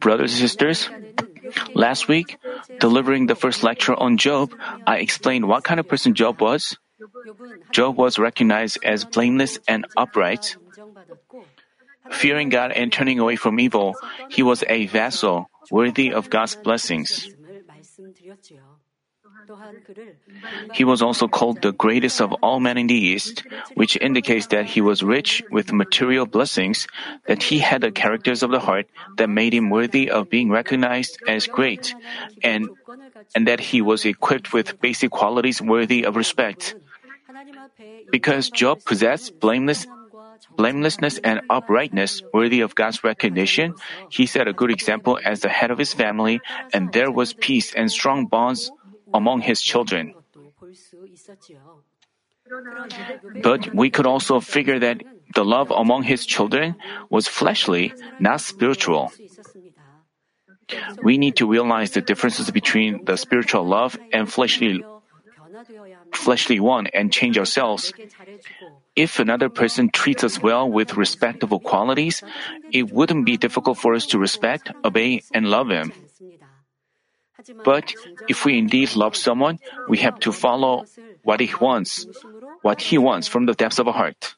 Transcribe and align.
Brothers 0.00 0.32
and 0.32 0.40
sisters, 0.40 0.90
last 1.74 2.08
week, 2.08 2.38
delivering 2.80 3.26
the 3.26 3.34
first 3.34 3.62
lecture 3.62 3.94
on 3.94 4.16
Job, 4.16 4.54
I 4.86 4.98
explained 4.98 5.46
what 5.48 5.64
kind 5.64 5.78
of 5.78 5.88
person 5.88 6.14
Job 6.14 6.40
was. 6.40 6.76
Job 7.70 7.96
was 7.96 8.18
recognized 8.18 8.78
as 8.82 9.04
blameless 9.04 9.58
and 9.68 9.86
upright. 9.96 10.56
Fearing 12.10 12.48
God 12.48 12.72
and 12.72 12.92
turning 12.92 13.18
away 13.18 13.36
from 13.36 13.60
evil, 13.60 13.96
he 14.30 14.42
was 14.42 14.64
a 14.68 14.86
vassal 14.86 15.50
worthy 15.70 16.12
of 16.12 16.30
God's 16.30 16.56
blessings. 16.56 17.28
He 20.74 20.84
was 20.84 21.02
also 21.02 21.28
called 21.28 21.62
the 21.62 21.72
greatest 21.72 22.20
of 22.20 22.32
all 22.42 22.60
men 22.60 22.78
in 22.78 22.86
the 22.86 22.94
East, 22.94 23.44
which 23.74 23.96
indicates 23.96 24.48
that 24.48 24.66
he 24.66 24.80
was 24.80 25.02
rich 25.02 25.42
with 25.50 25.72
material 25.72 26.26
blessings, 26.26 26.86
that 27.26 27.42
he 27.42 27.58
had 27.58 27.82
the 27.82 27.90
characters 27.90 28.42
of 28.42 28.50
the 28.50 28.60
heart 28.60 28.86
that 29.16 29.28
made 29.28 29.54
him 29.54 29.70
worthy 29.70 30.10
of 30.10 30.30
being 30.30 30.50
recognized 30.50 31.18
as 31.28 31.46
great, 31.46 31.94
and, 32.42 32.68
and 33.34 33.46
that 33.46 33.60
he 33.60 33.80
was 33.80 34.04
equipped 34.04 34.52
with 34.52 34.80
basic 34.80 35.10
qualities 35.10 35.62
worthy 35.62 36.04
of 36.04 36.16
respect. 36.16 36.74
Because 38.10 38.50
Job 38.50 38.84
possessed 38.84 39.38
blameless 39.40 39.86
blamelessness 40.56 41.18
and 41.18 41.40
uprightness 41.48 42.22
worthy 42.32 42.60
of 42.60 42.74
God's 42.74 43.02
recognition, 43.02 43.74
he 44.10 44.26
set 44.26 44.48
a 44.48 44.52
good 44.52 44.70
example 44.70 45.18
as 45.24 45.40
the 45.40 45.48
head 45.48 45.70
of 45.70 45.78
his 45.78 45.92
family, 45.92 46.40
and 46.72 46.92
there 46.92 47.10
was 47.10 47.32
peace 47.32 47.74
and 47.74 47.90
strong 47.90 48.26
bonds 48.26 48.70
among 49.12 49.42
his 49.42 49.60
children. 49.60 50.14
But 53.42 53.74
we 53.74 53.90
could 53.90 54.06
also 54.06 54.40
figure 54.40 54.78
that 54.78 55.02
the 55.34 55.44
love 55.44 55.70
among 55.70 56.04
his 56.04 56.24
children 56.26 56.76
was 57.10 57.26
fleshly, 57.26 57.92
not 58.20 58.40
spiritual. 58.40 59.12
We 61.02 61.18
need 61.18 61.36
to 61.36 61.46
realize 61.46 61.92
the 61.92 62.00
differences 62.00 62.50
between 62.50 63.04
the 63.04 63.16
spiritual 63.16 63.66
love 63.66 63.98
and 64.12 64.30
fleshly 64.30 64.82
fleshly 66.12 66.60
one 66.60 66.86
and 66.88 67.12
change 67.12 67.38
ourselves. 67.38 67.92
If 68.94 69.18
another 69.18 69.48
person 69.48 69.90
treats 69.90 70.24
us 70.24 70.40
well 70.40 70.68
with 70.68 70.96
respectable 70.96 71.60
qualities, 71.60 72.22
it 72.72 72.90
wouldn't 72.92 73.26
be 73.26 73.36
difficult 73.36 73.78
for 73.78 73.94
us 73.94 74.06
to 74.06 74.18
respect, 74.18 74.70
obey, 74.84 75.22
and 75.32 75.50
love 75.50 75.68
him. 75.68 75.92
But 77.64 77.94
if 78.28 78.44
we 78.44 78.58
indeed 78.58 78.96
love 78.96 79.16
someone, 79.16 79.58
we 79.88 79.98
have 79.98 80.18
to 80.20 80.32
follow 80.32 80.84
what 81.22 81.40
he 81.40 81.52
wants, 81.60 82.06
what 82.62 82.80
he 82.80 82.98
wants 82.98 83.28
from 83.28 83.46
the 83.46 83.54
depths 83.54 83.78
of 83.78 83.88
our 83.88 83.94
heart. 83.94 84.34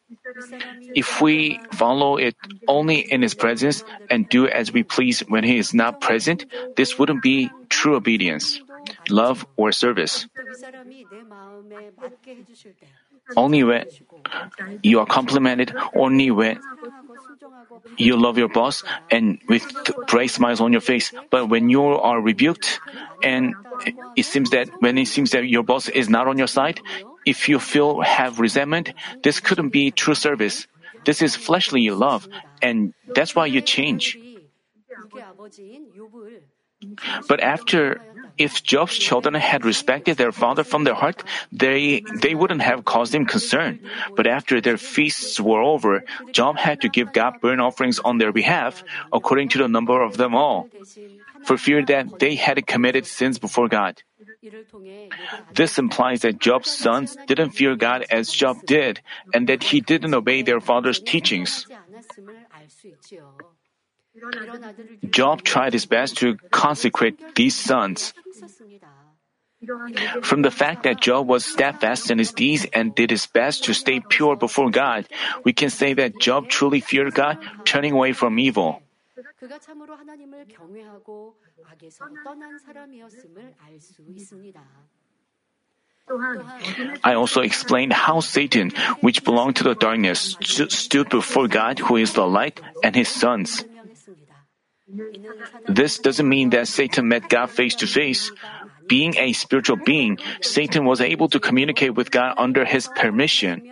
If 0.94 1.20
we 1.20 1.60
follow 1.72 2.16
it 2.16 2.36
only 2.66 3.00
in 3.00 3.22
his 3.22 3.34
presence 3.34 3.84
and 4.10 4.28
do 4.28 4.46
as 4.48 4.72
we 4.72 4.82
please 4.82 5.20
when 5.20 5.44
he 5.44 5.58
is 5.58 5.74
not 5.74 6.00
present, 6.00 6.46
this 6.76 6.98
wouldn't 6.98 7.22
be 7.22 7.50
true 7.68 7.96
obedience, 7.96 8.60
love, 9.08 9.46
or 9.56 9.72
service. 9.72 10.26
Only 13.36 13.64
when 13.64 13.86
you 14.82 15.00
are 15.00 15.06
complimented, 15.06 15.74
only 15.94 16.30
when 16.30 16.60
you 17.96 18.16
love 18.16 18.38
your 18.38 18.48
boss 18.48 18.84
and 19.10 19.38
with 19.48 19.64
bright 20.06 20.30
smiles 20.30 20.60
on 20.60 20.72
your 20.72 20.80
face. 20.80 21.12
But 21.30 21.48
when 21.48 21.68
you 21.68 21.82
are 21.82 22.20
rebuked 22.20 22.80
and 23.22 23.54
it 24.16 24.24
seems 24.24 24.50
that 24.50 24.68
when 24.80 24.98
it 24.98 25.08
seems 25.08 25.30
that 25.32 25.48
your 25.48 25.62
boss 25.62 25.88
is 25.88 26.08
not 26.08 26.26
on 26.26 26.38
your 26.38 26.46
side, 26.46 26.80
if 27.26 27.48
you 27.48 27.58
feel 27.58 28.00
have 28.00 28.40
resentment, 28.40 28.92
this 29.22 29.40
couldn't 29.40 29.70
be 29.70 29.90
true 29.90 30.14
service. 30.14 30.66
This 31.04 31.22
is 31.22 31.36
fleshly 31.36 31.88
love, 31.90 32.28
and 32.60 32.92
that's 33.14 33.34
why 33.34 33.46
you 33.46 33.60
change. 33.60 34.18
But 37.28 37.40
after 37.40 38.00
if 38.38 38.62
Job's 38.62 38.96
children 38.96 39.34
had 39.34 39.64
respected 39.64 40.16
their 40.16 40.30
father 40.30 40.62
from 40.62 40.84
their 40.84 40.94
heart, 40.94 41.24
they, 41.50 42.04
they 42.22 42.34
wouldn't 42.34 42.62
have 42.62 42.84
caused 42.84 43.14
him 43.14 43.26
concern. 43.26 43.80
But 44.14 44.26
after 44.26 44.60
their 44.60 44.78
feasts 44.78 45.40
were 45.40 45.60
over, 45.60 46.04
Job 46.32 46.56
had 46.56 46.80
to 46.82 46.88
give 46.88 47.12
God 47.12 47.34
burnt 47.42 47.60
offerings 47.60 47.98
on 47.98 48.18
their 48.18 48.32
behalf, 48.32 48.84
according 49.12 49.48
to 49.50 49.58
the 49.58 49.68
number 49.68 50.00
of 50.00 50.16
them 50.16 50.34
all, 50.34 50.68
for 51.42 51.58
fear 51.58 51.84
that 51.86 52.20
they 52.20 52.36
had 52.36 52.64
committed 52.66 53.06
sins 53.06 53.38
before 53.38 53.68
God. 53.68 54.02
This 55.52 55.78
implies 55.78 56.22
that 56.22 56.38
Job's 56.38 56.70
sons 56.70 57.16
didn't 57.26 57.50
fear 57.50 57.74
God 57.74 58.04
as 58.10 58.30
Job 58.30 58.64
did, 58.66 59.00
and 59.34 59.48
that 59.48 59.64
he 59.64 59.80
didn't 59.80 60.14
obey 60.14 60.42
their 60.42 60.60
father's 60.60 61.00
teachings. 61.00 61.66
Job 65.10 65.42
tried 65.42 65.72
his 65.72 65.86
best 65.86 66.18
to 66.18 66.36
consecrate 66.50 67.34
these 67.34 67.56
sons. 67.56 68.14
From 70.22 70.42
the 70.42 70.50
fact 70.50 70.84
that 70.84 71.00
Job 71.00 71.26
was 71.26 71.44
steadfast 71.44 72.10
in 72.10 72.18
his 72.18 72.32
deeds 72.32 72.66
and 72.72 72.94
did 72.94 73.10
his 73.10 73.26
best 73.26 73.64
to 73.64 73.74
stay 73.74 73.98
pure 74.00 74.36
before 74.36 74.70
God, 74.70 75.08
we 75.44 75.52
can 75.52 75.70
say 75.70 75.94
that 75.94 76.20
Job 76.20 76.48
truly 76.48 76.80
feared 76.80 77.14
God, 77.14 77.38
turning 77.64 77.92
away 77.92 78.12
from 78.12 78.38
evil. 78.38 78.80
I 87.04 87.14
also 87.14 87.42
explained 87.42 87.92
how 87.92 88.20
Satan, 88.20 88.70
which 89.00 89.24
belonged 89.24 89.56
to 89.56 89.64
the 89.64 89.74
darkness, 89.74 90.36
stood 90.40 91.08
before 91.10 91.48
God, 91.48 91.78
who 91.78 91.96
is 91.96 92.14
the 92.14 92.26
light, 92.26 92.60
and 92.82 92.94
his 92.94 93.08
sons. 93.08 93.64
This 95.66 95.98
doesn't 95.98 96.28
mean 96.28 96.50
that 96.50 96.68
Satan 96.68 97.08
met 97.08 97.28
God 97.28 97.50
face 97.50 97.74
to 97.76 97.86
face. 97.86 98.32
Being 98.88 99.16
a 99.18 99.32
spiritual 99.32 99.76
being, 99.76 100.18
Satan 100.40 100.84
was 100.84 101.00
able 101.00 101.28
to 101.28 101.40
communicate 101.40 101.94
with 101.94 102.10
God 102.10 102.34
under 102.38 102.64
his 102.64 102.88
permission. 102.88 103.62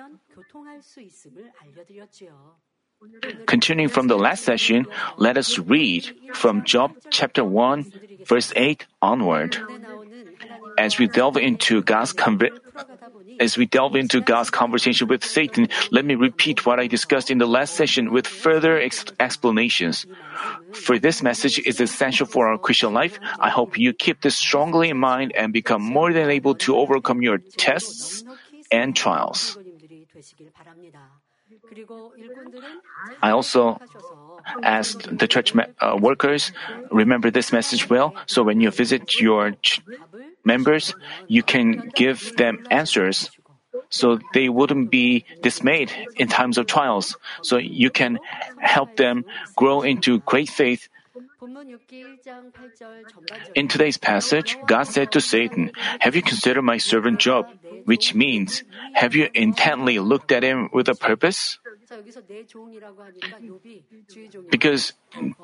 Continuing 3.47 3.89
from 3.89 4.09
the 4.09 4.19
last 4.19 4.45
session, 4.45 4.87
let 5.17 5.37
us 5.37 5.59
read 5.59 6.11
from 6.35 6.65
Job 6.65 6.93
chapter 7.11 7.45
1, 7.45 8.25
verse 8.27 8.53
8 8.57 8.87
onward. 9.01 9.57
As 10.79 10.99
we 10.99 11.07
delve 11.07 11.37
into 11.37 11.83
God's 11.83 12.13
as 13.41 13.57
we 13.57 13.67
delve 13.67 13.97
into 13.97 14.21
God's 14.21 14.51
conversation 14.51 15.09
with 15.09 15.25
Satan, 15.25 15.69
let 15.91 16.05
me 16.05 16.15
repeat 16.15 16.65
what 16.65 16.81
I 16.81 16.87
discussed 16.87 17.31
in 17.31 17.39
the 17.39 17.47
last 17.47 17.75
session 17.75 18.11
with 18.13 18.27
further 18.27 18.79
ex- 18.79 19.05
explanations. 19.21 20.07
For 20.73 20.99
this 20.99 21.23
message 21.23 21.59
is 21.59 21.81
essential 21.81 22.27
for 22.27 22.49
our 22.49 22.59
Christian 22.59 22.93
life. 22.93 23.19
I 23.39 23.51
hope 23.51 23.79
you 23.79 23.93
keep 23.93 24.23
this 24.23 24.37
strongly 24.37 24.91
in 24.91 24.99
mind 24.99 25.33
and 25.37 25.53
become 25.53 25.83
more 25.83 26.13
than 26.13 26.31
able 26.31 26.55
to 26.67 26.77
overcome 26.77 27.23
your 27.23 27.39
tests 27.57 28.25
and 28.71 28.95
trials. 28.95 29.59
I 33.23 33.31
also 33.31 33.79
asked 34.63 35.19
the 35.19 35.27
church 35.27 35.53
uh, 35.57 35.99
workers, 36.01 36.53
remember 36.91 37.31
this 37.31 37.53
message 37.53 37.91
well, 37.91 38.15
so 38.27 38.43
when 38.43 38.61
you 38.61 38.71
visit 38.71 39.21
your 39.21 39.53
ch- 39.63 39.81
members, 40.47 40.95
you 41.27 41.43
can 41.43 41.91
give 41.95 42.37
them 42.37 42.65
answers 42.71 43.31
so 43.91 44.19
they 44.33 44.49
wouldn't 44.49 44.91
be 44.91 45.25
dismayed 45.43 45.93
in 46.17 46.29
times 46.29 46.59
of 46.59 46.67
trials. 46.67 47.17
So 47.43 47.59
you 47.59 47.91
can 47.91 48.19
help 48.59 48.97
them 48.97 49.25
grow 49.55 49.83
into 49.83 50.21
great 50.21 50.49
faith. 50.49 50.89
In 53.55 53.69
today's 53.69 53.97
passage, 53.97 54.57
God 54.67 54.85
said 54.85 55.13
to 55.13 55.21
Satan, 55.21 55.73
Have 56.01 56.17
you 56.17 56.23
considered 56.23 56.63
my 56.63 56.79
servant 56.79 57.21
Job? 57.21 57.47
Which 57.85 58.15
means, 58.15 58.65
Have 58.95 59.15
you 59.15 59.29
intently 59.35 59.99
looked 59.99 60.33
at 60.33 60.43
him 60.43 60.69
with 60.73 60.89
a 60.89 60.95
purpose? 60.95 61.59
Because 64.51 64.93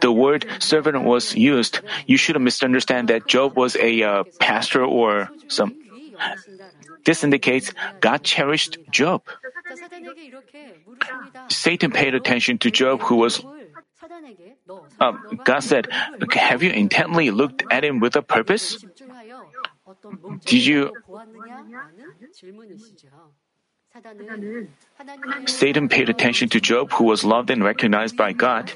the 0.00 0.12
word 0.12 0.47
servant 0.59 1.05
was 1.05 1.35
used, 1.35 1.81
you 2.06 2.17
shouldn't 2.17 2.44
misunderstand 2.44 3.09
that 3.09 3.27
Job 3.27 3.56
was 3.56 3.77
a 3.77 4.03
uh, 4.03 4.25
pastor 4.39 4.85
or 4.85 5.31
some. 5.49 5.75
This 7.05 7.25
indicates 7.25 7.73
God 8.00 8.23
cherished 8.23 8.79
Job. 8.91 9.23
Satan 11.49 11.91
paid 11.91 12.15
attention 12.15 12.59
to 12.59 12.71
Job, 12.71 13.00
who 13.03 13.17
was. 13.17 13.44
Uh, 15.00 15.12
God 15.44 15.61
said, 15.61 15.89
Have 16.33 16.62
you 16.62 16.71
intently 16.71 17.31
looked 17.31 17.65
at 17.71 17.85
him 17.85 18.00
with 18.00 18.17
a 18.17 18.23
purpose? 18.23 18.85
Did 20.44 20.67
you. 20.67 20.97
Satan 25.47 25.89
paid 25.89 26.09
attention 26.09 26.49
to 26.50 26.61
Job, 26.61 26.93
who 26.93 27.05
was 27.05 27.25
loved 27.25 27.50
and 27.50 27.62
recognized 27.62 28.17
by 28.17 28.33
God. 28.33 28.73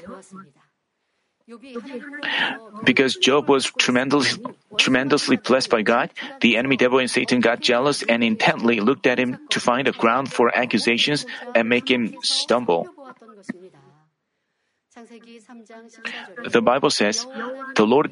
Because 2.83 3.15
Job 3.15 3.47
was 3.47 3.71
tremendously, 3.77 4.43
tremendously 4.77 5.37
blessed 5.37 5.69
by 5.69 5.81
God, 5.81 6.11
the 6.41 6.57
enemy 6.57 6.75
devil 6.75 6.99
and 6.99 7.09
Satan 7.09 7.39
got 7.39 7.61
jealous 7.61 8.03
and 8.03 8.23
intently 8.23 8.81
looked 8.81 9.07
at 9.07 9.17
him 9.17 9.39
to 9.51 9.59
find 9.59 9.87
a 9.87 9.93
ground 9.93 10.31
for 10.31 10.51
accusations 10.55 11.25
and 11.55 11.69
make 11.69 11.89
him 11.89 12.15
stumble. 12.21 12.89
The 16.45 16.61
Bible 16.61 16.89
says, 16.89 17.25
the 17.75 17.85
Lord, 17.85 18.09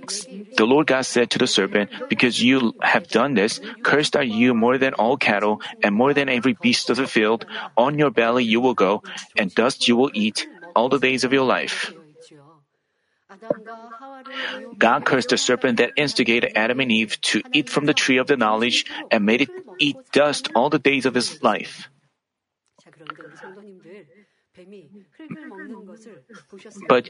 the 0.56 0.66
Lord 0.66 0.88
God 0.88 1.02
said 1.02 1.32
to 1.32 1.40
the 1.40 1.48
serpent, 1.48 1.90
because 2.10 2.42
you 2.42 2.74
have 2.82 3.08
done 3.08 3.34
this, 3.34 3.60
cursed 3.84 4.16
are 4.16 4.24
you 4.24 4.54
more 4.54 4.78
than 4.78 4.94
all 4.94 5.18
cattle 5.18 5.62
and 5.82 5.96
more 5.96 6.14
than 6.14 6.30
every 6.30 6.54
beast 6.54 6.90
of 6.90 6.98
the 6.98 7.08
field. 7.08 7.46
On 7.76 7.98
your 7.98 8.12
belly 8.12 8.44
you 8.44 8.62
will 8.62 8.76
go, 8.76 9.04
and 9.36 9.54
dust 9.54 9.88
you 9.88 9.96
will 9.96 10.12
eat 10.14 10.48
all 10.76 10.90
the 10.90 11.00
days 11.00 11.24
of 11.24 11.34
your 11.34 11.46
life. 11.46 11.92
God 14.78 15.06
cursed 15.06 15.30
the 15.30 15.38
serpent 15.38 15.78
that 15.78 15.94
instigated 15.98 16.52
Adam 16.56 16.80
and 16.80 16.92
Eve 16.92 17.20
to 17.34 17.42
eat 17.52 17.70
from 17.70 17.86
the 17.86 17.94
tree 17.94 18.18
of 18.18 18.28
the 18.28 18.38
knowledge 18.38 18.86
and 19.10 19.26
made 19.26 19.42
it 19.42 19.50
eat 19.80 19.98
dust 20.12 20.50
all 20.54 20.70
the 20.70 20.80
days 20.80 21.06
of 21.06 21.16
his 21.16 21.42
life. 21.42 21.90
But 26.88 27.10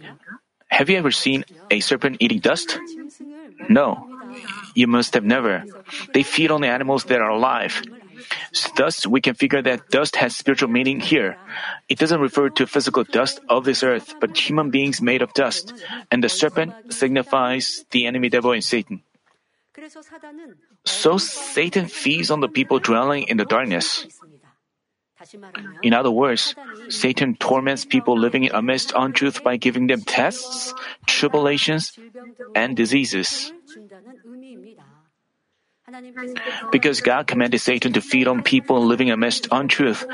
have 0.69 0.89
you 0.89 0.97
ever 0.97 1.11
seen 1.11 1.45
a 1.69 1.79
serpent 1.79 2.17
eating 2.19 2.39
dust? 2.39 2.79
No. 3.69 4.07
You 4.73 4.87
must 4.87 5.13
have 5.13 5.23
never. 5.23 5.63
They 6.13 6.23
feed 6.23 6.51
on 6.51 6.61
the 6.61 6.67
animals 6.67 7.05
that 7.05 7.21
are 7.21 7.29
alive. 7.29 7.81
Thus, 8.75 9.05
we 9.05 9.21
can 9.21 9.35
figure 9.35 9.61
that 9.61 9.89
dust 9.89 10.15
has 10.15 10.35
spiritual 10.35 10.69
meaning 10.69 10.99
here. 10.99 11.37
It 11.89 11.99
doesn't 11.99 12.19
refer 12.19 12.49
to 12.49 12.67
physical 12.67 13.03
dust 13.03 13.39
of 13.49 13.65
this 13.65 13.83
earth, 13.83 14.15
but 14.19 14.37
human 14.37 14.71
beings 14.71 15.01
made 15.01 15.21
of 15.21 15.33
dust. 15.33 15.73
And 16.11 16.23
the 16.23 16.29
serpent 16.29 16.73
signifies 16.89 17.85
the 17.91 18.05
enemy 18.07 18.29
devil 18.29 18.51
and 18.51 18.63
Satan. 18.63 19.03
So 20.85 21.17
Satan 21.17 21.87
feeds 21.87 22.31
on 22.31 22.39
the 22.39 22.47
people 22.47 22.79
dwelling 22.79 23.23
in 23.27 23.37
the 23.37 23.45
darkness. 23.45 24.07
In 25.81 25.93
other 25.93 26.11
words, 26.11 26.55
Satan 26.89 27.35
torments 27.35 27.85
people 27.85 28.17
living 28.17 28.49
amidst 28.51 28.93
untruth 28.95 29.43
by 29.43 29.57
giving 29.57 29.87
them 29.87 30.01
tests, 30.01 30.73
tribulations, 31.05 31.97
and 32.53 32.75
diseases. 32.75 33.51
Because 36.71 37.01
God 37.01 37.27
commanded 37.27 37.59
Satan 37.59 37.93
to 37.93 38.01
feed 38.01 38.27
on 38.27 38.41
people 38.41 38.83
living 38.83 39.11
amidst 39.11 39.47
untruth, 39.51 40.05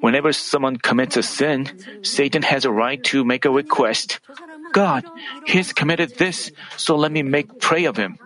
whenever 0.00 0.32
someone 0.32 0.76
commits 0.76 1.16
a 1.16 1.22
sin, 1.22 1.70
Satan 2.02 2.42
has 2.42 2.64
a 2.64 2.72
right 2.72 3.02
to 3.04 3.24
make 3.24 3.44
a 3.44 3.50
request. 3.50 4.18
God, 4.72 5.04
he 5.46 5.58
has 5.58 5.72
committed 5.72 6.18
this, 6.18 6.50
so 6.76 6.96
let 6.96 7.12
me 7.12 7.22
make 7.22 7.60
prey 7.60 7.84
of 7.84 7.96
him. 7.96 8.18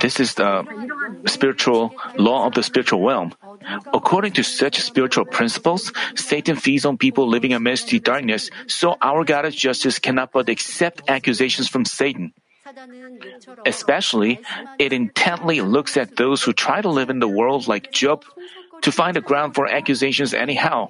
This 0.00 0.18
is 0.18 0.34
the 0.34 0.64
spiritual 1.26 1.94
law 2.16 2.46
of 2.46 2.54
the 2.54 2.62
spiritual 2.62 3.04
realm. 3.04 3.34
According 3.92 4.32
to 4.34 4.42
such 4.42 4.80
spiritual 4.80 5.26
principles, 5.26 5.92
Satan 6.16 6.56
feeds 6.56 6.86
on 6.86 6.96
people 6.96 7.28
living 7.28 7.52
amidst 7.52 7.88
the 7.88 8.00
darkness, 8.00 8.48
so 8.66 8.96
our 9.02 9.24
God 9.24 9.44
of 9.44 9.52
justice 9.52 9.98
cannot 9.98 10.32
but 10.32 10.48
accept 10.48 11.02
accusations 11.08 11.68
from 11.68 11.84
Satan. 11.84 12.32
Especially, 13.66 14.40
it 14.78 14.94
intently 14.94 15.60
looks 15.60 15.98
at 15.98 16.16
those 16.16 16.42
who 16.42 16.54
try 16.54 16.80
to 16.80 16.88
live 16.88 17.10
in 17.10 17.18
the 17.18 17.28
world 17.28 17.68
like 17.68 17.92
Job 17.92 18.24
to 18.80 18.92
find 18.92 19.18
a 19.18 19.20
ground 19.20 19.54
for 19.54 19.68
accusations 19.68 20.32
anyhow. 20.32 20.88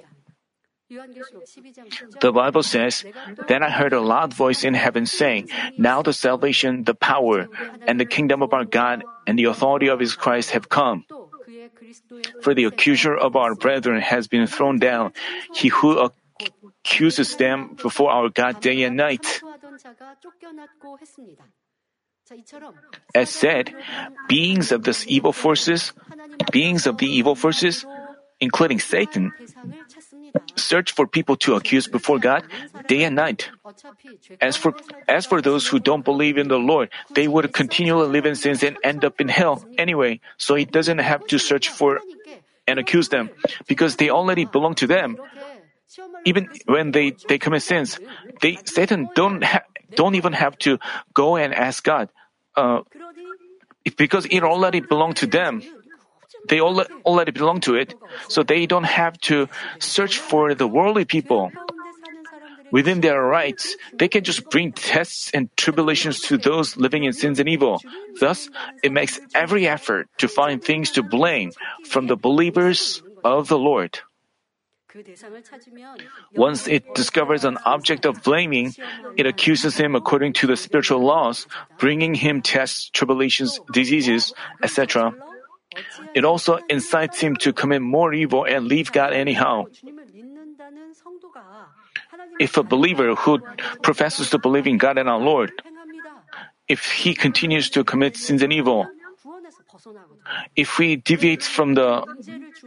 The 0.89 2.31
Bible 2.31 2.63
says, 2.63 3.03
Then 3.47 3.63
I 3.63 3.69
heard 3.71 3.93
a 3.93 4.01
loud 4.01 4.33
voice 4.33 4.63
in 4.63 4.73
heaven 4.73 5.05
saying, 5.05 5.49
Now 5.77 6.01
the 6.01 6.13
salvation, 6.13 6.83
the 6.83 6.93
power, 6.93 7.47
and 7.87 7.99
the 7.99 8.05
kingdom 8.05 8.43
of 8.43 8.53
our 8.53 8.65
God 8.65 9.03
and 9.25 9.37
the 9.37 9.45
authority 9.45 9.87
of 9.87 9.99
his 9.99 10.15
Christ 10.15 10.51
have 10.51 10.69
come. 10.69 11.05
For 12.41 12.53
the 12.53 12.65
accuser 12.65 13.15
of 13.15 13.35
our 13.35 13.55
brethren 13.55 14.01
has 14.01 14.27
been 14.27 14.45
thrown 14.47 14.77
down, 14.77 15.13
he 15.53 15.69
who 15.69 15.97
accuses 15.97 17.35
them 17.35 17.75
before 17.81 18.11
our 18.11 18.29
God 18.29 18.61
day 18.61 18.83
and 18.83 18.95
night. 18.95 19.41
As 23.13 23.29
said, 23.29 23.73
beings 24.27 24.71
of 24.71 24.83
these 24.83 25.05
evil 25.07 25.33
forces, 25.33 25.93
beings 26.51 26.87
of 26.87 26.97
the 26.97 27.05
evil 27.05 27.35
forces, 27.35 27.85
including 28.39 28.79
Satan, 28.79 29.31
search 30.55 30.91
for 30.93 31.07
people 31.07 31.35
to 31.37 31.55
accuse 31.55 31.87
before 31.87 32.19
God 32.19 32.43
day 32.87 33.03
and 33.03 33.15
night. 33.15 33.49
As 34.41 34.57
for, 34.57 34.73
as 35.07 35.25
for 35.25 35.41
those 35.41 35.67
who 35.67 35.79
don't 35.79 36.03
believe 36.03 36.37
in 36.37 36.47
the 36.47 36.57
Lord, 36.57 36.89
they 37.13 37.27
would 37.27 37.53
continually 37.53 38.07
live 38.07 38.25
in 38.25 38.35
sins 38.35 38.63
and 38.63 38.77
end 38.83 39.05
up 39.05 39.19
in 39.21 39.27
hell 39.27 39.65
anyway, 39.77 40.19
so 40.37 40.55
he 40.55 40.65
doesn't 40.65 40.99
have 40.99 41.25
to 41.27 41.37
search 41.39 41.69
for 41.69 41.99
and 42.67 42.79
accuse 42.79 43.09
them 43.09 43.29
because 43.67 43.97
they 43.97 44.09
already 44.09 44.45
belong 44.45 44.75
to 44.75 44.87
them. 44.87 45.17
Even 46.25 46.49
when 46.65 46.91
they, 46.91 47.15
they 47.29 47.37
commit 47.37 47.61
sins, 47.61 47.99
they, 48.41 48.57
Satan 48.65 49.09
don't 49.15 49.43
ha- 49.43 49.63
don't 49.93 50.15
even 50.15 50.33
have 50.33 50.57
to 50.59 50.79
go 51.13 51.37
and 51.37 51.53
ask 51.53 51.83
God, 51.83 52.09
uh, 52.57 52.81
because 53.97 54.25
it 54.25 54.43
already 54.43 54.81
belonged 54.81 55.17
to 55.17 55.27
them 55.27 55.61
they 56.47 56.59
already 56.61 57.31
belong 57.31 57.61
to 57.61 57.75
it, 57.75 57.93
so 58.27 58.43
they 58.43 58.65
don't 58.65 58.85
have 58.85 59.17
to 59.29 59.47
search 59.79 60.17
for 60.19 60.53
the 60.53 60.67
worldly 60.67 61.05
people. 61.05 61.51
Within 62.71 63.01
their 63.01 63.21
rights, 63.21 63.75
they 63.93 64.07
can 64.07 64.23
just 64.23 64.49
bring 64.49 64.71
tests 64.71 65.31
and 65.33 65.49
tribulations 65.55 66.21
to 66.21 66.37
those 66.37 66.75
living 66.75 67.03
in 67.03 67.13
sins 67.13 67.39
and 67.39 67.47
evil. 67.47 67.81
Thus, 68.19 68.49
it 68.83 68.91
makes 68.91 69.19
every 69.33 69.67
effort 69.67 70.09
to 70.17 70.27
find 70.27 70.63
things 70.63 70.91
to 70.91 71.03
blame 71.03 71.51
from 71.85 72.07
the 72.07 72.17
believers 72.17 73.03
of 73.23 73.47
the 73.47 73.57
Lord. 73.57 73.99
Once 76.35 76.67
it 76.67 76.83
discovers 76.95 77.43
an 77.43 77.57
object 77.65 78.05
of 78.05 78.23
blaming, 78.23 78.73
it 79.17 79.25
accuses 79.25 79.77
him 79.77 79.93
according 79.95 80.31
to 80.33 80.47
the 80.47 80.55
spiritual 80.55 81.03
laws, 81.03 81.47
bringing 81.77 82.15
him 82.15 82.41
tests, 82.41 82.89
tribulations, 82.89 83.59
diseases, 83.71 84.33
etc. 84.63 85.13
It 86.13 86.25
also 86.25 86.59
incites 86.69 87.19
him 87.19 87.35
to 87.37 87.53
commit 87.53 87.81
more 87.81 88.13
evil 88.13 88.45
and 88.45 88.65
leave 88.65 88.91
God 88.91 89.13
anyhow. 89.13 89.65
If 92.39 92.57
a 92.57 92.63
believer 92.63 93.15
who 93.15 93.39
professes 93.81 94.29
to 94.31 94.37
believe 94.37 94.67
in 94.67 94.77
God 94.77 94.97
and 94.97 95.09
our 95.09 95.19
Lord, 95.19 95.51
if 96.67 96.85
he 96.85 97.13
continues 97.13 97.69
to 97.71 97.83
commit 97.83 98.17
sins 98.17 98.41
and 98.41 98.51
evil, 98.51 98.87
if 100.55 100.77
he 100.77 100.95
deviates 100.95 101.47
from 101.47 101.73
the 101.75 102.03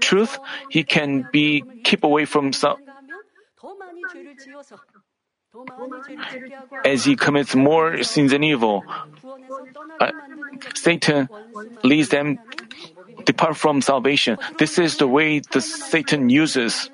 truth, 0.01 0.39
he 0.71 0.85
can 0.85 1.29
be 1.33 1.63
keep 1.85 2.05
away 2.05 2.25
from 2.25 2.53
some, 2.53 2.77
as 6.85 7.05
he 7.05 7.17
commits 7.17 7.55
more 7.55 8.03
sins 8.03 8.33
and 8.33 8.45
evil. 8.45 8.85
Uh, 10.01 10.13
Satan 10.75 11.29
leads 11.83 12.11
them 12.11 12.39
depart 13.29 13.61
from 13.61 13.85
salvation. 13.85 14.41
This 14.57 14.81
is 14.81 14.97
the 14.97 15.07
way 15.07 15.45
the 15.53 15.61
Satan 15.61 16.33
uses. 16.33 16.89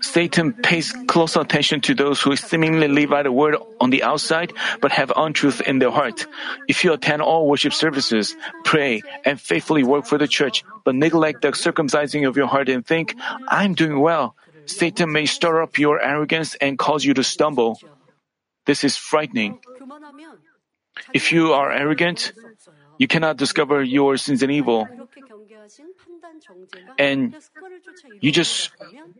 Satan 0.00 0.52
pays 0.64 0.88
close 1.06 1.36
attention 1.36 1.80
to 1.82 1.92
those 1.94 2.20
who 2.20 2.34
seemingly 2.34 2.88
live 2.88 3.10
by 3.10 3.22
the 3.22 3.30
word 3.30 3.56
on 3.78 3.90
the 3.90 4.02
outside 4.02 4.52
but 4.80 4.90
have 4.90 5.12
untruth 5.14 5.60
in 5.60 5.78
their 5.78 5.92
heart. 5.92 6.26
If 6.66 6.82
you 6.82 6.92
attend 6.96 7.20
all 7.20 7.46
worship 7.46 7.76
services, 7.76 8.34
pray, 8.64 9.02
and 9.24 9.38
faithfully 9.38 9.84
work 9.84 10.06
for 10.06 10.16
the 10.16 10.26
church, 10.26 10.64
but 10.84 10.96
neglect 10.96 11.42
the 11.42 11.52
circumcising 11.52 12.26
of 12.26 12.40
your 12.40 12.48
heart 12.48 12.68
and 12.68 12.84
think, 12.84 13.14
I'm 13.46 13.74
doing 13.74 14.00
well, 14.00 14.34
Satan 14.64 15.12
may 15.12 15.26
stir 15.26 15.62
up 15.62 15.78
your 15.78 16.00
arrogance 16.00 16.56
and 16.56 16.78
cause 16.78 17.04
you 17.04 17.14
to 17.14 17.22
stumble. 17.22 17.78
This 18.64 18.82
is 18.82 18.96
frightening. 18.96 19.60
If 21.12 21.32
you 21.32 21.52
are 21.52 21.72
arrogant, 21.72 22.32
you 22.98 23.06
cannot 23.06 23.36
discover 23.36 23.82
your 23.82 24.16
sins 24.16 24.42
and 24.42 24.52
evil. 24.52 24.88
And 26.98 27.34
you 28.20 28.32
just 28.32 28.70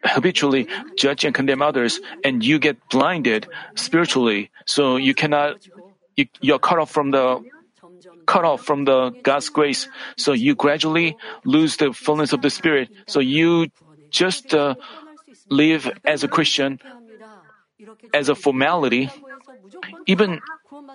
habitually 0.05 0.69
judge 0.97 1.25
and 1.25 1.35
condemn 1.35 1.63
others, 1.63 2.01
and 2.25 2.45
you 2.45 2.59
get 2.59 2.77
blinded 2.89 3.49
spiritually. 3.75 4.51
So 4.67 4.97
you 4.97 5.15
cannot, 5.15 5.67
you, 6.17 6.27
you're 6.41 6.59
cut 6.59 6.79
off 6.79 6.91
from 6.91 7.11
the 7.11 7.41
cut 8.27 8.45
off 8.45 8.63
from 8.63 8.85
the 8.85 9.11
God's 9.23 9.49
grace. 9.49 9.89
So 10.17 10.33
you 10.33 10.55
gradually 10.55 11.17
lose 11.45 11.77
the 11.77 11.93
fullness 11.93 12.33
of 12.33 12.43
the 12.43 12.51
Spirit. 12.51 12.91
So 13.07 13.21
you 13.21 13.69
just 14.11 14.55
uh, 14.55 14.75
live 15.49 15.91
as 16.05 16.23
a 16.23 16.29
Christian 16.29 16.81
as 18.13 18.29
a 18.29 18.35
formality. 18.35 19.11
Even 20.07 20.41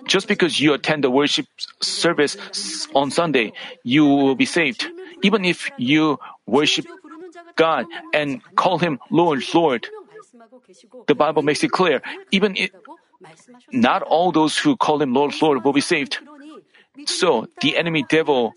just 0.04 0.28
because 0.28 0.60
you 0.60 0.74
attend 0.74 1.04
the 1.04 1.10
worship 1.10 1.46
service 1.80 2.36
on 2.94 3.10
Sunday, 3.10 3.52
you 3.82 4.04
will 4.04 4.34
be 4.34 4.44
saved. 4.44 4.86
Even 5.22 5.44
if 5.44 5.70
you 5.78 6.18
worship 6.46 6.86
God 7.56 7.86
and 8.12 8.42
call 8.56 8.78
Him 8.78 8.98
Lord, 9.10 9.42
Lord, 9.54 9.88
the 11.06 11.14
Bible 11.14 11.42
makes 11.42 11.64
it 11.64 11.72
clear. 11.72 12.02
Even 12.30 12.56
it, 12.56 12.72
not 13.72 14.02
all 14.02 14.32
those 14.32 14.58
who 14.58 14.76
call 14.76 15.00
Him 15.00 15.14
Lord, 15.14 15.34
Lord 15.40 15.64
will 15.64 15.72
be 15.72 15.80
saved. 15.80 16.18
So 17.06 17.48
the 17.60 17.76
enemy 17.76 18.04
devil 18.08 18.54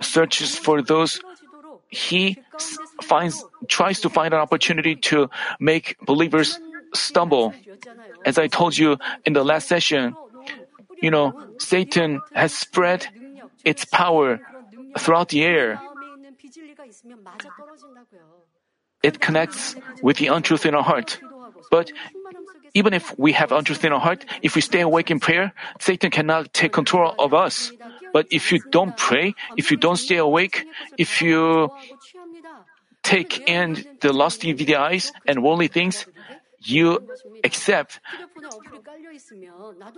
searches 0.00 0.56
for 0.56 0.82
those 0.82 1.20
he 1.92 2.38
finds 3.02 3.44
tries 3.68 4.00
to 4.00 4.08
find 4.08 4.32
an 4.32 4.40
opportunity 4.40 4.96
to 4.96 5.28
make 5.60 5.96
believers 6.00 6.58
stumble. 6.94 7.52
As 8.24 8.38
I 8.38 8.48
told 8.48 8.76
you 8.76 8.96
in 9.24 9.34
the 9.34 9.44
last 9.44 9.68
session, 9.68 10.16
you 11.02 11.10
know, 11.10 11.34
Satan 11.58 12.22
has 12.32 12.54
spread 12.54 13.06
its 13.64 13.84
power 13.84 14.40
throughout 14.98 15.28
the 15.28 15.44
air. 15.44 15.80
It 19.02 19.20
connects 19.20 19.76
with 20.00 20.16
the 20.16 20.28
untruth 20.28 20.64
in 20.64 20.74
our 20.74 20.82
heart. 20.82 21.20
But 21.70 21.90
even 22.74 22.94
if 22.94 23.12
we 23.18 23.32
have 23.32 23.52
untruth 23.52 23.84
in 23.84 23.92
our 23.92 24.00
heart, 24.00 24.24
if 24.40 24.54
we 24.54 24.62
stay 24.62 24.80
awake 24.80 25.10
in 25.10 25.20
prayer, 25.20 25.52
Satan 25.80 26.10
cannot 26.10 26.54
take 26.54 26.72
control 26.72 27.14
of 27.18 27.34
us. 27.34 27.72
But 28.12 28.26
if 28.30 28.52
you 28.52 28.60
don't 28.70 28.96
pray, 28.96 29.34
if 29.56 29.70
you 29.70 29.76
don't 29.76 29.96
stay 29.96 30.16
awake, 30.16 30.64
if 30.96 31.20
you 31.20 31.70
take 33.02 33.48
in 33.48 33.84
the 34.00 34.12
lusty 34.12 34.54
eyes 34.74 35.12
and 35.26 35.42
worldly 35.42 35.68
things, 35.68 36.06
you 36.64 36.98
accept 37.44 38.00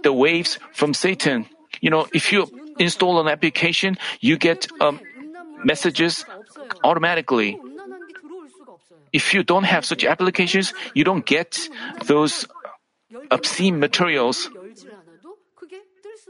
the 0.03 0.13
waves 0.13 0.59
from 0.73 0.95
Satan. 0.95 1.47
You 1.81 1.91
know, 1.91 2.07
if 2.13 2.33
you 2.33 2.47
install 2.79 3.21
an 3.21 3.29
application, 3.29 3.97
you 4.21 4.37
get 4.37 4.67
um, 4.81 5.01
messages 5.65 6.25
automatically. 6.83 7.59
If 9.13 9.33
you 9.35 9.43
don't 9.43 9.65
have 9.65 9.85
such 9.85 10.05
applications, 10.05 10.75
you 10.95 11.05
don't 11.05 11.25
get 11.25 11.69
those 12.05 12.47
obscene 13.31 13.79
materials. 13.79 14.51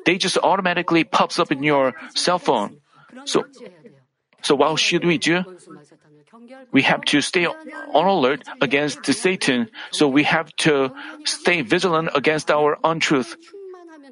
They 0.05 0.19
just 0.19 0.37
automatically 0.39 1.05
pops 1.05 1.39
up 1.39 1.51
in 1.51 1.63
your 1.63 1.95
cell 2.15 2.39
phone. 2.39 2.77
So, 3.25 3.45
so 4.43 4.55
what 4.55 4.79
should 4.79 5.05
we 5.05 5.17
do? 5.17 5.45
We 6.73 6.83
have 6.83 7.03
to 7.13 7.21
stay 7.21 7.47
on 7.47 8.07
alert 8.07 8.43
against 8.61 9.05
Satan. 9.07 9.69
So 9.91 10.09
we 10.09 10.25
have 10.25 10.55
to 10.69 10.91
stay 11.25 11.63
vigilant 11.63 12.11
against 12.15 12.51
our 12.51 12.79
untruth. 12.83 13.37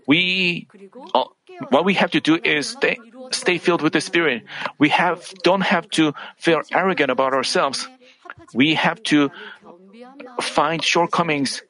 We, 0.07 0.69
uh, 1.14 1.25
what 1.71 1.85
we 1.85 1.95
have 1.95 2.11
to 2.12 2.21
do 2.21 2.38
is 2.43 2.71
stay, 2.71 2.99
stay 3.31 3.59
filled 3.59 3.83
with 3.83 3.93
the 3.93 4.00
Spirit. 4.00 4.45
We 4.79 4.88
have, 4.91 5.33
don't 5.43 5.61
have 5.62 5.88
to 5.91 6.12
feel 6.37 6.62
arrogant 6.73 7.11
about 7.11 7.35
ourselves. 7.35 7.88
We 8.55 8.75
have 8.75 9.02
to 9.05 9.31
find 10.41 10.83
shortcomings 10.83 11.62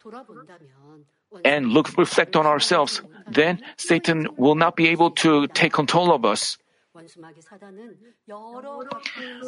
and 1.45 1.69
look, 1.69 1.97
reflect 1.97 2.37
on 2.37 2.47
ourselves. 2.47 3.03
Then 3.27 3.61
Satan 3.77 4.29
will 4.37 4.55
not 4.55 4.77
be 4.77 4.89
able 4.89 5.11
to 5.23 5.47
take 5.49 5.73
control 5.73 6.13
of 6.13 6.25
us. 6.25 6.59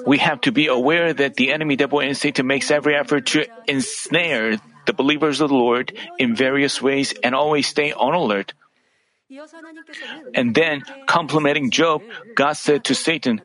We 0.06 0.18
have 0.18 0.40
to 0.42 0.52
be 0.52 0.66
aware 0.66 1.12
that 1.12 1.34
the 1.36 1.52
enemy 1.52 1.76
devil 1.76 2.00
and 2.00 2.16
Satan 2.16 2.46
makes 2.46 2.70
every 2.70 2.94
effort 2.96 3.26
to 3.26 3.46
ensnare 3.66 4.58
the 4.86 4.92
believers 4.92 5.40
of 5.40 5.48
the 5.48 5.54
Lord 5.54 5.96
in 6.18 6.34
various 6.34 6.82
ways 6.82 7.14
and 7.22 7.34
always 7.34 7.66
stay 7.66 7.92
on 7.92 8.14
alert. 8.14 8.54
And 10.34 10.54
then, 10.54 10.82
complimenting 11.06 11.70
Job, 11.70 12.02
God 12.34 12.52
said 12.54 12.84
to 12.84 12.94
Satan, 12.94 13.40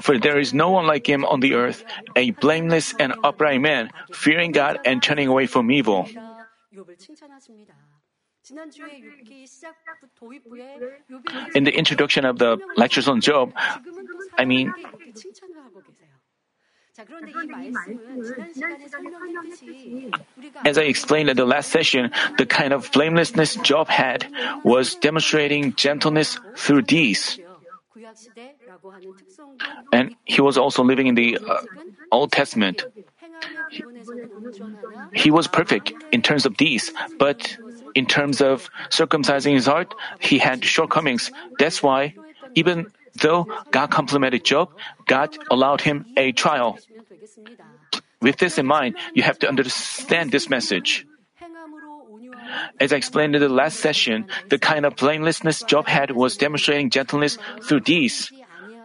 For 0.00 0.18
there 0.18 0.38
is 0.38 0.54
no 0.54 0.70
one 0.70 0.86
like 0.86 1.08
him 1.08 1.24
on 1.24 1.40
the 1.40 1.54
earth, 1.54 1.84
a 2.14 2.30
blameless 2.32 2.94
and 2.98 3.14
upright 3.24 3.60
man, 3.60 3.90
fearing 4.12 4.52
God 4.52 4.80
and 4.84 5.02
turning 5.02 5.28
away 5.28 5.46
from 5.46 5.70
evil. 5.70 6.08
In 11.54 11.64
the 11.64 11.72
introduction 11.74 12.24
of 12.24 12.38
the 12.38 12.58
lectures 12.76 13.08
on 13.08 13.20
Job, 13.20 13.52
I 14.38 14.44
mean, 14.44 14.72
as 20.64 20.78
I 20.78 20.82
explained 20.82 21.28
at 21.28 21.36
the 21.36 21.44
last 21.44 21.70
session, 21.70 22.10
the 22.38 22.46
kind 22.46 22.72
of 22.72 22.90
blamelessness 22.92 23.56
Job 23.56 23.88
had 23.88 24.26
was 24.64 24.94
demonstrating 24.94 25.74
gentleness 25.74 26.38
through 26.56 26.82
deeds. 26.82 27.38
And 29.92 30.14
he 30.24 30.40
was 30.40 30.56
also 30.56 30.84
living 30.84 31.06
in 31.06 31.14
the 31.14 31.38
uh, 31.38 31.60
Old 32.12 32.32
Testament. 32.32 32.84
He, 33.70 33.82
he 35.14 35.30
was 35.30 35.48
perfect 35.48 35.92
in 36.12 36.22
terms 36.22 36.46
of 36.46 36.56
deeds, 36.56 36.92
but 37.18 37.56
in 37.96 38.04
terms 38.04 38.44
of 38.44 38.68
circumcising 38.90 39.54
his 39.54 39.64
heart, 39.64 39.94
he 40.20 40.36
had 40.36 40.62
shortcomings. 40.62 41.32
That's 41.58 41.82
why, 41.82 42.14
even 42.54 42.92
though 43.16 43.48
God 43.72 43.90
complimented 43.90 44.44
Job, 44.44 44.68
God 45.06 45.36
allowed 45.50 45.80
him 45.80 46.04
a 46.16 46.32
trial. 46.32 46.78
With 48.20 48.36
this 48.36 48.58
in 48.58 48.66
mind, 48.66 48.96
you 49.14 49.22
have 49.24 49.38
to 49.40 49.48
understand 49.48 50.30
this 50.30 50.50
message. 50.50 51.06
As 52.78 52.92
I 52.92 52.96
explained 52.96 53.34
in 53.34 53.40
the 53.40 53.48
last 53.48 53.80
session, 53.80 54.28
the 54.50 54.58
kind 54.58 54.84
of 54.84 54.96
blamelessness 54.96 55.62
Job 55.64 55.88
had 55.88 56.12
was 56.12 56.36
demonstrating 56.36 56.90
gentleness 56.90 57.38
through 57.64 57.80
deeds. 57.80 58.30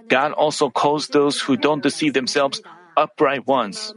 God 0.08 0.32
also 0.32 0.70
calls 0.70 1.08
those 1.08 1.40
who 1.40 1.56
don't 1.58 1.84
deceive 1.84 2.14
themselves 2.14 2.62
upright 2.98 3.48
ones. 3.48 3.94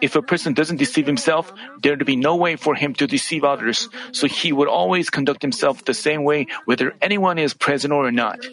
If 0.00 0.16
a 0.16 0.22
person 0.22 0.54
doesn't 0.54 0.76
deceive 0.76 1.06
himself, 1.06 1.52
there 1.82 1.92
would 1.92 2.06
be 2.06 2.16
no 2.16 2.36
way 2.36 2.56
for 2.56 2.74
him 2.74 2.94
to 2.94 3.06
deceive 3.06 3.44
others, 3.44 3.88
so 4.12 4.26
he 4.26 4.52
would 4.52 4.68
always 4.68 5.10
conduct 5.10 5.42
himself 5.42 5.84
the 5.84 5.94
same 5.94 6.24
way 6.24 6.46
whether 6.64 6.94
anyone 7.00 7.38
is 7.38 7.54
present 7.54 7.92
or 7.92 8.10
not. 8.10 8.46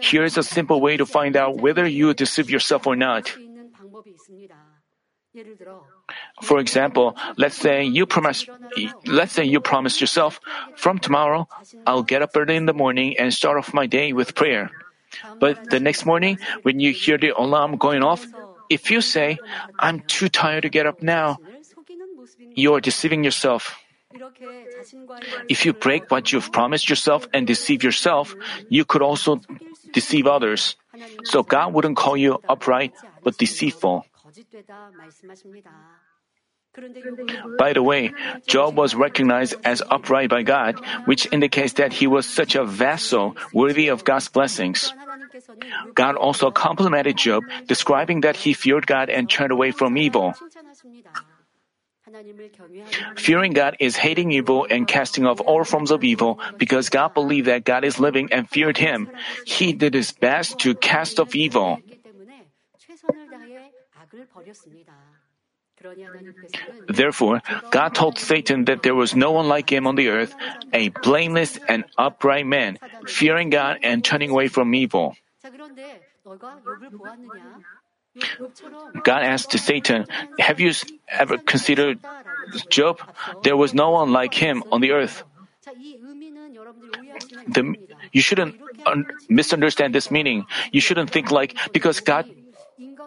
Here 0.00 0.24
is 0.24 0.36
a 0.36 0.42
simple 0.42 0.80
way 0.80 0.96
to 0.96 1.06
find 1.06 1.36
out 1.36 1.58
whether 1.58 1.86
you 1.86 2.14
deceive 2.14 2.50
yourself 2.50 2.86
or 2.86 2.96
not. 2.96 3.32
For 6.42 6.58
example, 6.58 7.16
let's 7.38 7.56
say 7.56 7.84
you 7.84 8.04
promise, 8.04 8.44
let's 9.06 9.32
say 9.32 9.44
you 9.44 9.60
promise 9.60 10.00
yourself, 10.00 10.40
from 10.76 10.98
tomorrow, 10.98 11.48
I'll 11.86 12.02
get 12.02 12.20
up 12.20 12.36
early 12.36 12.56
in 12.56 12.66
the 12.66 12.74
morning 12.74 13.16
and 13.18 13.32
start 13.32 13.56
off 13.56 13.72
my 13.72 13.86
day 13.86 14.12
with 14.12 14.34
prayer. 14.34 14.70
But 15.38 15.70
the 15.70 15.80
next 15.80 16.06
morning, 16.06 16.38
when 16.62 16.80
you 16.80 16.92
hear 16.92 17.18
the 17.18 17.30
alarm 17.36 17.76
going 17.76 18.02
off, 18.02 18.26
if 18.70 18.90
you 18.90 19.00
say, 19.00 19.38
I'm 19.78 20.00
too 20.06 20.28
tired 20.28 20.62
to 20.62 20.70
get 20.70 20.86
up 20.86 21.02
now, 21.02 21.38
you 22.54 22.74
are 22.74 22.80
deceiving 22.80 23.24
yourself. 23.24 23.76
If 25.48 25.64
you 25.64 25.72
break 25.72 26.10
what 26.10 26.32
you've 26.32 26.52
promised 26.52 26.88
yourself 26.88 27.26
and 27.32 27.46
deceive 27.46 27.82
yourself, 27.82 28.36
you 28.68 28.84
could 28.84 29.02
also 29.02 29.40
deceive 29.92 30.26
others. 30.26 30.76
So 31.24 31.42
God 31.42 31.72
wouldn't 31.72 31.96
call 31.96 32.16
you 32.16 32.40
upright, 32.48 32.92
but 33.22 33.36
deceitful. 33.38 34.04
By 37.58 37.72
the 37.72 37.82
way, 37.82 38.12
Job 38.46 38.76
was 38.76 38.94
recognized 38.94 39.54
as 39.64 39.82
upright 39.90 40.30
by 40.30 40.42
God, 40.42 40.80
which 41.04 41.28
indicates 41.30 41.74
that 41.74 41.92
he 41.92 42.06
was 42.06 42.24
such 42.24 42.54
a 42.54 42.64
vessel 42.64 43.36
worthy 43.52 43.88
of 43.88 44.04
God's 44.04 44.28
blessings. 44.28 44.92
God 45.94 46.16
also 46.16 46.50
complimented 46.50 47.16
Job, 47.18 47.44
describing 47.66 48.22
that 48.22 48.36
he 48.36 48.54
feared 48.54 48.86
God 48.86 49.10
and 49.10 49.28
turned 49.28 49.52
away 49.52 49.70
from 49.70 49.98
evil. 49.98 50.32
Fearing 53.16 53.52
God 53.52 53.76
is 53.78 53.96
hating 53.96 54.32
evil 54.32 54.66
and 54.68 54.88
casting 54.88 55.24
off 55.26 55.40
all 55.40 55.64
forms 55.64 55.90
of 55.90 56.02
evil 56.02 56.40
because 56.58 56.88
God 56.88 57.14
believed 57.14 57.46
that 57.46 57.64
God 57.64 57.84
is 57.84 58.00
living 58.00 58.32
and 58.32 58.48
feared 58.48 58.76
him. 58.76 59.08
He 59.44 59.72
did 59.72 59.94
his 59.94 60.12
best 60.12 60.58
to 60.60 60.74
cast 60.74 61.20
off 61.20 61.34
evil. 61.34 61.78
Therefore, 66.88 67.42
God 67.70 67.94
told 67.94 68.18
Satan 68.18 68.66
that 68.66 68.82
there 68.82 68.94
was 68.94 69.14
no 69.14 69.32
one 69.32 69.48
like 69.48 69.70
him 69.70 69.86
on 69.86 69.96
the 69.96 70.08
earth, 70.08 70.34
a 70.72 70.88
blameless 70.88 71.58
and 71.68 71.84
upright 71.96 72.46
man, 72.46 72.78
fearing 73.06 73.50
God 73.50 73.78
and 73.82 74.04
turning 74.04 74.30
away 74.30 74.48
from 74.48 74.74
evil. 74.74 75.16
God 79.02 79.22
asked 79.22 79.58
Satan, 79.58 80.06
Have 80.38 80.60
you 80.60 80.72
ever 81.08 81.38
considered 81.38 81.98
Job? 82.68 83.00
There 83.42 83.56
was 83.56 83.74
no 83.74 83.90
one 83.90 84.12
like 84.12 84.34
him 84.34 84.62
on 84.70 84.80
the 84.80 84.92
earth. 84.92 85.24
The, 87.46 87.74
you 88.12 88.20
shouldn't 88.20 88.56
un- 88.84 89.06
misunderstand 89.28 89.94
this 89.94 90.10
meaning. 90.10 90.46
You 90.72 90.80
shouldn't 90.80 91.10
think 91.10 91.30
like, 91.30 91.56
because 91.72 92.00
God 92.00 92.26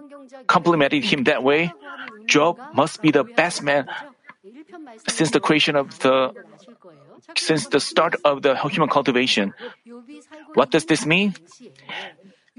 complimented 0.47 1.03
him 1.03 1.23
that 1.25 1.43
way, 1.43 1.73
Job 2.25 2.59
must 2.73 3.01
be 3.01 3.11
the 3.11 3.23
best 3.23 3.63
man 3.63 3.87
since 5.07 5.31
the 5.31 5.39
creation 5.39 5.75
of 5.75 5.97
the 5.99 6.33
since 7.35 7.67
the 7.67 7.79
start 7.79 8.15
of 8.23 8.41
the 8.41 8.55
human 8.69 8.89
cultivation. 8.89 9.53
What 10.53 10.71
does 10.71 10.85
this 10.85 11.05
mean? 11.05 11.33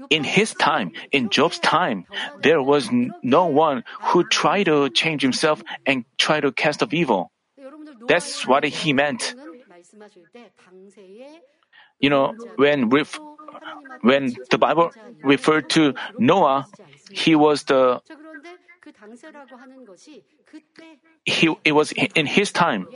In 0.09 0.23
his 0.23 0.53
time, 0.53 0.91
in 1.11 1.29
Job's 1.29 1.59
time, 1.59 2.05
there 2.41 2.61
was 2.61 2.89
no 3.23 3.45
one 3.47 3.83
who 4.13 4.23
tried 4.23 4.65
to 4.65 4.89
change 4.89 5.21
himself 5.21 5.63
and 5.85 6.05
try 6.17 6.39
to 6.39 6.51
cast 6.51 6.83
off 6.83 6.93
evil. 6.93 7.31
That's 8.07 8.45
what 8.45 8.63
he 8.63 8.93
meant. 8.93 9.33
You 11.99 12.09
know, 12.09 12.35
when 12.57 12.89
ref- 12.89 13.19
when 14.01 14.35
the 14.51 14.57
Bible 14.57 14.91
referred 15.23 15.69
to 15.71 15.95
Noah, 16.19 16.67
he 17.11 17.35
was 17.35 17.63
the 17.63 18.01
he 21.25 21.53
it 21.65 21.71
was 21.73 21.91
in 21.91 22.25
his 22.25 22.51
time. 22.51 22.87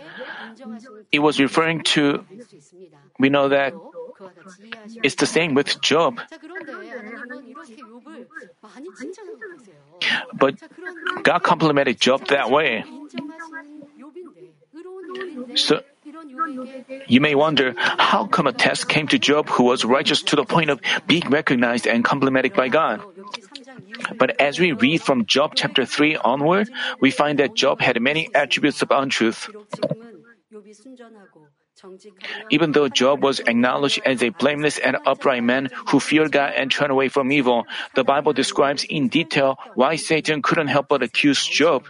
It 1.12 1.20
was 1.20 1.40
referring 1.40 1.84
to 1.96 2.24
we 3.20 3.30
know 3.30 3.50
that 3.50 3.74
it's 5.04 5.16
the 5.16 5.26
same 5.26 5.54
with 5.54 5.82
Job. 5.82 6.20
But 10.34 10.56
God 11.24 11.44
complimented 11.44 12.00
Job 12.00 12.28
that 12.28 12.50
way. 12.50 12.84
So 15.56 15.82
you 17.08 17.22
may 17.22 17.36
wonder 17.36 17.76
how 17.78 18.26
come 18.26 18.48
a 18.48 18.54
test 18.54 18.88
came 18.88 19.08
to 19.08 19.20
Job 19.20 19.50
who 19.50 19.64
was 19.64 19.86
righteous 19.86 20.24
to 20.24 20.36
the 20.36 20.46
point 20.46 20.70
of 20.70 20.80
being 21.06 21.30
recognized 21.30 21.88
and 21.88 22.04
complimented 22.04 22.54
by 22.54 22.70
God. 22.70 23.02
But 24.18 24.40
as 24.40 24.60
we 24.60 24.72
read 24.72 25.02
from 25.02 25.26
Job 25.26 25.54
chapter 25.56 25.86
3 25.86 26.18
onward, 26.18 26.70
we 27.00 27.12
find 27.12 27.40
that 27.40 27.56
Job 27.56 27.82
had 27.82 28.02
many 28.02 28.30
attributes 28.34 28.82
of 28.82 28.92
untruth. 28.92 29.50
Even 32.50 32.72
though 32.74 32.90
Job 32.90 33.24
was 33.24 33.40
acknowledged 33.40 34.02
as 34.06 34.22
a 34.22 34.30
blameless 34.30 34.78
and 34.78 34.98
upright 35.06 35.44
man 35.44 35.70
who 35.88 36.00
feared 36.00 36.32
God 36.32 36.54
and 36.56 36.72
turned 36.72 36.92
away 36.92 37.08
from 37.10 37.32
evil, 37.32 37.66
the 37.96 38.04
Bible 38.04 38.34
describes 38.34 38.84
in 38.84 39.08
detail 39.08 39.58
why 39.74 39.96
Satan 39.96 40.42
couldn't 40.42 40.68
help 40.68 40.90
but 40.90 41.02
accuse 41.02 41.46
Job. 41.46 41.86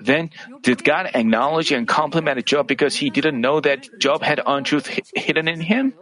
Then, 0.00 0.30
did 0.62 0.84
God 0.84 1.10
acknowledge 1.12 1.72
and 1.72 1.86
compliment 1.86 2.44
Job 2.46 2.66
because 2.66 2.96
he 2.96 3.10
didn't 3.10 3.40
know 3.40 3.60
that 3.60 3.86
Job 3.98 4.22
had 4.22 4.40
untruth 4.46 4.88
hidden 5.14 5.48
in 5.48 5.60
him? 5.60 5.94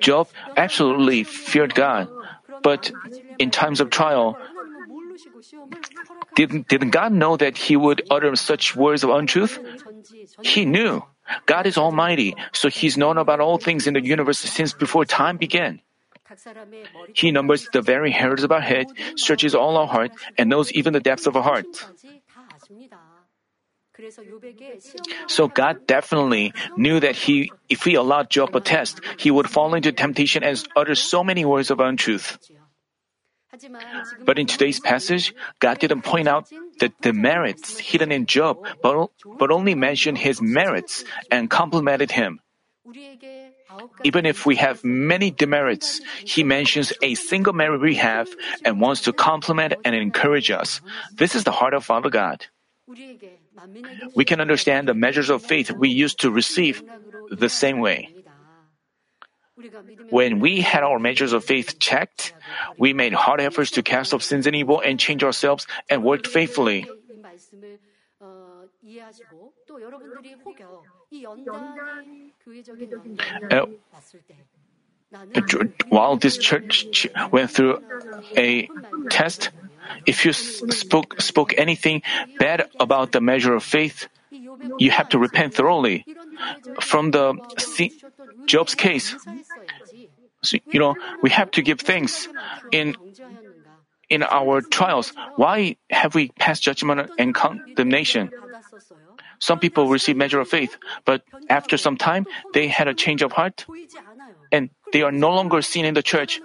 Job 0.00 0.28
absolutely 0.56 1.24
feared 1.24 1.74
God, 1.74 2.08
but 2.62 2.92
in 3.38 3.50
times 3.50 3.80
of 3.80 3.90
trial, 3.90 4.36
didn't, 6.34 6.68
didn't 6.68 6.90
God 6.90 7.12
know 7.12 7.36
that 7.36 7.56
he 7.56 7.76
would 7.76 8.02
utter 8.10 8.36
such 8.36 8.76
words 8.76 9.02
of 9.02 9.10
untruth? 9.10 9.58
He 10.42 10.64
knew. 10.64 11.02
God 11.46 11.66
is 11.66 11.76
almighty, 11.76 12.34
so 12.52 12.68
he's 12.68 12.96
known 12.96 13.18
about 13.18 13.40
all 13.40 13.58
things 13.58 13.86
in 13.86 13.94
the 13.94 14.04
universe 14.04 14.38
since 14.38 14.72
before 14.72 15.04
time 15.04 15.36
began. 15.36 15.80
He 17.14 17.30
numbers 17.32 17.68
the 17.72 17.82
very 17.82 18.10
hairs 18.10 18.44
of 18.44 18.52
our 18.52 18.60
head, 18.60 18.86
searches 19.16 19.54
all 19.54 19.76
our 19.76 19.86
heart, 19.86 20.12
and 20.36 20.50
knows 20.50 20.70
even 20.72 20.92
the 20.92 21.00
depths 21.00 21.26
of 21.26 21.36
our 21.36 21.42
heart. 21.42 21.66
So 25.26 25.48
God 25.48 25.86
definitely 25.86 26.52
knew 26.76 27.00
that 27.00 27.16
he, 27.16 27.52
if 27.68 27.84
he 27.84 27.94
allowed 27.94 28.30
Job 28.30 28.54
a 28.54 28.60
test, 28.60 29.00
he 29.18 29.30
would 29.30 29.50
fall 29.50 29.74
into 29.74 29.92
temptation 29.92 30.42
and 30.42 30.62
utter 30.76 30.94
so 30.94 31.24
many 31.24 31.44
words 31.44 31.70
of 31.70 31.80
untruth. 31.80 32.38
But 34.24 34.38
in 34.38 34.46
today's 34.46 34.78
passage, 34.78 35.34
God 35.58 35.78
didn't 35.78 36.02
point 36.02 36.28
out 36.28 36.48
the 36.78 36.92
demerits 37.00 37.78
hidden 37.78 38.12
in 38.12 38.26
Job, 38.26 38.58
but, 38.82 39.10
but 39.38 39.50
only 39.50 39.74
mentioned 39.74 40.18
his 40.18 40.40
merits 40.40 41.04
and 41.30 41.50
complimented 41.50 42.10
him. 42.10 42.40
Even 44.04 44.26
if 44.26 44.46
we 44.46 44.56
have 44.56 44.84
many 44.84 45.30
demerits, 45.30 46.00
he 46.24 46.42
mentions 46.44 46.92
a 47.02 47.14
single 47.14 47.52
merit 47.52 47.80
we 47.80 47.96
have 47.96 48.28
and 48.64 48.80
wants 48.80 49.02
to 49.02 49.12
compliment 49.12 49.74
and 49.84 49.94
encourage 49.94 50.50
us. 50.50 50.80
This 51.14 51.34
is 51.34 51.44
the 51.44 51.52
heart 51.52 51.74
of 51.74 51.84
Father 51.84 52.10
God. 52.10 52.46
We 54.14 54.24
can 54.24 54.40
understand 54.40 54.88
the 54.88 54.94
measures 54.94 55.30
of 55.30 55.42
faith 55.42 55.70
we 55.70 55.88
used 55.88 56.20
to 56.20 56.30
receive 56.30 56.82
the 57.30 57.48
same 57.48 57.80
way. 57.80 58.14
When 60.10 60.38
we 60.38 60.60
had 60.60 60.82
our 60.84 60.98
measures 60.98 61.32
of 61.32 61.44
faith 61.44 61.78
checked, 61.78 62.32
we 62.78 62.92
made 62.92 63.12
hard 63.12 63.40
efforts 63.40 63.72
to 63.72 63.82
cast 63.82 64.14
off 64.14 64.22
sins 64.22 64.46
and 64.46 64.54
evil 64.54 64.80
and 64.80 64.98
change 65.00 65.24
ourselves 65.24 65.66
and 65.90 66.04
worked 66.04 66.26
faithfully. 66.26 66.86
Uh, 73.50 73.66
while 75.88 76.16
this 76.16 76.36
church 76.36 77.06
went 77.30 77.50
through 77.50 77.82
a 78.36 78.68
test, 79.10 79.50
if 80.06 80.24
you 80.24 80.32
spoke 80.32 81.20
spoke 81.20 81.54
anything 81.56 82.02
bad 82.38 82.68
about 82.78 83.12
the 83.12 83.20
measure 83.20 83.54
of 83.54 83.64
faith, 83.64 84.08
you 84.78 84.90
have 84.90 85.08
to 85.10 85.18
repent 85.18 85.54
thoroughly. 85.54 86.04
From 86.80 87.10
the 87.10 87.34
Job's 88.46 88.74
case, 88.74 89.16
so, 90.42 90.58
you 90.66 90.78
know, 90.78 90.94
we 91.22 91.30
have 91.30 91.50
to 91.52 91.62
give 91.62 91.80
thanks 91.80 92.28
in 92.70 92.94
in 94.08 94.22
our 94.22 94.60
trials. 94.60 95.12
Why 95.36 95.76
have 95.90 96.14
we 96.14 96.30
passed 96.38 96.62
judgment 96.62 97.10
and 97.18 97.34
condemnation? 97.34 98.30
Some 99.40 99.58
people 99.58 99.88
receive 99.88 100.16
measure 100.16 100.40
of 100.40 100.48
faith, 100.48 100.76
but 101.04 101.22
after 101.48 101.76
some 101.76 101.96
time, 101.96 102.26
they 102.54 102.66
had 102.66 102.88
a 102.88 102.94
change 102.94 103.22
of 103.22 103.30
heart, 103.32 103.66
and 104.50 104.70
they 104.92 105.02
are 105.02 105.12
no 105.12 105.30
longer 105.30 105.62
seen 105.62 105.84
in 105.84 105.94
the 105.94 106.02
church. 106.02 106.40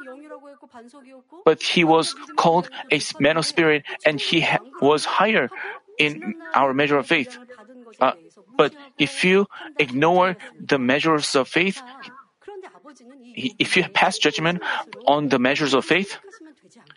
But 1.45 1.61
he 1.61 1.83
was 1.83 2.15
called 2.35 2.69
a 2.91 2.99
man 3.19 3.37
of 3.37 3.45
spirit, 3.45 3.83
and 4.05 4.19
he 4.19 4.41
ha- 4.41 4.59
was 4.81 5.05
higher 5.05 5.49
in 5.97 6.35
our 6.55 6.73
measure 6.73 6.97
of 6.97 7.07
faith. 7.07 7.37
Uh, 7.99 8.13
but 8.57 8.73
if 8.97 9.23
you 9.23 9.47
ignore 9.79 10.35
the 10.59 10.79
measures 10.79 11.35
of 11.35 11.47
faith, 11.47 11.81
if 13.35 13.77
you 13.77 13.83
pass 13.89 14.17
judgment 14.17 14.61
on 15.07 15.29
the 15.29 15.39
measures 15.39 15.73
of 15.73 15.85
faith, 15.85 16.17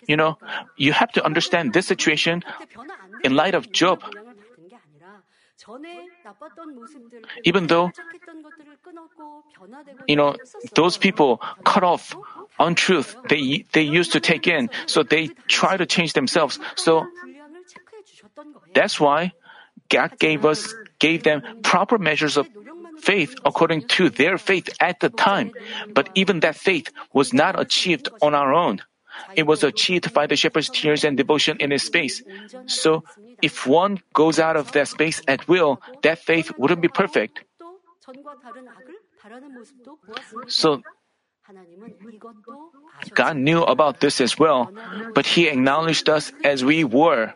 you 0.06 0.16
know, 0.16 0.38
you 0.76 0.92
have 0.92 1.12
to 1.12 1.24
understand 1.24 1.72
this 1.72 1.86
situation 1.86 2.42
in 3.22 3.34
light 3.34 3.54
of 3.54 3.72
Job. 3.72 4.02
Even 7.44 7.66
though, 7.66 7.90
you 10.06 10.16
know, 10.16 10.36
those 10.74 10.96
people 10.96 11.40
cut 11.64 11.82
off 11.82 12.14
untruth 12.58 13.16
they, 13.28 13.64
they 13.72 13.82
used 13.82 14.12
to 14.12 14.20
take 14.20 14.46
in, 14.46 14.70
so 14.86 15.02
they 15.02 15.28
try 15.48 15.76
to 15.76 15.86
change 15.86 16.12
themselves. 16.12 16.58
So 16.74 17.06
that's 18.74 19.00
why 19.00 19.32
God 19.88 20.18
gave 20.18 20.44
us, 20.44 20.74
gave 20.98 21.22
them 21.22 21.42
proper 21.62 21.98
measures 21.98 22.36
of 22.36 22.48
faith 22.98 23.34
according 23.44 23.82
to 23.82 24.10
their 24.10 24.38
faith 24.38 24.68
at 24.80 25.00
the 25.00 25.10
time. 25.10 25.50
But 25.94 26.10
even 26.14 26.40
that 26.40 26.56
faith 26.56 26.90
was 27.12 27.32
not 27.32 27.58
achieved 27.58 28.08
on 28.22 28.34
our 28.34 28.52
own. 28.52 28.82
It 29.34 29.46
was 29.46 29.62
achieved 29.62 30.12
by 30.12 30.26
the 30.26 30.36
shepherd's 30.36 30.68
tears 30.68 31.04
and 31.04 31.16
devotion 31.16 31.56
in 31.58 31.70
his 31.70 31.84
space. 31.84 32.22
So, 32.66 33.04
if 33.42 33.66
one 33.66 34.00
goes 34.12 34.38
out 34.38 34.56
of 34.56 34.72
that 34.72 34.88
space 34.88 35.22
at 35.28 35.48
will, 35.48 35.80
that 36.02 36.18
faith 36.18 36.52
wouldn't 36.58 36.80
be 36.80 36.88
perfect. 36.88 37.44
So, 40.48 40.82
God 43.14 43.36
knew 43.36 43.62
about 43.62 44.00
this 44.00 44.20
as 44.20 44.38
well, 44.38 44.70
but 45.14 45.26
He 45.26 45.48
acknowledged 45.48 46.08
us 46.08 46.32
as 46.44 46.64
we 46.64 46.84
were. 46.84 47.34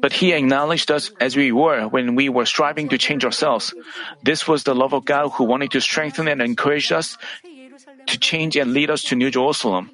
But 0.00 0.12
He 0.12 0.32
acknowledged 0.32 0.90
us 0.90 1.10
as 1.20 1.36
we 1.36 1.52
were 1.52 1.88
when 1.88 2.14
we 2.14 2.28
were 2.28 2.46
striving 2.46 2.88
to 2.90 2.98
change 2.98 3.24
ourselves. 3.24 3.74
This 4.22 4.46
was 4.46 4.64
the 4.64 4.74
love 4.74 4.92
of 4.92 5.04
God 5.04 5.30
who 5.30 5.44
wanted 5.44 5.72
to 5.72 5.80
strengthen 5.80 6.28
and 6.28 6.40
encourage 6.40 6.92
us 6.92 7.18
to 8.06 8.18
change 8.18 8.56
and 8.56 8.72
lead 8.72 8.90
us 8.90 9.02
to 9.04 9.16
New 9.16 9.30
Jerusalem. 9.30 9.90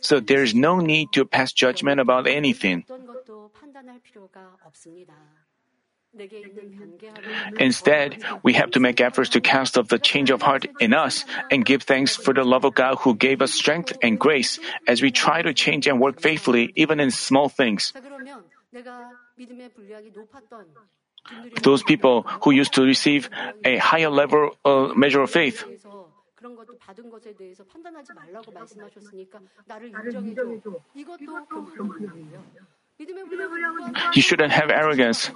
So 0.00 0.18
there 0.20 0.42
is 0.42 0.54
no 0.54 0.80
need 0.80 1.12
to 1.12 1.24
pass 1.24 1.52
judgment 1.52 2.00
about 2.00 2.26
anything. 2.26 2.84
Instead, 7.59 8.23
we 8.43 8.53
have 8.53 8.71
to 8.71 8.79
make 8.79 9.01
efforts 9.01 9.29
to 9.31 9.41
cast 9.41 9.77
off 9.77 9.89
the 9.89 9.99
change 9.99 10.29
of 10.29 10.41
heart 10.41 10.65
in 10.79 10.93
us 10.93 11.25
and 11.51 11.65
give 11.65 11.83
thanks 11.83 12.15
for 12.15 12.33
the 12.33 12.43
love 12.43 12.63
of 12.63 12.73
God 12.73 12.95
who 12.99 13.15
gave 13.15 13.41
us 13.41 13.53
strength 13.53 13.91
and 14.01 14.17
grace 14.19 14.59
as 14.87 15.01
we 15.01 15.11
try 15.11 15.41
to 15.41 15.53
change 15.53 15.87
and 15.87 15.99
work 15.99 16.21
faithfully 16.21 16.71
even 16.75 16.99
in 16.99 17.11
small 17.11 17.49
things. 17.49 17.91
Those 21.63 21.83
people 21.83 22.21
who 22.43 22.51
used 22.51 22.73
to 22.75 22.83
receive 22.83 23.29
a 23.65 23.77
higher 23.77 24.09
level 24.09 24.51
uh, 24.63 24.93
measure 24.95 25.21
of 25.21 25.31
faith, 25.31 25.65
그런 26.35 26.55
것도 26.55 26.77
받은 26.77 27.09
것에 27.09 27.33
대해서 27.33 27.63
판단하지 27.65 28.13
말라고 28.13 28.51
말씀하셨으니까 28.51 29.39
나를 29.65 29.89
인정해줘. 29.89 30.79
이것도 30.93 31.47
You 34.14 34.22
shouldn't 34.22 34.52
have 34.52 34.70
arrogance. 34.70 35.30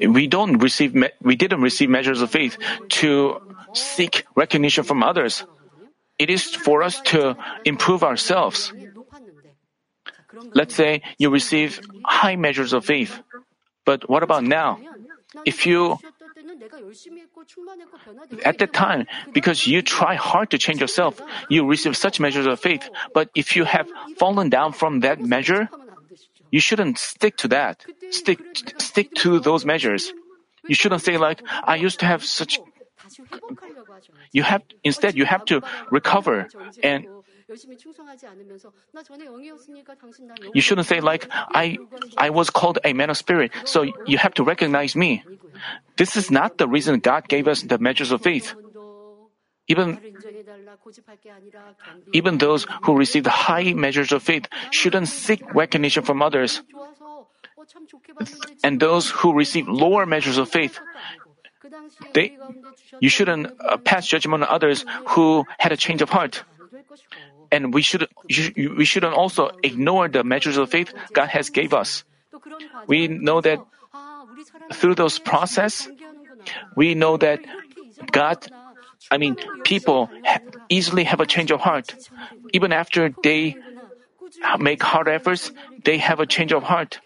We 0.00 0.26
don't 0.26 0.58
receive, 0.58 0.94
we 1.22 1.36
didn't 1.36 1.62
receive 1.62 1.90
measures 1.90 2.22
of 2.22 2.30
faith 2.30 2.58
to 3.00 3.40
seek 3.72 4.24
recognition 4.34 4.84
from 4.84 5.02
others. 5.02 5.44
It 6.18 6.30
is 6.30 6.44
for 6.44 6.82
us 6.82 7.00
to 7.12 7.36
improve 7.64 8.02
ourselves. 8.02 8.72
Let's 10.54 10.74
say 10.74 11.02
you 11.18 11.30
receive 11.30 11.80
high 12.04 12.36
measures 12.36 12.72
of 12.72 12.84
faith. 12.84 13.20
But 13.84 14.08
what 14.08 14.22
about 14.22 14.44
now? 14.44 14.78
If 15.44 15.66
you 15.66 15.98
at 18.44 18.58
that 18.58 18.72
time, 18.72 19.06
because 19.32 19.66
you 19.66 19.82
try 19.82 20.14
hard 20.14 20.50
to 20.50 20.58
change 20.58 20.80
yourself, 20.80 21.20
you 21.48 21.66
receive 21.66 21.96
such 21.96 22.20
measures 22.20 22.46
of 22.46 22.60
faith. 22.60 22.88
But 23.14 23.30
if 23.34 23.56
you 23.56 23.64
have 23.64 23.88
fallen 24.18 24.48
down 24.50 24.72
from 24.72 25.00
that 25.00 25.20
measure, 25.20 25.68
you 26.50 26.60
shouldn't 26.60 26.98
stick 26.98 27.36
to 27.38 27.48
that. 27.48 27.84
Stick, 28.10 28.40
stick 28.78 29.14
to 29.16 29.40
those 29.40 29.64
measures. 29.64 30.12
You 30.66 30.74
shouldn't 30.74 31.02
say 31.02 31.16
like, 31.16 31.42
I 31.64 31.76
used 31.76 32.00
to 32.00 32.06
have 32.06 32.24
such, 32.24 32.60
you 34.32 34.42
have, 34.42 34.62
instead 34.84 35.16
you 35.16 35.24
have 35.24 35.44
to 35.46 35.62
recover 35.90 36.48
and 36.82 37.06
you 40.52 40.60
shouldn't 40.60 40.86
say 40.86 41.00
like, 41.00 41.26
I, 41.32 41.78
I 42.18 42.30
was 42.30 42.50
called 42.50 42.78
a 42.84 42.92
man 42.92 43.08
of 43.08 43.16
spirit, 43.16 43.52
so 43.64 43.86
you 44.06 44.18
have 44.18 44.34
to 44.34 44.44
recognize 44.44 44.94
me. 44.94 45.24
This 45.96 46.16
is 46.16 46.30
not 46.30 46.58
the 46.58 46.68
reason 46.68 47.00
God 47.00 47.26
gave 47.28 47.48
us 47.48 47.62
the 47.62 47.78
measures 47.78 48.12
of 48.12 48.20
faith. 48.22 48.54
Even, 49.68 49.98
even 52.12 52.38
those 52.38 52.66
who 52.82 52.96
receive 52.96 53.26
high 53.26 53.72
measures 53.74 54.12
of 54.12 54.22
faith 54.22 54.48
shouldn't 54.70 55.08
seek 55.08 55.42
recognition 55.54 56.02
from 56.02 56.22
others. 56.22 56.62
And 58.64 58.80
those 58.80 59.10
who 59.10 59.32
receive 59.32 59.68
lower 59.68 60.06
measures 60.06 60.38
of 60.38 60.48
faith, 60.48 60.80
they, 62.14 62.36
you 63.00 63.08
shouldn't 63.08 63.48
uh, 63.60 63.76
pass 63.78 64.06
judgment 64.06 64.42
on 64.44 64.48
others 64.48 64.84
who 65.08 65.44
had 65.58 65.72
a 65.72 65.76
change 65.76 66.00
of 66.00 66.08
heart. 66.08 66.44
and 67.50 67.72
we 67.74 67.82
should 67.82 68.08
we 68.56 68.84
shouldn't 68.84 69.14
also 69.14 69.50
ignore 69.62 70.08
the 70.08 70.24
measures 70.24 70.56
of 70.56 70.70
faith 70.70 70.92
God 71.12 71.28
has 71.28 71.50
gave 71.50 71.72
us. 71.72 72.04
We 72.86 73.08
know 73.08 73.40
that 73.40 73.60
through 74.72 74.94
those 74.94 75.18
process, 75.18 75.88
we 76.76 76.94
know 76.94 77.16
that 77.16 77.40
God, 78.12 78.46
I 79.10 79.18
mean, 79.18 79.36
people 79.64 80.10
easily 80.68 81.04
have 81.04 81.20
a 81.20 81.26
change 81.26 81.50
of 81.50 81.60
heart. 81.60 81.94
Even 82.52 82.72
after 82.72 83.14
they 83.22 83.56
make 84.58 84.82
hard 84.82 85.08
efforts, 85.08 85.52
they 85.84 85.98
have 85.98 86.20
a 86.20 86.26
change 86.26 86.52
of 86.52 86.62
heart. 86.62 87.00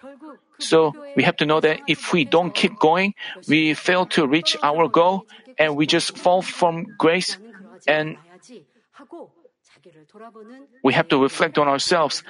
So 0.59 0.95
we 1.17 1.23
have 1.23 1.37
to 1.39 1.47
know 1.47 1.61
that 1.61 1.81
if 1.87 2.13
we 2.13 2.25
don't 2.25 2.55
keep 2.55 2.79
going, 2.79 3.15
we 3.49 3.75
fail 3.75 4.07
to 4.15 4.27
reach 4.27 4.57
our 4.63 4.89
goal 4.89 5.27
and 5.59 5.77
we 5.77 5.87
just 5.87 6.17
fall 6.17 6.43
from 6.43 6.87
grace 6.99 7.39
and 7.87 8.17
we 10.85 10.93
have 10.93 11.09
to 11.09 11.19
reflect 11.19 11.59
on 11.59 11.69
ourselves 11.69 12.23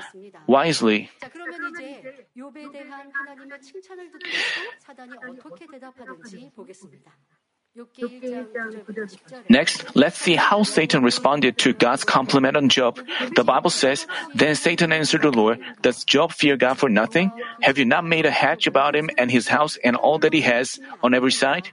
wisely. 0.46 1.10
Next, 9.48 9.96
let's 9.96 10.18
see 10.18 10.36
how 10.36 10.62
Satan 10.62 11.02
responded 11.02 11.56
to 11.58 11.72
God's 11.72 12.04
compliment 12.04 12.56
on 12.56 12.68
Job. 12.68 13.00
The 13.34 13.44
Bible 13.44 13.70
says, 13.70 14.06
Then 14.34 14.54
Satan 14.54 14.92
answered 14.92 15.22
the 15.22 15.30
Lord, 15.30 15.58
Does 15.80 16.04
Job 16.04 16.32
fear 16.32 16.56
God 16.56 16.76
for 16.76 16.90
nothing? 16.90 17.32
Have 17.62 17.78
you 17.78 17.86
not 17.86 18.04
made 18.04 18.26
a 18.26 18.30
hedge 18.30 18.66
about 18.66 18.94
him 18.94 19.08
and 19.16 19.30
his 19.30 19.48
house 19.48 19.78
and 19.82 19.96
all 19.96 20.18
that 20.18 20.34
he 20.34 20.42
has 20.42 20.80
on 21.02 21.14
every 21.14 21.32
side? 21.32 21.70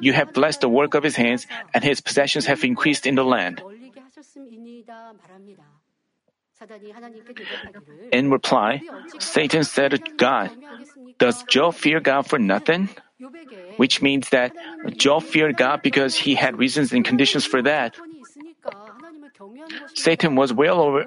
You 0.00 0.12
have 0.12 0.32
blessed 0.32 0.60
the 0.60 0.68
work 0.68 0.94
of 0.94 1.02
his 1.02 1.16
hands, 1.16 1.46
and 1.74 1.82
his 1.82 2.00
possessions 2.00 2.46
have 2.46 2.62
increased 2.62 3.06
in 3.06 3.14
the 3.14 3.24
land. 3.24 3.62
In 8.12 8.30
reply, 8.30 8.82
Satan 9.18 9.64
said 9.64 9.90
to 9.90 9.98
God, 10.16 10.50
Does 11.18 11.42
Job 11.44 11.74
fear 11.74 11.98
God 11.98 12.26
for 12.26 12.38
nothing? 12.38 12.88
Which 13.76 14.02
means 14.02 14.28
that 14.30 14.52
Job 14.96 15.22
feared 15.22 15.56
God 15.56 15.82
because 15.82 16.14
he 16.14 16.34
had 16.34 16.58
reasons 16.58 16.92
and 16.92 17.04
conditions 17.04 17.44
for 17.44 17.62
that. 17.62 17.96
Satan 19.94 20.34
was 20.34 20.52
well 20.52 20.80
aware. 20.80 21.06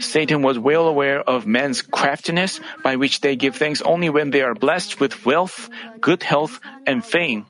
Satan 0.00 0.42
was 0.42 0.58
well 0.58 0.88
aware 0.88 1.20
of 1.20 1.46
man's 1.46 1.82
craftiness 1.82 2.60
by 2.82 2.96
which 2.96 3.20
they 3.20 3.36
give 3.36 3.56
thanks 3.56 3.82
only 3.82 4.08
when 4.08 4.30
they 4.30 4.40
are 4.40 4.54
blessed 4.54 4.98
with 5.00 5.26
wealth, 5.26 5.68
good 6.00 6.22
health, 6.22 6.60
and 6.86 7.04
fame. 7.04 7.46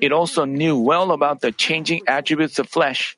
It 0.00 0.12
also 0.12 0.44
knew 0.44 0.78
well 0.78 1.12
about 1.12 1.40
the 1.40 1.52
changing 1.52 2.02
attributes 2.06 2.58
of 2.58 2.68
flesh. 2.68 3.16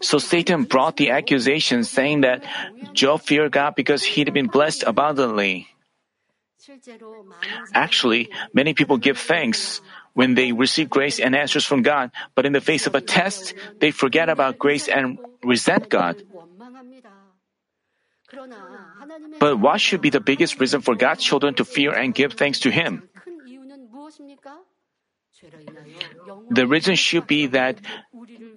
So 0.00 0.18
Satan 0.18 0.64
brought 0.64 0.96
the 0.96 1.10
accusation 1.10 1.84
saying 1.84 2.22
that 2.22 2.44
Job 2.92 3.22
feared 3.22 3.52
God 3.52 3.74
because 3.74 4.02
he'd 4.02 4.32
been 4.32 4.48
blessed 4.48 4.84
abundantly. 4.86 5.68
Actually, 7.74 8.30
many 8.52 8.74
people 8.74 8.98
give 8.98 9.18
thanks 9.18 9.80
when 10.12 10.34
they 10.34 10.52
receive 10.52 10.90
grace 10.90 11.18
and 11.18 11.34
answers 11.34 11.64
from 11.64 11.82
God, 11.82 12.10
but 12.34 12.44
in 12.44 12.52
the 12.52 12.60
face 12.60 12.86
of 12.86 12.94
a 12.94 13.00
test, 13.00 13.54
they 13.78 13.90
forget 13.90 14.28
about 14.28 14.58
grace 14.58 14.88
and 14.88 15.18
resent 15.42 15.88
God. 15.88 16.22
But 19.40 19.58
what 19.58 19.80
should 19.80 20.00
be 20.00 20.10
the 20.10 20.20
biggest 20.20 20.60
reason 20.60 20.80
for 20.82 20.94
God's 20.94 21.24
children 21.24 21.54
to 21.54 21.64
fear 21.64 21.92
and 21.92 22.14
give 22.14 22.34
thanks 22.34 22.60
to 22.60 22.70
Him? 22.70 23.02
The 26.50 26.66
reason 26.66 26.94
should 26.96 27.26
be 27.26 27.46
that 27.48 27.80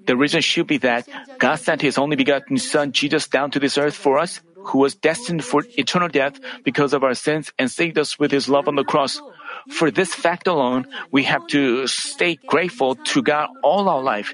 the 0.05 0.17
reason 0.17 0.41
should 0.41 0.67
be 0.67 0.77
that 0.79 1.07
God 1.39 1.55
sent 1.55 1.81
His 1.81 1.97
only 1.97 2.15
begotten 2.15 2.57
Son 2.57 2.91
Jesus 2.91 3.27
down 3.27 3.51
to 3.51 3.59
this 3.59 3.77
earth 3.77 3.95
for 3.95 4.19
us, 4.19 4.41
who 4.63 4.79
was 4.79 4.95
destined 4.95 5.43
for 5.43 5.63
eternal 5.77 6.07
death 6.07 6.39
because 6.63 6.93
of 6.93 7.03
our 7.03 7.13
sins 7.13 7.51
and 7.59 7.69
saved 7.69 7.97
us 7.97 8.17
with 8.19 8.31
His 8.31 8.49
love 8.49 8.67
on 8.67 8.75
the 8.75 8.83
cross. 8.83 9.21
For 9.69 9.91
this 9.91 10.13
fact 10.13 10.47
alone, 10.47 10.87
we 11.11 11.23
have 11.23 11.45
to 11.47 11.87
stay 11.87 12.39
grateful 12.47 12.95
to 12.95 13.21
God 13.21 13.49
all 13.61 13.87
our 13.87 14.01
life 14.01 14.33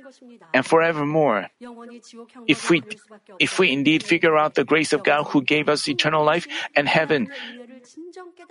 and 0.54 0.66
forevermore. 0.66 1.50
If 2.48 2.70
we, 2.70 2.84
if 3.40 3.60
we 3.60 3.72
indeed 3.72 4.04
figure 4.04 4.38
out 4.38 4.56
the 4.56 4.64
grace 4.64 4.94
of 4.94 5.04
God 5.04 5.26
who 5.26 5.42
gave 5.42 5.70
us 5.70 5.88
eternal 5.88 6.24
life 6.24 6.48
and 6.76 6.88
heaven, 6.88 7.30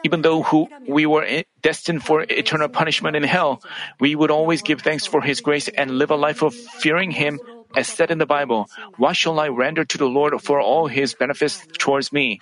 even 0.05 0.23
though 0.23 0.43
who 0.43 0.69
we 0.87 1.07
were 1.07 1.45
destined 1.63 2.03
for 2.03 2.23
eternal 2.29 2.69
punishment 2.69 3.17
in 3.17 3.23
hell, 3.23 3.63
we 4.01 4.15
would 4.15 4.31
always 4.31 4.63
give 4.63 4.81
thanks 4.83 5.07
for 5.07 5.21
His 5.21 5.41
grace 5.41 5.69
and 5.69 5.99
live 5.99 6.11
a 6.11 6.17
life 6.17 6.43
of 6.43 6.55
fearing 6.55 7.11
Him, 7.11 7.41
as 7.77 7.89
said 7.89 8.11
in 8.11 8.19
the 8.19 8.27
Bible. 8.27 8.69
What 8.97 9.17
shall 9.17 9.39
I 9.41 9.49
render 9.49 9.85
to 9.85 9.99
the 9.99 10.09
Lord 10.09 10.41
for 10.41 10.61
all 10.61 10.87
His 10.87 11.15
benefits 11.15 11.67
towards 11.79 12.13
me? 12.13 12.41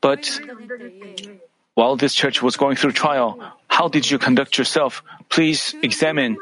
But 0.00 0.40
while 1.74 1.96
this 1.96 2.14
church 2.14 2.42
was 2.42 2.56
going 2.56 2.76
through 2.76 2.92
trial, 2.92 3.38
how 3.68 3.88
did 3.88 4.10
you 4.10 4.18
conduct 4.18 4.58
yourself? 4.58 5.02
Please 5.28 5.74
examine 5.82 6.38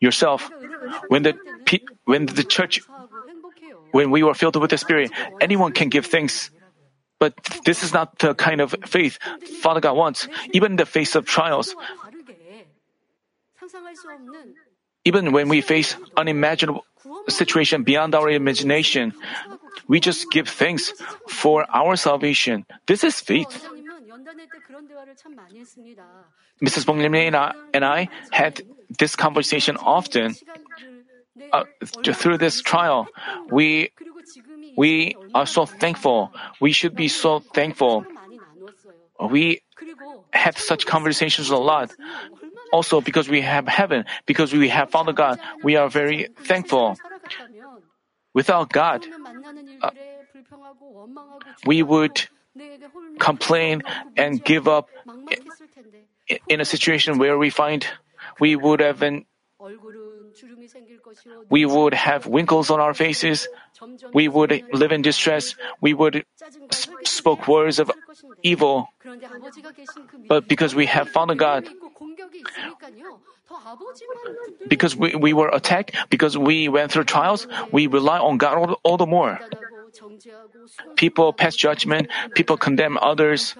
yourself. 0.00 0.50
When 1.08 1.22
the 1.22 1.38
when 2.04 2.26
the 2.26 2.44
church 2.44 2.80
when 3.94 4.10
we 4.10 4.26
were 4.26 4.34
filled 4.34 4.58
with 4.58 4.74
the 4.74 4.76
Spirit, 4.76 5.14
anyone 5.40 5.70
can 5.70 5.88
give 5.88 6.06
thanks. 6.06 6.50
But 7.22 7.38
this 7.64 7.86
is 7.86 7.94
not 7.94 8.18
the 8.18 8.34
kind 8.34 8.60
of 8.60 8.74
faith 8.90 9.22
Father 9.62 9.78
God 9.78 9.94
wants, 9.94 10.26
even 10.50 10.72
in 10.72 10.76
the 10.82 10.84
face 10.84 11.14
of 11.14 11.24
trials. 11.24 11.78
Even 15.04 15.30
when 15.30 15.48
we 15.48 15.60
face 15.60 15.94
unimaginable 16.16 16.84
situation 17.28 17.84
beyond 17.84 18.16
our 18.16 18.28
imagination, 18.28 19.14
we 19.86 20.00
just 20.00 20.26
give 20.32 20.48
thanks 20.48 20.90
for 21.28 21.64
our 21.70 21.94
salvation. 21.94 22.66
This 22.90 23.04
is 23.04 23.20
faith. 23.20 23.62
Mrs. 26.58 26.86
Bong 26.86 26.98
and 26.98 27.84
I 27.84 28.08
had 28.32 28.60
this 28.98 29.14
conversation 29.14 29.76
often. 29.76 30.34
Uh, 31.52 31.64
through 31.84 32.38
this 32.38 32.62
trial, 32.62 33.08
we 33.50 33.90
we 34.76 35.16
are 35.34 35.46
so 35.46 35.66
thankful. 35.66 36.32
We 36.60 36.70
should 36.70 36.94
be 36.94 37.08
so 37.08 37.40
thankful. 37.40 38.06
We 39.18 39.62
had 40.32 40.56
such 40.56 40.86
conversations 40.86 41.50
a 41.50 41.56
lot. 41.56 41.90
Also, 42.72 43.00
because 43.00 43.28
we 43.28 43.40
have 43.40 43.66
heaven, 43.66 44.04
because 44.26 44.52
we 44.52 44.68
have 44.68 44.90
Father 44.90 45.12
God, 45.12 45.38
we 45.62 45.76
are 45.76 45.88
very 45.88 46.28
thankful. 46.44 46.96
Without 48.32 48.72
God, 48.72 49.06
uh, 49.82 49.90
we 51.66 51.82
would 51.82 52.26
complain 53.18 53.82
and 54.16 54.42
give 54.44 54.66
up 54.66 54.88
in 56.48 56.60
a 56.60 56.64
situation 56.64 57.18
where 57.18 57.38
we 57.38 57.50
find 57.50 57.86
we 58.40 58.56
would 58.56 58.80
have 58.80 58.98
been 58.98 59.24
we 61.50 61.66
would 61.66 61.94
have 61.94 62.26
wrinkles 62.26 62.70
on 62.70 62.80
our 62.80 62.94
faces. 62.94 63.48
We 64.12 64.28
would 64.28 64.62
live 64.72 64.92
in 64.92 65.02
distress. 65.02 65.54
We 65.80 65.94
would 65.94 66.24
spoke 67.04 67.48
words 67.48 67.78
of 67.78 67.90
evil. 68.42 68.88
But 70.28 70.48
because 70.48 70.74
we 70.74 70.86
have 70.86 71.08
found 71.08 71.38
God, 71.38 71.68
because 74.68 74.96
we, 74.96 75.14
we 75.14 75.32
were 75.32 75.48
attacked, 75.48 75.94
because 76.10 76.36
we 76.36 76.68
went 76.68 76.92
through 76.92 77.04
trials, 77.04 77.46
we 77.72 77.86
rely 77.86 78.18
on 78.18 78.38
God 78.38 78.56
all, 78.56 78.80
all 78.82 78.96
the 78.96 79.06
more. 79.06 79.38
People 80.96 81.32
pass 81.32 81.54
judgment, 81.54 82.08
people 82.34 82.56
condemn 82.56 82.98
others. 82.98 83.54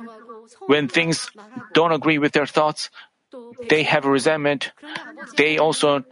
When 0.66 0.88
things 0.88 1.30
don't 1.72 1.92
agree 1.92 2.18
with 2.18 2.32
their 2.32 2.46
thoughts, 2.46 2.90
they 3.68 3.82
have 3.82 4.04
resentment. 4.04 4.72
They 5.36 5.58
also 5.58 6.04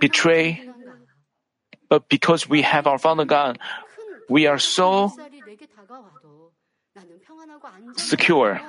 betray. 0.00 0.68
But 1.88 2.08
because 2.08 2.48
we 2.48 2.62
have 2.62 2.86
our 2.86 2.98
Father 2.98 3.24
God, 3.24 3.58
we 4.28 4.46
are 4.46 4.58
so 4.58 5.12
secure. 7.96 8.60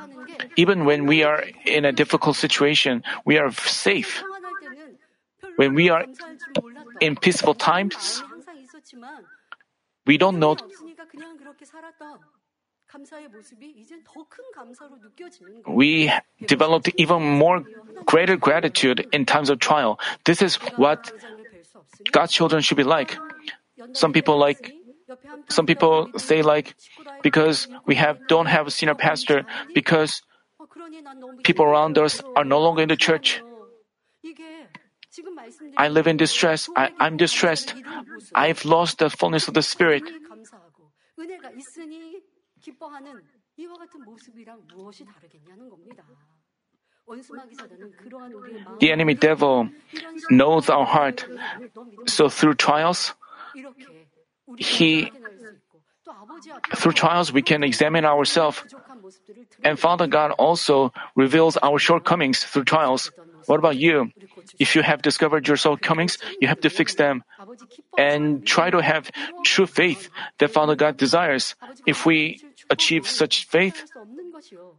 Even 0.56 0.86
when 0.86 1.06
we 1.06 1.24
are 1.24 1.44
in 1.66 1.86
a 1.86 1.92
difficult 1.92 2.36
situation, 2.36 3.04
we 3.26 3.38
are 3.38 3.52
safe. 3.52 4.24
When 5.56 5.74
we 5.74 5.90
are 5.90 6.06
in 7.00 7.16
peaceful 7.16 7.54
times, 7.54 8.24
we 10.06 10.18
don't 10.18 10.40
know. 10.40 10.58
We 15.68 16.12
developed 16.46 16.90
even 16.98 17.22
more 17.24 17.64
greater 18.06 18.38
gratitude 18.38 19.08
in 19.12 19.26
times 19.26 19.50
of 19.50 19.60
trial. 19.60 20.00
This 20.26 20.42
is 20.42 20.56
what 20.78 21.12
God's 22.12 22.34
children 22.34 22.62
should 22.62 22.78
be 22.78 22.84
like. 22.84 23.18
Some 23.94 24.14
people 24.14 24.38
like 24.38 24.74
some 25.50 25.66
people 25.66 26.10
say 26.18 26.42
like 26.42 26.76
because 27.22 27.68
we 27.86 27.96
have 27.96 28.20
don't 28.28 28.46
have 28.46 28.68
a 28.68 28.72
senior 28.72 28.96
pastor 28.96 29.46
because 29.74 30.22
people 31.44 31.66
around 31.66 31.98
us 31.98 32.22
are 32.36 32.46
no 32.46 32.60
longer 32.60 32.82
in 32.82 32.90
the 32.90 32.98
church. 32.98 33.42
I 35.78 35.90
live 35.90 36.08
in 36.08 36.18
distress. 36.18 36.70
I, 36.76 36.90
I'm 37.00 37.18
distressed. 37.18 37.76
I've 38.34 38.66
lost 38.66 38.98
the 38.98 39.10
fullness 39.10 39.48
of 39.48 39.54
the 39.54 39.62
Spirit. 39.62 40.04
The 48.80 48.92
enemy 48.92 49.14
devil 49.14 49.70
knows 50.30 50.70
our 50.70 50.86
heart. 50.86 51.26
So 52.08 52.30
through 52.30 52.56
trials, 52.56 53.14
he 54.58 55.12
through 56.76 56.92
trials 56.94 57.32
we 57.32 57.42
can 57.42 57.64
examine 57.64 58.06
ourselves. 58.06 58.64
And 59.64 59.80
Father 59.80 60.08
God 60.08 60.32
also 60.32 60.92
reveals 61.16 61.58
our 61.58 61.80
shortcomings 61.80 62.44
through 62.44 62.66
trials. 62.66 63.12
What 63.46 63.60
about 63.60 63.78
you? 63.78 64.12
If 64.60 64.76
you 64.76 64.84
have 64.84 65.02
discovered 65.02 65.48
your 65.48 65.58
shortcomings, 65.58 66.18
you 66.40 66.48
have 66.48 66.60
to 66.62 66.70
fix 66.70 66.96
them 66.96 67.24
and 67.98 68.46
try 68.46 68.70
to 68.70 68.82
have 68.82 69.12
true 69.44 69.68
faith 69.68 70.10
that 70.40 70.52
Father 70.52 70.76
God 70.76 70.98
desires. 70.98 71.56
If 71.86 72.06
we 72.06 72.40
achieve 72.70 73.08
such 73.08 73.48
faith, 73.48 73.84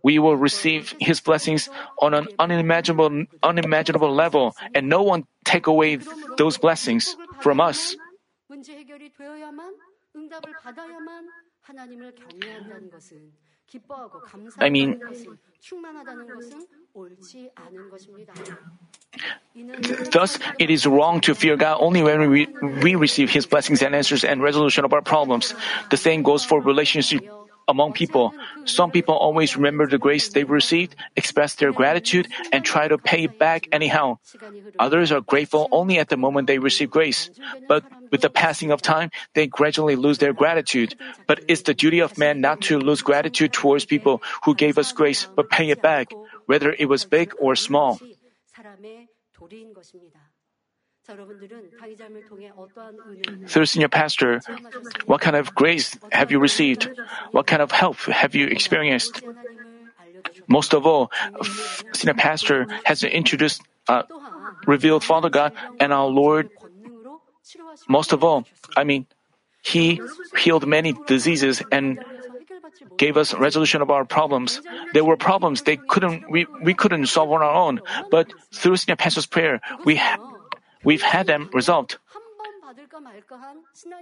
we 0.02 0.18
will 0.18 0.36
receive 0.36 0.94
His 1.00 1.20
blessings 1.20 1.68
on 2.00 2.14
an 2.14 2.28
unimaginable, 2.38 3.24
unimaginable 3.42 4.12
level, 4.12 4.54
and 4.74 4.88
no 4.88 5.02
one 5.02 5.24
take 5.44 5.66
away 5.66 5.98
those 6.36 6.58
blessings 6.58 7.16
from 7.40 7.60
us. 7.60 7.96
I 14.60 14.70
mean, 14.70 15.00
Thus, 20.10 20.38
it 20.58 20.70
is 20.70 20.86
wrong 20.86 21.20
to 21.22 21.34
fear 21.34 21.56
God 21.56 21.78
only 21.80 22.02
when 22.02 22.30
we, 22.30 22.46
we 22.82 22.94
receive 22.94 23.30
His 23.30 23.46
blessings 23.46 23.82
and 23.82 23.94
answers 23.94 24.24
and 24.24 24.42
resolution 24.42 24.84
of 24.84 24.92
our 24.92 25.02
problems. 25.02 25.54
The 25.90 25.96
same 25.96 26.22
goes 26.22 26.44
for 26.44 26.60
relationship 26.60 27.22
among 27.68 27.92
people. 27.92 28.34
Some 28.64 28.90
people 28.90 29.14
always 29.14 29.56
remember 29.56 29.86
the 29.86 29.98
grace 29.98 30.28
they've 30.28 30.48
received, 30.48 30.96
express 31.16 31.54
their 31.54 31.72
gratitude, 31.72 32.28
and 32.52 32.64
try 32.64 32.88
to 32.88 32.98
pay 32.98 33.24
it 33.24 33.38
back 33.38 33.68
anyhow. 33.72 34.18
Others 34.78 35.12
are 35.12 35.20
grateful 35.20 35.68
only 35.72 35.98
at 35.98 36.08
the 36.08 36.16
moment 36.16 36.46
they 36.46 36.58
receive 36.58 36.90
grace. 36.90 37.30
But 37.68 37.84
with 38.10 38.20
the 38.20 38.30
passing 38.30 38.70
of 38.70 38.82
time, 38.82 39.10
they 39.34 39.46
gradually 39.46 39.96
lose 39.96 40.18
their 40.18 40.32
gratitude. 40.32 40.94
But 41.26 41.40
it's 41.48 41.62
the 41.62 41.74
duty 41.74 42.00
of 42.00 42.18
man 42.18 42.40
not 42.40 42.60
to 42.62 42.78
lose 42.78 43.02
gratitude 43.02 43.52
towards 43.52 43.84
people 43.84 44.22
who 44.44 44.54
gave 44.54 44.78
us 44.78 44.92
grace, 44.92 45.26
but 45.34 45.50
pay 45.50 45.70
it 45.70 45.82
back, 45.82 46.12
whether 46.46 46.72
it 46.72 46.88
was 46.88 47.04
big 47.04 47.32
or 47.38 47.56
small. 47.56 48.00
Through 53.46 53.66
senior 53.66 53.88
pastor, 53.88 54.40
what 55.06 55.20
kind 55.20 55.36
of 55.36 55.54
grace 55.54 55.96
have 56.12 56.30
you 56.30 56.38
received? 56.38 56.88
What 57.32 57.46
kind 57.46 57.60
of 57.60 57.70
help 57.70 57.98
have 58.08 58.34
you 58.34 58.46
experienced? 58.46 59.22
Most 60.48 60.72
of 60.72 60.86
all, 60.86 61.10
senior 61.92 62.14
pastor 62.14 62.66
has 62.84 63.04
introduced, 63.04 63.62
uh, 63.88 64.04
revealed 64.66 65.04
Father 65.04 65.28
God 65.28 65.52
and 65.78 65.92
our 65.92 66.06
Lord. 66.06 66.48
Most 67.88 68.12
of 68.12 68.24
all, 68.24 68.46
I 68.76 68.84
mean, 68.84 69.06
He 69.62 70.00
healed 70.36 70.66
many 70.66 70.94
diseases 71.06 71.62
and 71.70 71.98
gave 72.96 73.16
us 73.16 73.34
resolution 73.34 73.82
of 73.82 73.90
our 73.90 74.04
problems. 74.04 74.60
There 74.92 75.04
were 75.04 75.16
problems 75.16 75.62
they 75.62 75.76
couldn't 75.76 76.30
we, 76.30 76.46
we 76.62 76.74
couldn't 76.74 77.06
solve 77.06 77.30
on 77.32 77.42
our 77.42 77.54
own, 77.54 77.80
but 78.10 78.32
through 78.52 78.76
senior 78.76 78.96
pastor's 78.96 79.26
prayer, 79.26 79.60
we 79.84 79.96
ha- 79.96 80.18
we've 80.84 81.02
had 81.02 81.26
them 81.26 81.50
resolved. 81.52 81.98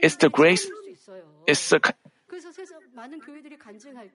It's 0.01 0.16
the 0.16 0.29
grace. 0.29 0.68
It's 1.47 1.73
a, 1.73 1.81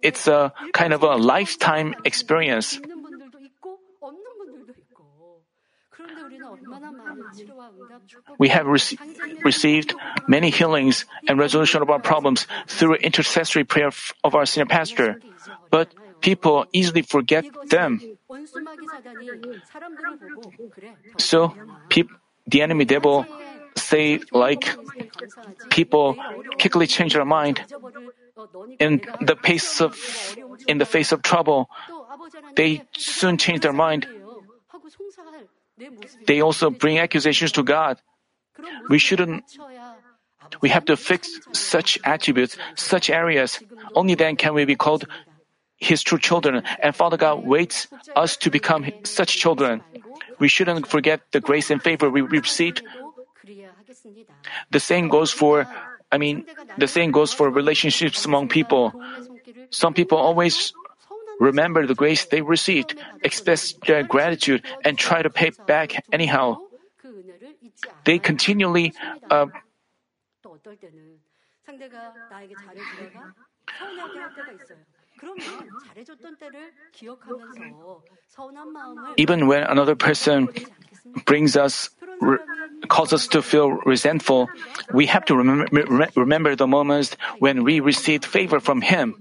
it's 0.02 0.28
a 0.28 0.54
kind 0.74 0.94
of 0.94 1.04
a 1.04 1.16
lifetime 1.16 1.96
experience. 2.06 2.80
We 8.38 8.50
have 8.50 8.68
rec- 8.68 9.00
received 9.44 9.96
many 10.28 10.50
healings 10.50 11.06
and 11.28 11.40
resolution 11.40 11.82
of 11.82 11.90
our 11.90 12.00
problems 12.00 12.48
through 12.68 12.96
intercessory 12.96 13.64
prayer 13.64 13.92
of 14.24 14.36
our 14.36 14.46
senior 14.46 14.68
pastor, 14.68 15.20
but 15.72 15.94
people 16.22 16.66
easily 16.72 17.02
forget 17.02 17.46
them. 17.70 18.00
So, 21.18 21.54
people 21.90 22.16
the 22.48 22.62
enemy 22.62 22.86
devil 22.86 23.26
say 23.76 24.20
like 24.32 24.76
people 25.70 26.18
quickly 26.60 26.88
change 26.88 27.14
their 27.14 27.26
mind 27.26 27.62
in 28.80 29.02
the 29.22 29.36
face 29.36 29.82
of 29.82 29.96
in 30.68 30.78
the 30.78 30.86
face 30.86 31.12
of 31.12 31.22
trouble. 31.22 31.70
They 32.56 32.84
soon 32.98 33.38
change 33.38 33.62
their 33.62 33.74
mind. 33.74 34.08
They 36.26 36.42
also 36.42 36.70
bring 36.70 37.00
accusations 37.00 37.52
to 37.54 37.64
god. 37.64 38.02
We 38.90 38.98
shouldn't 38.98 39.44
we 40.62 40.70
have 40.70 40.86
to 40.86 40.98
fix 40.98 41.30
such 41.52 42.00
attributes 42.04 42.58
such 42.76 43.10
areas. 43.10 43.60
Only 43.94 44.16
then 44.16 44.36
can 44.36 44.54
we 44.54 44.66
be 44.66 44.76
called 44.76 45.06
his 45.78 46.02
true 46.02 46.18
children. 46.18 46.64
And 46.82 46.96
father 46.96 47.18
god 47.18 47.46
waits 47.46 47.88
us 48.16 48.38
to 48.38 48.50
become 48.50 48.86
such 49.04 49.38
children 49.38 49.84
we 50.40 50.48
shouldn't 50.48 50.88
forget 50.88 51.22
the 51.32 51.40
grace 51.40 51.70
and 51.70 51.82
favor 51.82 52.10
we 52.10 52.22
received. 52.22 52.84
The 54.72 54.80
same 54.80 55.08
goes 55.10 55.32
for, 55.32 55.68
I 56.12 56.18
mean, 56.18 56.46
the 56.78 56.88
same 56.88 57.12
goes 57.12 57.34
for 57.34 57.50
relationships 57.50 58.26
among 58.26 58.50
people. 58.50 58.94
Some 59.70 59.94
people 59.94 60.18
always 60.18 60.74
remember 61.40 61.86
the 61.86 61.96
grace 61.96 62.26
they 62.26 62.42
received, 62.42 62.96
express 63.24 63.74
their 63.86 64.04
gratitude, 64.04 64.64
and 64.84 64.98
try 64.98 65.22
to 65.22 65.30
pay 65.30 65.52
back 65.66 66.04
anyhow. 66.12 66.58
They 68.06 68.20
continually 68.20 68.94
uh, 69.30 69.48
even 79.18 79.48
when 79.48 79.64
another 79.64 79.96
person 79.96 80.50
brings 81.26 81.58
us, 81.58 81.90
re- 82.22 82.38
calls 82.88 83.14
us 83.14 83.28
to 83.30 83.42
feel 83.42 83.72
resentful, 83.86 84.50
we 84.94 85.06
have 85.08 85.26
to 85.26 85.36
remember, 85.36 86.10
remember 86.16 86.56
the 86.56 86.68
moments 86.68 87.16
when 87.40 87.64
we 87.64 87.80
received 87.80 88.26
favor 88.26 88.60
from 88.60 88.82
Him. 88.82 89.16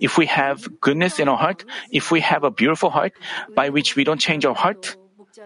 If 0.00 0.18
we 0.18 0.26
have 0.26 0.80
goodness 0.80 1.20
in 1.20 1.28
our 1.28 1.36
heart, 1.36 1.64
if 1.92 2.10
we 2.10 2.20
have 2.20 2.42
a 2.42 2.50
beautiful 2.50 2.90
heart 2.90 3.12
by 3.54 3.68
which 3.68 3.94
we 3.96 4.04
don't 4.04 4.20
change 4.20 4.44
our 4.44 4.54
heart, 4.54 4.96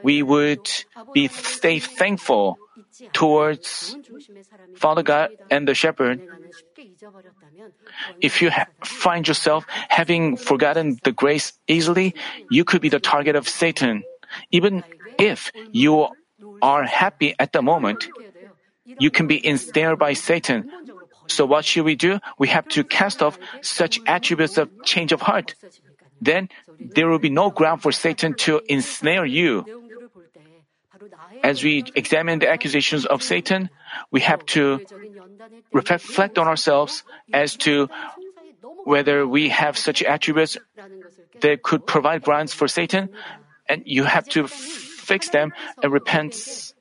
we 0.03 0.23
would 0.23 0.69
be 1.13 1.29
stay 1.29 1.79
thankful 1.79 2.59
towards 3.13 3.97
Father 4.77 5.03
God 5.03 5.31
and 5.51 5.67
the 5.67 5.75
shepherd. 5.75 6.21
If 8.21 8.43
you 8.43 8.51
ha- 8.51 8.67
find 8.85 9.27
yourself 9.27 9.65
having 9.89 10.37
forgotten 10.37 10.99
the 11.03 11.13
grace 11.13 11.53
easily, 11.69 12.15
you 12.51 12.65
could 12.65 12.81
be 12.81 12.89
the 12.89 13.01
target 13.01 13.37
of 13.37 13.49
Satan. 13.49 14.05
Even 14.51 14.85
if 15.19 15.53
you 15.73 16.09
are 16.63 16.85
happy 16.85 17.35
at 17.39 17.53
the 17.53 17.63
moment, 17.63 18.09
you 18.85 19.11
can 19.11 19.27
be 19.27 19.45
ensnared 19.45 19.99
by 19.99 20.13
Satan. 20.13 20.71
So 21.29 21.47
what 21.47 21.65
should 21.65 21.85
we 21.85 21.95
do? 21.95 22.19
We 22.39 22.49
have 22.49 22.69
to 22.69 22.85
cast 22.85 23.23
off 23.23 23.39
such 23.61 24.01
attributes 24.07 24.59
of 24.59 24.69
change 24.85 25.13
of 25.13 25.21
heart. 25.21 25.55
Then 26.21 26.49
there 26.79 27.09
will 27.09 27.19
be 27.19 27.31
no 27.31 27.51
ground 27.51 27.83
for 27.83 27.93
Satan 27.93 28.35
to 28.47 28.61
ensnare 28.69 29.25
you. 29.25 29.65
As 31.43 31.63
we 31.63 31.85
examine 31.95 32.39
the 32.39 32.49
accusations 32.49 33.05
of 33.07 33.23
Satan, 33.23 33.71
we 34.11 34.21
have 34.21 34.45
to 34.57 34.81
reflect 35.73 36.39
on 36.39 36.47
ourselves 36.47 37.05
as 37.33 37.57
to 37.67 37.89
whether 38.85 39.27
we 39.27 39.49
have 39.49 39.77
such 39.77 40.03
attributes 40.03 40.57
that 41.41 41.63
could 41.63 41.87
provide 41.87 42.23
grounds 42.23 42.55
for 42.55 42.69
Satan, 42.69 43.11
and 43.69 43.83
you 43.87 44.05
have 44.05 44.29
to 44.31 44.47
fix 44.47 45.31
them 45.31 45.53
and 45.83 45.93
repent. 45.93 46.73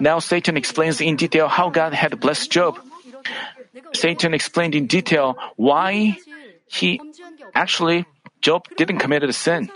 Now 0.00 0.18
Satan 0.18 0.56
explains 0.56 1.00
in 1.00 1.16
detail 1.16 1.48
how 1.48 1.70
God 1.70 1.94
had 1.94 2.20
blessed 2.20 2.50
Job. 2.50 2.78
Satan 3.94 4.34
explained 4.34 4.74
in 4.74 4.86
detail 4.86 5.36
why 5.56 6.18
he 6.68 7.00
actually 7.54 8.04
Job 8.40 8.68
didn't 8.76 8.98
commit 8.98 9.22
a 9.24 9.32
sin. 9.32 9.70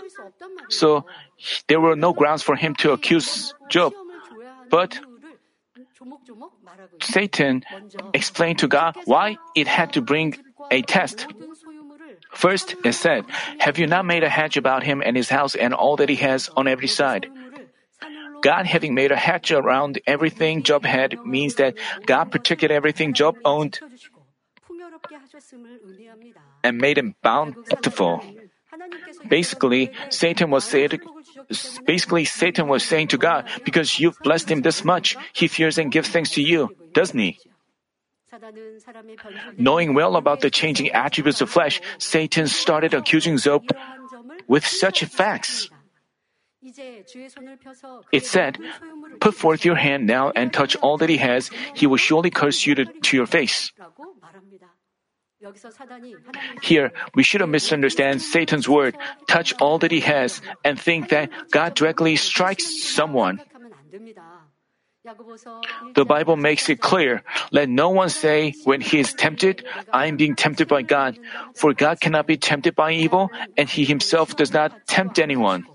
So 0.69 1.05
there 1.67 1.79
were 1.79 1.95
no 1.95 2.13
grounds 2.13 2.43
for 2.43 2.55
him 2.55 2.75
to 2.75 2.91
accuse 2.91 3.53
Job. 3.69 3.93
But 4.69 4.99
Satan 7.01 7.63
explained 8.13 8.59
to 8.59 8.67
God 8.67 8.95
why 9.05 9.37
it 9.55 9.67
had 9.67 9.93
to 9.93 10.01
bring 10.01 10.37
a 10.69 10.81
test. 10.81 11.27
First, 12.31 12.75
it 12.83 12.93
said, 12.93 13.25
Have 13.59 13.77
you 13.77 13.87
not 13.87 14.05
made 14.05 14.23
a 14.23 14.29
hedge 14.29 14.57
about 14.57 14.83
him 14.83 15.01
and 15.03 15.17
his 15.17 15.29
house 15.29 15.55
and 15.55 15.73
all 15.73 15.97
that 15.97 16.09
he 16.09 16.15
has 16.17 16.49
on 16.55 16.67
every 16.67 16.87
side? 16.87 17.27
God 18.41 18.65
having 18.65 18.95
made 18.95 19.11
a 19.11 19.15
hedge 19.15 19.51
around 19.51 20.01
everything 20.07 20.63
Job 20.63 20.85
had 20.85 21.23
means 21.25 21.55
that 21.55 21.75
God 22.05 22.31
protected 22.31 22.71
everything 22.71 23.13
Job 23.13 23.37
owned 23.45 23.79
and 26.63 26.77
made 26.77 26.97
him 26.97 27.15
bountiful. 27.21 28.23
Basically, 29.27 29.91
Satan 30.09 30.49
was 30.49 30.63
saying, 30.63 30.99
basically 31.85 32.25
Satan 32.25 32.67
was 32.67 32.83
saying 32.83 33.09
to 33.09 33.17
God, 33.17 33.47
because 33.63 33.99
you've 33.99 34.17
blessed 34.19 34.49
him 34.49 34.61
this 34.61 34.83
much, 34.83 35.15
he 35.33 35.47
fears 35.47 35.77
and 35.77 35.91
gives 35.91 36.09
thanks 36.09 36.31
to 36.31 36.41
you, 36.41 36.75
doesn't 36.93 37.19
he? 37.19 37.39
Knowing 39.57 39.93
well 39.93 40.15
about 40.15 40.39
the 40.39 40.49
changing 40.49 40.89
attributes 40.91 41.41
of 41.41 41.49
flesh, 41.49 41.81
Satan 41.97 42.47
started 42.47 42.93
accusing 42.93 43.37
Job 43.37 43.63
with 44.47 44.65
such 44.65 45.03
facts. 45.05 45.69
It 48.11 48.25
said, 48.25 48.57
Put 49.19 49.33
forth 49.33 49.65
your 49.65 49.75
hand 49.75 50.05
now 50.05 50.31
and 50.35 50.53
touch 50.53 50.75
all 50.77 50.97
that 50.97 51.09
he 51.09 51.17
has, 51.17 51.49
he 51.73 51.87
will 51.87 51.97
surely 51.97 52.29
curse 52.29 52.65
you 52.65 52.75
to, 52.75 52.85
to 52.85 53.17
your 53.17 53.25
face. 53.25 53.71
Here, 56.61 56.91
we 57.15 57.23
shouldn't 57.23 57.51
misunderstand 57.51 58.21
Satan's 58.21 58.69
word, 58.69 58.97
touch 59.27 59.53
all 59.59 59.79
that 59.79 59.91
he 59.91 60.01
has, 60.01 60.41
and 60.63 60.79
think 60.79 61.09
that 61.09 61.29
God 61.51 61.73
directly 61.73 62.15
strikes 62.15 62.83
someone. 62.83 63.41
The 65.95 66.05
Bible 66.05 66.37
makes 66.37 66.69
it 66.69 66.79
clear 66.79 67.23
let 67.51 67.69
no 67.69 67.89
one 67.89 68.09
say 68.09 68.53
when 68.63 68.81
he 68.81 68.99
is 68.99 69.13
tempted, 69.13 69.65
I 69.91 70.05
am 70.05 70.15
being 70.15 70.35
tempted 70.35 70.67
by 70.67 70.83
God, 70.83 71.17
for 71.55 71.73
God 71.73 71.99
cannot 71.99 72.27
be 72.27 72.37
tempted 72.37 72.75
by 72.75 72.93
evil, 72.93 73.31
and 73.57 73.67
he 73.67 73.83
himself 73.83 74.35
does 74.35 74.53
not 74.53 74.85
tempt 74.85 75.17
anyone. 75.17 75.65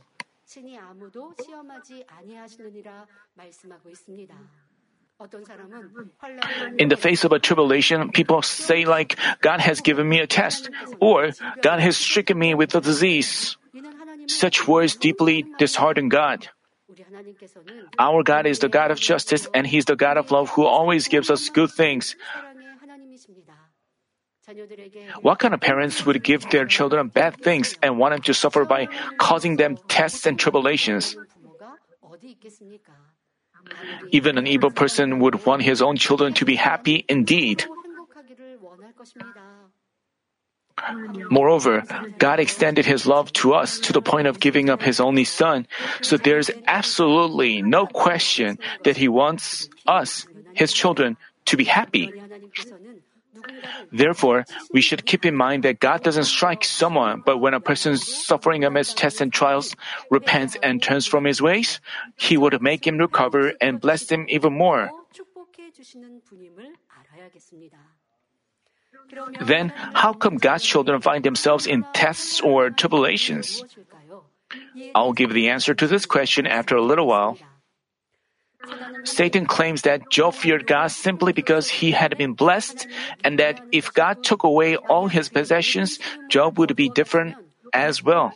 In 6.79 6.88
the 6.88 6.96
face 6.96 7.24
of 7.24 7.33
a 7.33 7.38
tribulation, 7.38 8.11
people 8.12 8.42
say 8.42 8.85
like, 8.85 9.16
God 9.40 9.61
has 9.61 9.81
given 9.81 10.09
me 10.09 10.20
a 10.20 10.26
test, 10.26 10.68
or 11.00 11.31
God 11.62 11.81
has 11.81 11.96
stricken 11.96 12.38
me 12.38 12.55
with 12.55 12.74
a 12.74 12.81
disease. 12.81 13.57
Such 14.29 14.68
words 14.68 14.96
deeply 14.96 15.46
dishearten 15.59 16.09
God. 16.09 16.48
Our 17.98 18.22
God 18.22 18.46
is 18.46 18.59
the 18.59 18.68
God 18.68 18.90
of 18.90 19.00
justice 19.00 19.48
and 19.52 19.66
He's 19.66 19.87
the 19.87 19.96
God 19.96 20.16
of 20.16 20.31
love 20.31 20.50
who 20.50 20.64
always 20.64 21.09
gives 21.09 21.31
us 21.31 21.48
good 21.48 21.70
things. 21.70 22.14
What 25.22 25.38
kind 25.40 25.55
of 25.55 25.61
parents 25.61 26.07
would 26.07 26.22
give 26.22 26.48
their 26.50 26.66
children 26.66 27.09
bad 27.09 27.42
things 27.42 27.76
and 27.83 27.98
want 27.98 28.14
them 28.14 28.22
to 28.22 28.35
suffer 28.35 28.64
by 28.64 28.87
causing 29.18 29.57
them 29.57 29.76
tests 29.88 30.26
and 30.26 30.38
tribulations? 30.38 31.16
Even 34.12 34.38
an 34.38 34.46
evil 34.46 34.70
person 34.70 35.18
would 35.20 35.44
want 35.44 35.62
his 35.62 35.83
own 35.83 35.96
children 35.96 36.35
to 36.35 36.44
be 36.44 36.57
happy 36.57 37.05
indeed. 37.09 37.64
Moreover, 41.31 41.83
God 42.18 42.38
extended 42.38 42.85
His 42.85 43.07
love 43.07 43.33
to 43.40 43.55
us 43.55 43.81
to 43.81 43.92
the 43.92 44.02
point 44.02 44.26
of 44.26 44.40
giving 44.40 44.68
up 44.68 44.83
His 44.83 45.00
only 45.00 45.24
Son, 45.24 45.66
so 46.02 46.16
there's 46.16 46.50
absolutely 46.66 47.62
no 47.62 47.87
question 47.87 48.59
that 48.85 48.96
He 48.96 49.09
wants 49.09 49.68
us, 49.87 50.26
His 50.52 50.72
children, 50.72 51.16
to 51.46 51.57
be 51.57 51.64
happy. 51.64 52.12
Therefore, 53.92 54.44
we 54.72 54.81
should 54.81 55.07
keep 55.07 55.25
in 55.25 55.35
mind 55.37 55.64
that 55.64 55.81
God 55.81 56.03
doesn't 56.03 56.25
strike 56.25 56.64
someone, 56.64 57.22
but 57.25 57.38
when 57.38 57.55
a 57.55 57.61
person 57.61 57.96
suffering 57.96 58.64
amidst 58.64 58.96
tests 58.96 59.20
and 59.20 59.33
trials 59.33 59.77
repents 60.11 60.57
and 60.62 60.83
turns 60.83 61.07
from 61.07 61.25
his 61.25 61.40
ways, 61.40 61.81
He 62.16 62.37
would 62.37 62.61
make 62.62 62.87
him 62.87 62.99
recover 62.99 63.53
and 63.61 63.81
bless 63.81 64.09
him 64.11 64.27
even 64.29 64.53
more. 64.53 64.90
Then, 69.40 69.68
how 69.94 70.12
come 70.12 70.37
God's 70.37 70.64
children 70.64 71.01
find 71.01 71.25
themselves 71.25 71.66
in 71.66 71.85
tests 71.94 72.40
or 72.40 72.70
tribulations? 72.70 73.62
I'll 74.94 75.12
give 75.12 75.33
the 75.33 75.49
answer 75.49 75.75
to 75.75 75.87
this 75.87 76.07
question 76.07 76.46
after 76.46 76.77
a 76.77 76.83
little 76.83 77.07
while. 77.07 77.38
Satan 79.05 79.46
claims 79.46 79.83
that 79.83 80.11
Job 80.11 80.35
feared 80.35 80.66
God 80.66 80.88
simply 80.88 81.33
because 81.33 81.68
he 81.68 81.92
had 81.92 82.16
been 82.18 82.35
blessed, 82.35 82.87
and 83.24 83.38
that 83.38 83.61
if 83.72 83.92
God 83.92 84.22
took 84.24 84.42
away 84.42 84.76
all 84.76 85.09
his 85.09 85.29
possessions, 85.29 85.98
Job 86.29 86.59
would 86.59 86.74
be 86.76 86.88
different 86.88 87.37
as 87.72 88.02
well. 88.02 88.33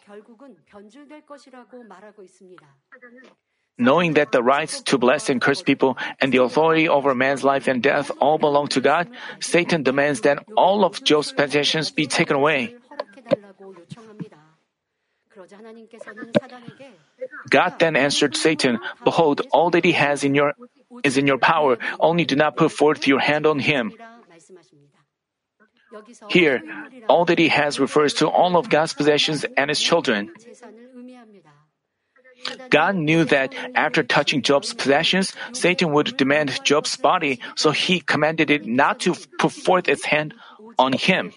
Knowing 3.78 4.12
that 4.12 4.32
the 4.32 4.42
rights 4.42 4.82
to 4.82 4.98
bless 4.98 5.30
and 5.30 5.40
curse 5.40 5.62
people 5.62 5.96
and 6.20 6.32
the 6.32 6.42
authority 6.42 6.88
over 6.88 7.14
man's 7.14 7.42
life 7.42 7.66
and 7.66 7.82
death 7.82 8.10
all 8.20 8.36
belong 8.36 8.68
to 8.68 8.80
God, 8.80 9.08
Satan 9.40 9.82
demands 9.82 10.20
that 10.20 10.44
all 10.56 10.84
of 10.84 11.02
Job's 11.02 11.32
possessions 11.32 11.90
be 11.90 12.06
taken 12.06 12.36
away. 12.36 12.76
God 17.48 17.78
then 17.78 17.96
answered 17.96 18.36
Satan, 18.36 18.78
Behold, 19.04 19.42
all 19.52 19.70
that 19.70 19.84
he 19.84 19.92
has 19.92 20.24
in 20.24 20.34
your 20.34 20.54
is 21.04 21.16
in 21.16 21.26
your 21.26 21.38
power, 21.38 21.78
only 21.98 22.24
do 22.24 22.36
not 22.36 22.56
put 22.56 22.72
forth 22.72 23.06
your 23.06 23.20
hand 23.20 23.46
on 23.46 23.58
him. 23.58 23.92
Here, 26.28 26.62
all 27.08 27.24
that 27.24 27.38
he 27.38 27.48
has 27.48 27.80
refers 27.80 28.14
to 28.14 28.28
all 28.28 28.56
of 28.56 28.68
God's 28.68 28.92
possessions 28.94 29.44
and 29.56 29.68
his 29.68 29.80
children. 29.80 30.30
God 32.70 32.96
knew 32.96 33.24
that 33.24 33.54
after 33.74 34.02
touching 34.02 34.42
Job's 34.42 34.72
possessions, 34.72 35.34
Satan 35.52 35.92
would 35.92 36.16
demand 36.16 36.64
Job's 36.64 36.96
body, 36.96 37.40
so 37.54 37.70
he 37.70 38.00
commanded 38.00 38.50
it 38.50 38.66
not 38.66 39.00
to 39.00 39.14
put 39.38 39.52
forth 39.52 39.88
its 39.88 40.04
hand 40.04 40.34
on 40.78 40.92
him. 40.92 41.32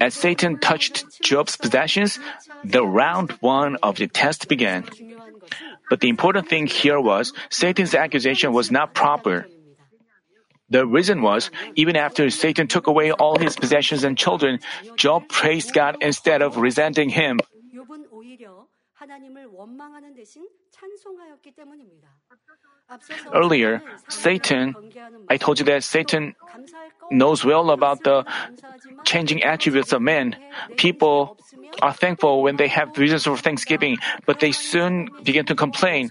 As 0.00 0.14
Satan 0.14 0.58
touched 0.58 1.22
Job's 1.22 1.56
possessions, 1.56 2.18
the 2.64 2.84
round 2.84 3.32
one 3.40 3.76
of 3.82 3.96
the 3.96 4.06
test 4.06 4.48
began. 4.48 4.84
But 5.88 6.00
the 6.00 6.08
important 6.08 6.48
thing 6.48 6.66
here 6.66 7.00
was 7.00 7.32
Satan's 7.50 7.94
accusation 7.94 8.52
was 8.52 8.70
not 8.70 8.94
proper. 8.94 9.46
The 10.68 10.86
reason 10.86 11.22
was, 11.22 11.50
even 11.74 11.96
after 11.96 12.30
Satan 12.30 12.68
took 12.68 12.86
away 12.86 13.10
all 13.10 13.38
his 13.38 13.56
possessions 13.56 14.04
and 14.04 14.16
children, 14.16 14.60
Job 14.96 15.28
praised 15.28 15.74
God 15.74 15.96
instead 16.00 16.42
of 16.42 16.56
resenting 16.58 17.08
him. 17.08 17.40
Earlier, 23.32 23.80
Satan, 24.08 24.74
I 25.28 25.36
told 25.36 25.58
you 25.58 25.64
that 25.66 25.84
Satan 25.84 26.34
knows 27.10 27.44
well 27.44 27.70
about 27.70 28.02
the 28.02 28.24
changing 29.04 29.42
attributes 29.42 29.92
of 29.92 30.02
men. 30.02 30.36
People 30.76 31.36
are 31.82 31.92
thankful 31.92 32.42
when 32.42 32.56
they 32.56 32.68
have 32.68 32.96
reasons 32.98 33.24
for 33.24 33.36
thanksgiving, 33.36 33.96
but 34.26 34.40
they 34.40 34.52
soon 34.52 35.08
begin 35.22 35.46
to 35.46 35.54
complain. 35.54 36.10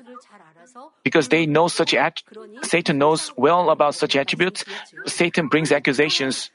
because 1.04 1.30
they 1.30 1.46
know 1.46 1.68
such 1.68 1.94
at- 1.94 2.22
Satan 2.64 2.98
knows 2.98 3.32
well 3.38 3.70
about 3.70 3.96
such 3.96 4.16
attributes, 4.16 4.64
Satan 5.06 5.48
brings 5.48 5.72
accusations. 5.72 6.52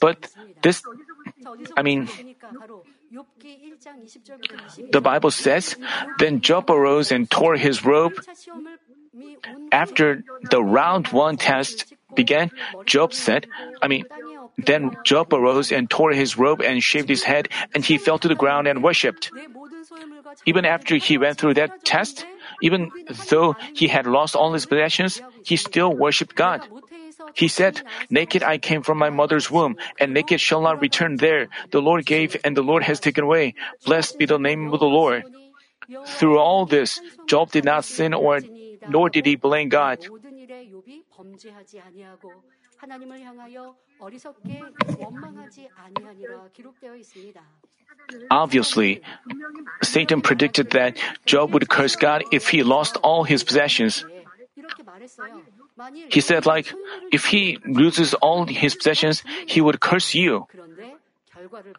But 0.00 0.30
this, 0.62 0.82
I 1.76 1.82
mean, 1.82 2.08
the 4.90 5.00
Bible 5.00 5.30
says, 5.30 5.76
then 6.18 6.40
Job 6.40 6.70
arose 6.70 7.12
and 7.12 7.30
tore 7.30 7.56
his 7.56 7.84
robe. 7.84 8.14
After 9.72 10.22
the 10.50 10.62
round 10.62 11.08
one 11.08 11.36
test 11.36 11.92
began, 12.14 12.50
Job 12.84 13.14
said, 13.14 13.46
I 13.80 13.88
mean, 13.88 14.04
then 14.58 14.96
Job 15.04 15.32
arose 15.32 15.72
and 15.72 15.88
tore 15.88 16.12
his 16.12 16.36
robe 16.36 16.60
and 16.62 16.82
shaved 16.82 17.08
his 17.08 17.22
head, 17.22 17.48
and 17.74 17.84
he 17.84 17.98
fell 17.98 18.18
to 18.18 18.28
the 18.28 18.34
ground 18.34 18.66
and 18.66 18.82
worshipped. 18.82 19.30
Even 20.44 20.64
after 20.64 20.96
he 20.96 21.18
went 21.18 21.38
through 21.38 21.54
that 21.54 21.84
test, 21.84 22.26
even 22.60 22.90
though 23.28 23.56
he 23.74 23.88
had 23.88 24.06
lost 24.06 24.34
all 24.34 24.52
his 24.52 24.66
possessions, 24.66 25.20
he 25.44 25.56
still 25.56 25.92
worshipped 25.92 26.34
God. 26.34 26.68
He 27.34 27.48
said, 27.48 27.82
Naked 28.10 28.42
I 28.42 28.58
came 28.58 28.82
from 28.82 28.98
my 28.98 29.10
mother's 29.10 29.50
womb, 29.50 29.76
and 30.00 30.14
naked 30.14 30.40
shall 30.40 30.62
not 30.62 30.80
return 30.80 31.16
there. 31.16 31.48
The 31.70 31.82
Lord 31.82 32.06
gave, 32.06 32.36
and 32.44 32.56
the 32.56 32.62
Lord 32.62 32.82
has 32.82 33.00
taken 33.00 33.24
away. 33.24 33.54
Blessed 33.84 34.18
be 34.18 34.26
the 34.26 34.38
name 34.38 34.72
of 34.72 34.80
the 34.80 34.86
Lord. 34.86 35.24
Through 36.18 36.38
all 36.38 36.66
this, 36.66 37.00
Job 37.26 37.52
did 37.52 37.64
not 37.64 37.84
sin 37.84 38.14
or 38.14 38.40
nor 38.88 39.10
did 39.10 39.26
he 39.26 39.36
blame 39.36 39.68
God. 39.68 39.98
Obviously, 48.30 49.02
Satan 49.82 50.20
predicted 50.20 50.70
that 50.70 50.96
Job 51.24 51.52
would 51.54 51.68
curse 51.68 51.96
God 51.96 52.22
if 52.30 52.48
he 52.48 52.62
lost 52.62 52.96
all 53.02 53.24
his 53.24 53.42
possessions. 53.42 54.04
He 56.08 56.20
said, 56.20 56.46
like, 56.46 56.72
if 57.12 57.26
he 57.26 57.58
loses 57.66 58.14
all 58.14 58.46
his 58.46 58.74
possessions, 58.74 59.22
he 59.46 59.60
would 59.60 59.80
curse 59.80 60.14
you. 60.14 60.46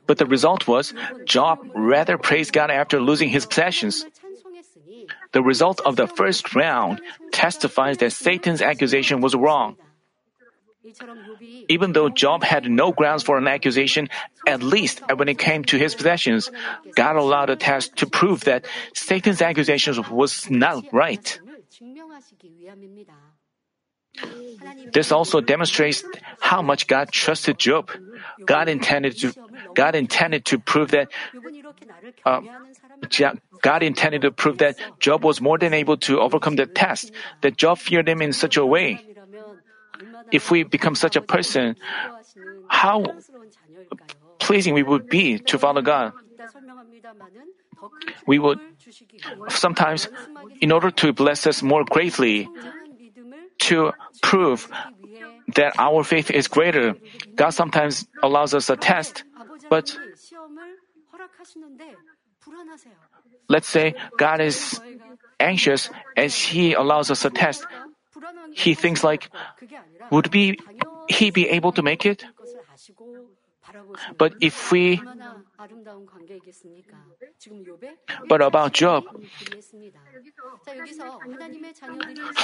But 0.06 0.18
the 0.18 0.26
result 0.26 0.68
was, 0.68 0.94
Job 1.26 1.60
rather 1.74 2.18
praised 2.18 2.54
God 2.54 2.70
after 2.70 3.02
losing 3.02 3.30
his 3.30 3.46
possessions. 3.46 4.06
The 5.32 5.42
result 5.42 5.82
of 5.82 5.96
the 5.96 6.08
first 6.08 6.56
round 6.56 7.02
testifies 7.32 7.98
that 7.98 8.12
Satan's 8.12 8.62
accusation 8.62 9.22
was 9.22 9.36
wrong. 9.36 9.78
Even 11.68 11.94
though 11.94 12.10
Job 12.10 12.44
had 12.44 12.70
no 12.70 12.92
grounds 12.92 13.24
for 13.24 13.38
an 13.38 13.48
accusation, 13.48 14.10
at 14.46 14.64
least 14.64 15.02
when 15.16 15.28
it 15.28 15.38
came 15.38 15.64
to 15.66 15.78
his 15.78 15.96
possessions, 15.96 16.50
God 16.96 17.16
allowed 17.16 17.50
a 17.50 17.56
test 17.56 17.98
to 17.98 18.08
prove 18.08 18.46
that 18.46 18.66
Satan's 18.94 19.42
accusation 19.42 20.04
was 20.12 20.50
not 20.50 20.86
right. 20.92 21.40
This 24.94 25.12
also 25.12 25.42
demonstrates 25.42 26.04
how 26.40 26.62
much 26.62 26.88
God 26.88 27.12
trusted 27.12 27.60
Job. 27.60 27.92
God 28.46 28.70
intended 28.70 29.18
to 29.20 29.34
God 29.76 29.96
intended 29.96 30.46
to 30.46 30.60
prove 30.60 30.92
that 30.92 31.12
uh, 32.26 32.42
God 33.62 33.84
intended 33.84 34.22
to 34.22 34.32
prove 34.32 34.58
that 34.60 34.80
Job 35.00 35.24
was 35.24 35.40
more 35.40 35.58
than 35.58 35.74
able 35.74 35.98
to 36.10 36.20
overcome 36.20 36.56
the 36.56 36.66
test. 36.66 37.12
That 37.42 37.58
Job 37.58 37.78
feared 37.78 38.10
him 38.10 38.22
in 38.22 38.34
such 38.34 38.58
a 38.58 38.66
way. 38.66 39.06
If 40.32 40.52
we 40.52 40.64
become 40.64 40.96
such 40.96 41.16
a 41.16 41.22
person, 41.22 41.76
how 42.68 43.04
pleasing 44.40 44.74
we 44.74 44.84
would 44.84 45.10
be 45.10 45.40
to 45.40 45.58
Father 45.58 45.82
God. 45.82 46.14
We 48.26 48.40
would 48.40 48.60
sometimes, 49.50 50.08
in 50.62 50.72
order 50.72 50.92
to 51.04 51.14
bless 51.14 51.46
us 51.46 51.62
more 51.62 51.84
greatly, 51.84 52.50
to 53.60 53.92
prove 54.22 54.70
that 55.56 55.74
our 55.78 56.04
faith 56.04 56.32
is 56.32 56.48
greater, 56.48 56.96
God 57.36 57.52
sometimes 57.52 58.08
allows 58.22 58.54
us 58.54 58.70
a 58.70 58.76
test, 58.76 59.24
but 59.70 59.98
let's 63.48 63.68
say 63.68 63.96
God 64.18 64.42
is 64.42 64.80
anxious 65.40 65.90
as 66.16 66.36
He 66.36 66.74
allows 66.74 67.12
us 67.12 67.26
a 67.26 67.30
test. 67.30 67.66
He 68.54 68.74
thinks 68.74 69.04
like, 69.04 69.30
would 70.12 70.32
be, 70.32 70.60
He 71.10 71.32
be 71.32 71.50
able 71.50 71.72
to 71.74 71.82
make 71.82 72.06
it? 72.06 72.26
But 74.18 74.34
if 74.42 74.72
we, 74.72 75.02
but 78.30 78.42
about 78.42 78.74
Job, 78.74 79.04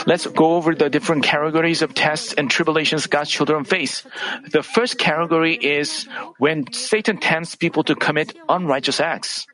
let's 0.06 0.28
go 0.28 0.56
over 0.56 0.76
the 0.76 0.90
different 0.90 1.24
categories 1.24 1.82
of 1.82 1.94
tests 1.94 2.34
and 2.34 2.50
tribulations 2.50 3.08
God's 3.08 3.30
children 3.30 3.64
face. 3.64 4.04
The 4.52 4.64
first 4.64 4.98
category 4.98 5.56
is 5.56 6.08
when 6.38 6.72
Satan 6.74 7.18
tempts 7.18 7.56
people 7.56 7.84
to 7.86 7.96
commit 7.96 8.36
unrighteous 8.50 9.00
acts. 9.00 9.48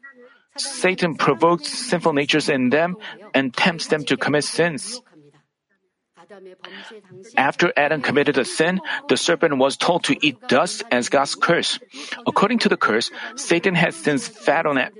Satan 0.57 1.15
provokes 1.15 1.69
sinful 1.69 2.13
natures 2.13 2.49
in 2.49 2.69
them 2.69 2.97
and 3.33 3.53
tempts 3.53 3.87
them 3.87 4.03
to 4.05 4.17
commit 4.17 4.43
sins. 4.43 5.01
After 7.37 7.73
Adam 7.75 8.01
committed 8.01 8.37
a 8.37 8.45
sin, 8.45 8.81
the 9.07 9.17
serpent 9.17 9.57
was 9.57 9.77
told 9.77 10.03
to 10.05 10.17
eat 10.25 10.37
dust 10.47 10.83
as 10.91 11.09
God's 11.09 11.35
curse. 11.35 11.79
According 12.27 12.59
to 12.59 12.69
the 12.69 12.77
curse, 12.77 13.11
Satan 13.35 13.75
has 13.75 13.95
since 13.95 14.27
fed 14.27 14.65
on 14.65 14.77
it. 14.77 14.93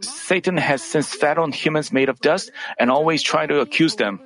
Satan 0.00 0.56
has 0.56 0.82
since 0.82 1.14
fed 1.14 1.38
on 1.38 1.52
humans 1.52 1.92
made 1.92 2.08
of 2.08 2.20
dust 2.20 2.50
and 2.78 2.90
always 2.90 3.22
tried 3.22 3.48
to 3.48 3.60
accuse 3.60 3.96
them. 3.96 4.20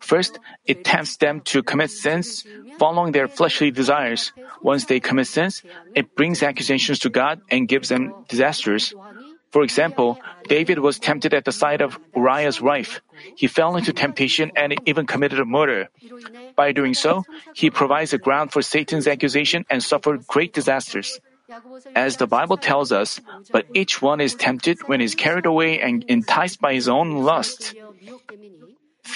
First, 0.00 0.38
it 0.64 0.84
tempts 0.84 1.16
them 1.16 1.40
to 1.52 1.62
commit 1.62 1.90
sins 1.90 2.44
following 2.78 3.12
their 3.12 3.28
fleshly 3.28 3.70
desires. 3.70 4.32
Once 4.62 4.84
they 4.84 5.00
commit 5.00 5.26
sins, 5.26 5.62
it 5.94 6.14
brings 6.14 6.42
accusations 6.42 6.98
to 7.00 7.10
God 7.10 7.40
and 7.50 7.68
gives 7.68 7.88
them 7.88 8.14
disasters. 8.28 8.94
For 9.56 9.62
example, 9.62 10.20
David 10.52 10.80
was 10.80 10.98
tempted 10.98 11.32
at 11.32 11.46
the 11.46 11.50
sight 11.50 11.80
of 11.80 11.98
Uriah's 12.14 12.60
wife. 12.60 13.00
He 13.40 13.46
fell 13.46 13.76
into 13.76 13.94
temptation 13.94 14.52
and 14.54 14.76
even 14.84 15.06
committed 15.06 15.40
a 15.40 15.46
murder. 15.46 15.88
By 16.54 16.72
doing 16.72 16.92
so, 16.92 17.24
he 17.54 17.70
provides 17.70 18.12
a 18.12 18.18
ground 18.18 18.52
for 18.52 18.60
Satan's 18.60 19.08
accusation 19.08 19.64
and 19.70 19.82
suffered 19.82 20.26
great 20.26 20.52
disasters. 20.52 21.18
As 21.96 22.18
the 22.18 22.26
Bible 22.26 22.58
tells 22.58 22.92
us, 22.92 23.18
but 23.50 23.64
each 23.72 24.02
one 24.02 24.20
is 24.20 24.34
tempted 24.34 24.76
when 24.92 25.00
he 25.00 25.06
is 25.08 25.14
carried 25.14 25.46
away 25.46 25.80
and 25.80 26.04
enticed 26.04 26.60
by 26.60 26.74
his 26.74 26.86
own 26.86 27.24
lust. 27.24 27.72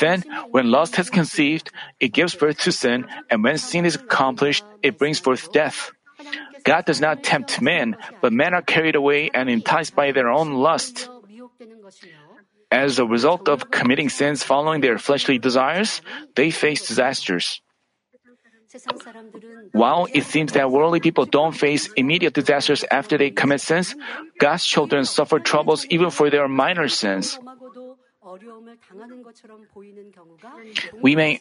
Then, 0.01 0.25
when 0.57 0.71
lust 0.71 0.97
has 0.97 1.11
conceived, 1.11 1.69
it 2.01 2.17
gives 2.17 2.35
birth 2.35 2.65
to 2.65 2.73
sin, 2.73 3.05
and 3.29 3.45
when 3.45 3.59
sin 3.59 3.85
is 3.85 3.97
accomplished, 3.97 4.65
it 4.81 4.97
brings 4.97 5.21
forth 5.21 5.53
death. 5.53 5.93
God 6.65 6.85
does 6.85 7.01
not 7.01 7.23
tempt 7.23 7.61
men, 7.61 7.97
but 8.21 8.33
men 8.33 8.55
are 8.55 8.63
carried 8.63 8.95
away 8.95 9.31
and 9.33 9.49
enticed 9.49 9.95
by 9.95 10.13
their 10.13 10.29
own 10.29 10.55
lust. 10.55 11.09
As 12.71 12.99
a 12.99 13.05
result 13.05 13.49
of 13.49 13.71
committing 13.71 14.09
sins 14.09 14.43
following 14.43 14.81
their 14.81 14.99
fleshly 14.99 15.39
desires, 15.39 16.03
they 16.37 16.51
face 16.51 16.87
disasters. 16.87 17.61
While 19.73 20.07
it 20.15 20.25
seems 20.25 20.53
that 20.53 20.71
worldly 20.71 21.01
people 21.01 21.27
don't 21.27 21.53
face 21.53 21.91
immediate 21.97 22.35
disasters 22.35 22.85
after 22.91 23.19
they 23.19 23.31
commit 23.31 23.61
sins, 23.61 23.97
God's 24.39 24.65
children 24.65 25.05
suffer 25.05 25.41
troubles 25.41 25.85
even 25.87 26.11
for 26.11 26.31
their 26.31 26.47
minor 26.47 26.87
sins. 26.87 27.39
We 31.03 31.17
may 31.17 31.41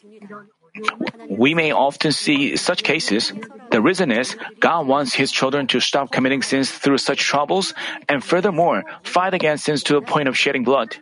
we 1.28 1.54
may 1.54 1.72
often 1.72 2.12
see 2.12 2.56
such 2.56 2.82
cases. 2.82 3.32
The 3.70 3.80
reason 3.80 4.10
is 4.10 4.36
God 4.58 4.86
wants 4.86 5.14
His 5.14 5.30
children 5.30 5.66
to 5.68 5.80
stop 5.80 6.10
committing 6.10 6.42
sins 6.42 6.70
through 6.70 6.98
such 6.98 7.20
troubles 7.20 7.74
and 8.08 8.22
furthermore 8.22 8.84
fight 9.02 9.34
against 9.34 9.64
sins 9.64 9.82
to 9.84 9.94
the 9.94 10.02
point 10.02 10.28
of 10.28 10.36
shedding 10.36 10.64
blood. 10.64 10.96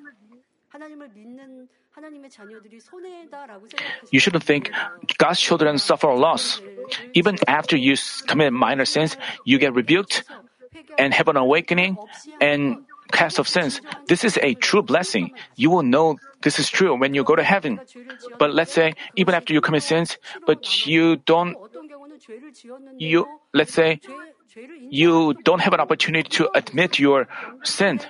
You 4.11 4.21
shouldn't 4.21 4.45
think 4.45 4.71
God's 5.19 5.41
children 5.41 5.79
suffer 5.79 6.13
loss. 6.15 6.61
Even 7.15 7.37
after 7.47 7.77
you 7.77 7.97
commit 8.27 8.53
minor 8.53 8.85
sins, 8.85 9.17
you 9.45 9.59
get 9.59 9.75
rebuked 9.75 10.25
and 10.99 11.13
have 11.15 11.29
an 11.29 11.37
awakening 11.37 11.97
and 12.41 12.85
cast 13.11 13.39
of 13.39 13.49
sins. 13.49 13.81
This 14.07 14.25
is 14.25 14.39
a 14.43 14.55
true 14.55 14.83
blessing. 14.83 15.33
You 15.57 15.71
will 15.71 15.83
know 15.83 16.19
this 16.43 16.59
is 16.59 16.69
true 16.69 16.97
when 16.97 17.15
you 17.15 17.25
go 17.25 17.37
to 17.37 17.43
heaven. 17.43 17.81
But 18.39 18.55
let's 18.55 18.73
say, 18.73 18.95
even 19.17 19.35
after 19.35 19.53
you 19.53 19.61
commit 19.61 19.83
sins, 19.83 20.19
but 20.47 20.87
you 20.87 21.17
don't, 21.17 21.57
you, 22.97 23.27
let's 23.53 23.75
say, 23.75 24.01
you 24.81 25.35
don't 25.45 25.61
have 25.61 25.73
an 25.73 25.81
opportunity 25.81 26.29
to 26.39 26.49
admit 26.55 26.99
your 26.99 27.29
sin. 27.63 28.01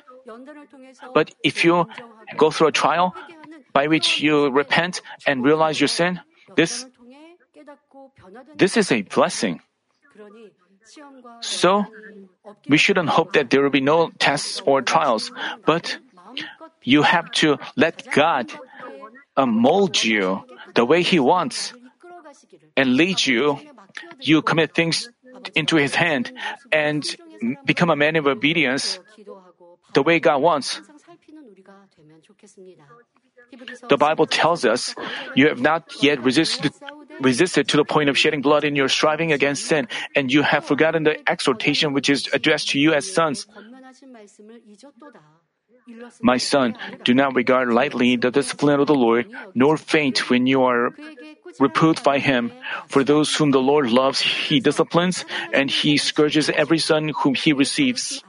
But 1.15 1.35
if 1.43 1.65
you 1.65 1.89
go 2.37 2.51
through 2.51 2.69
a 2.69 2.73
trial 2.73 3.15
by 3.73 3.87
which 3.87 4.21
you 4.21 4.51
repent 4.51 5.01
and 5.27 5.45
realize 5.45 5.81
your 5.81 5.89
sin, 5.89 6.21
this, 6.57 6.87
this 8.57 8.77
is 8.77 8.93
a 8.93 9.03
blessing. 9.03 9.61
So, 11.41 11.85
we 12.69 12.79
shouldn't 12.79 13.11
hope 13.11 13.35
that 13.35 13.51
there 13.51 13.63
will 13.63 13.71
be 13.71 13.81
no 13.81 14.11
tests 14.19 14.63
or 14.65 14.81
trials, 14.81 15.31
but 15.67 15.99
you 16.83 17.03
have 17.03 17.31
to 17.43 17.59
let 17.77 18.11
God 18.13 18.53
uh, 19.37 19.47
mold 19.47 20.03
you 20.03 20.45
the 20.75 20.85
way 20.85 21.03
He 21.03 21.19
wants 21.19 21.73
and 22.77 22.95
lead 22.95 23.25
you. 23.25 23.59
You 24.21 24.43
commit 24.43 24.75
things 24.75 25.09
into 25.55 25.77
His 25.77 25.95
hand 25.95 26.33
and 26.73 27.05
become 27.65 27.91
a 27.91 27.97
man 27.97 28.17
of 28.17 28.27
obedience 28.27 28.99
the 29.95 30.03
way 30.03 30.21
God 30.21 30.43
wants. 30.43 30.81
The 33.89 33.97
Bible 33.97 34.27
tells 34.27 34.65
us 34.65 34.95
you 35.35 35.49
have 35.49 35.61
not 35.61 36.03
yet 36.03 36.23
resisted, 36.23 36.73
resisted 37.21 37.69
to 37.69 37.77
the 37.77 37.85
point 37.85 38.11
of 38.11 38.19
shedding 38.19 38.43
blood 38.43 38.65
in 38.65 38.77
your 38.77 38.89
striving 38.89 39.33
against 39.33 39.67
sin, 39.67 39.89
and 40.15 40.31
you 40.33 40.43
have 40.43 40.65
forgotten 40.65 41.05
the 41.05 41.17
exhortation 41.29 41.93
which 41.93 42.11
is 42.11 42.29
addressed 42.33 42.71
to 42.71 42.79
you 42.79 42.93
as 42.93 43.11
sons. 43.11 43.47
My 46.21 46.37
son, 46.37 46.77
do 47.05 47.15
not 47.15 47.35
regard 47.35 47.73
lightly 47.73 48.17
the 48.17 48.31
discipline 48.31 48.81
of 48.81 48.87
the 48.87 48.95
Lord, 48.95 49.27
nor 49.55 49.77
faint 49.77 50.29
when 50.31 50.47
you 50.47 50.63
are 50.63 50.93
reproved 51.59 52.03
by 52.03 52.19
him. 52.19 52.53
For 52.89 53.05
those 53.05 53.35
whom 53.35 53.51
the 53.51 53.63
Lord 53.63 53.91
loves, 53.91 54.21
he 54.21 54.61
disciplines, 54.61 55.25
and 55.53 55.71
he 55.71 55.97
scourges 55.97 56.51
every 56.51 56.79
son 56.79 57.13
whom 57.23 57.35
he 57.35 57.53
receives. 57.53 58.23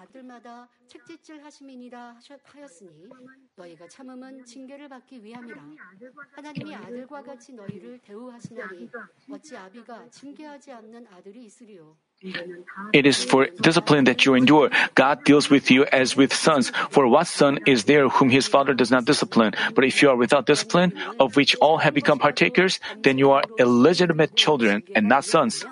It 12.91 13.05
is 13.05 13.23
for 13.23 13.47
discipline 13.61 14.03
that 14.05 14.25
you 14.25 14.33
endure. 14.35 14.69
God 14.95 15.23
deals 15.23 15.49
with 15.49 15.71
you 15.71 15.85
as 15.85 16.17
with 16.17 16.33
sons. 16.33 16.71
For 16.91 17.07
what 17.07 17.27
son 17.27 17.59
is 17.65 17.85
there 17.85 18.09
whom 18.09 18.29
his 18.29 18.47
father 18.47 18.73
does 18.73 18.91
not 18.91 19.05
discipline? 19.05 19.53
But 19.73 19.85
if 19.85 20.01
you 20.01 20.09
are 20.09 20.17
without 20.17 20.45
discipline, 20.45 20.93
of 21.19 21.35
which 21.35 21.55
all 21.55 21.77
have 21.77 21.93
become 21.93 22.19
partakers, 22.19 22.79
then 23.03 23.17
you 23.17 23.31
are 23.31 23.43
illegitimate 23.57 24.35
children 24.35 24.83
and 24.95 25.07
not 25.07 25.23
sons. 25.23 25.63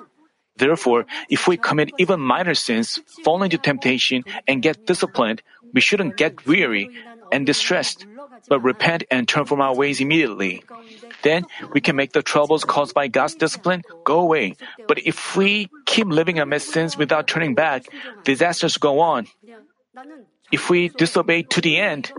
Therefore, 0.56 1.06
if 1.30 1.48
we 1.48 1.58
commit 1.58 1.92
even 1.98 2.20
minor 2.20 2.56
sins, 2.56 3.00
fall 3.24 3.44
into 3.44 3.58
temptation, 3.58 4.24
and 4.48 4.64
get 4.64 4.86
disciplined, 4.88 5.44
we 5.74 5.82
shouldn't 5.82 6.18
get 6.18 6.48
weary 6.48 6.90
and 7.32 7.46
distressed 7.46 8.06
but 8.48 8.62
repent 8.62 9.04
and 9.12 9.28
turn 9.28 9.46
from 9.46 9.62
our 9.62 9.76
ways 9.76 10.02
immediately. 10.02 10.64
Then 11.24 11.46
we 11.74 11.82
can 11.82 11.96
make 11.96 12.14
the 12.14 12.22
troubles 12.22 12.64
caused 12.64 12.94
by 12.94 13.08
God's 13.08 13.36
discipline 13.36 13.84
go 14.04 14.20
away. 14.20 14.56
But 14.88 15.00
if 15.00 15.36
we 15.36 15.70
keep 15.86 16.08
living 16.08 16.40
amidst 16.40 16.72
sins 16.72 16.98
without 16.98 17.28
turning 17.28 17.56
back, 17.56 17.86
disasters 18.24 18.78
go 18.78 19.00
on. 19.00 19.28
If 20.52 20.70
we 20.70 20.90
disobey 20.90 21.44
to 21.44 21.62
the 21.62 21.78
end, 21.78 22.12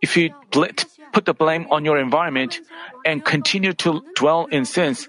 if 0.00 0.16
you 0.16 0.30
put 0.50 1.24
the 1.24 1.34
blame 1.34 1.66
on 1.70 1.84
your 1.84 1.98
environment 1.98 2.60
and 3.04 3.24
continue 3.24 3.72
to 3.84 4.02
dwell 4.16 4.46
in 4.46 4.64
sins, 4.64 5.08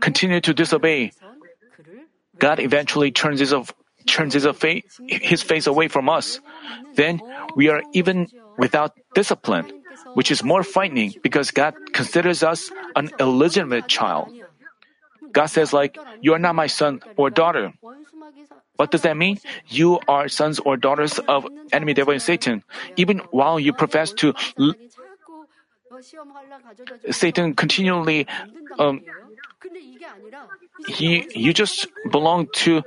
continue 0.00 0.40
to 0.40 0.54
disobey, 0.54 1.12
God 2.38 2.60
eventually 2.60 3.10
turns 3.10 3.40
his, 3.40 3.52
turns 4.06 4.34
his, 4.34 4.46
face, 4.56 5.00
his 5.06 5.42
face 5.42 5.66
away 5.66 5.88
from 5.88 6.08
us. 6.08 6.40
Then 6.94 7.20
we 7.54 7.68
are 7.68 7.82
even 7.92 8.28
without 8.56 8.92
discipline, 9.14 9.70
which 10.14 10.30
is 10.30 10.42
more 10.42 10.62
frightening 10.62 11.14
because 11.22 11.50
God 11.50 11.74
considers 11.92 12.42
us 12.42 12.70
an 12.94 13.10
illegitimate 13.18 13.88
child. 13.88 14.32
God 15.32 15.46
says 15.46 15.72
like, 15.72 15.98
you 16.20 16.32
are 16.32 16.38
not 16.38 16.54
my 16.54 16.66
son 16.66 17.00
or 17.16 17.30
daughter. 17.30 17.72
What 18.76 18.90
does 18.90 19.02
that 19.02 19.16
mean? 19.16 19.38
You 19.68 20.00
are 20.08 20.28
sons 20.28 20.60
or 20.60 20.76
daughters 20.76 21.18
of 21.18 21.46
enemy 21.72 21.94
devil 21.94 22.12
and 22.12 22.22
Satan. 22.22 22.62
Even 22.96 23.18
while 23.30 23.58
you 23.58 23.72
profess 23.72 24.12
to 24.20 24.34
l- 24.58 24.74
Satan 27.10 27.54
continually 27.54 28.26
um, 28.78 29.00
he, 30.86 31.26
you 31.34 31.52
just 31.52 31.86
belong 32.10 32.48
to 32.52 32.82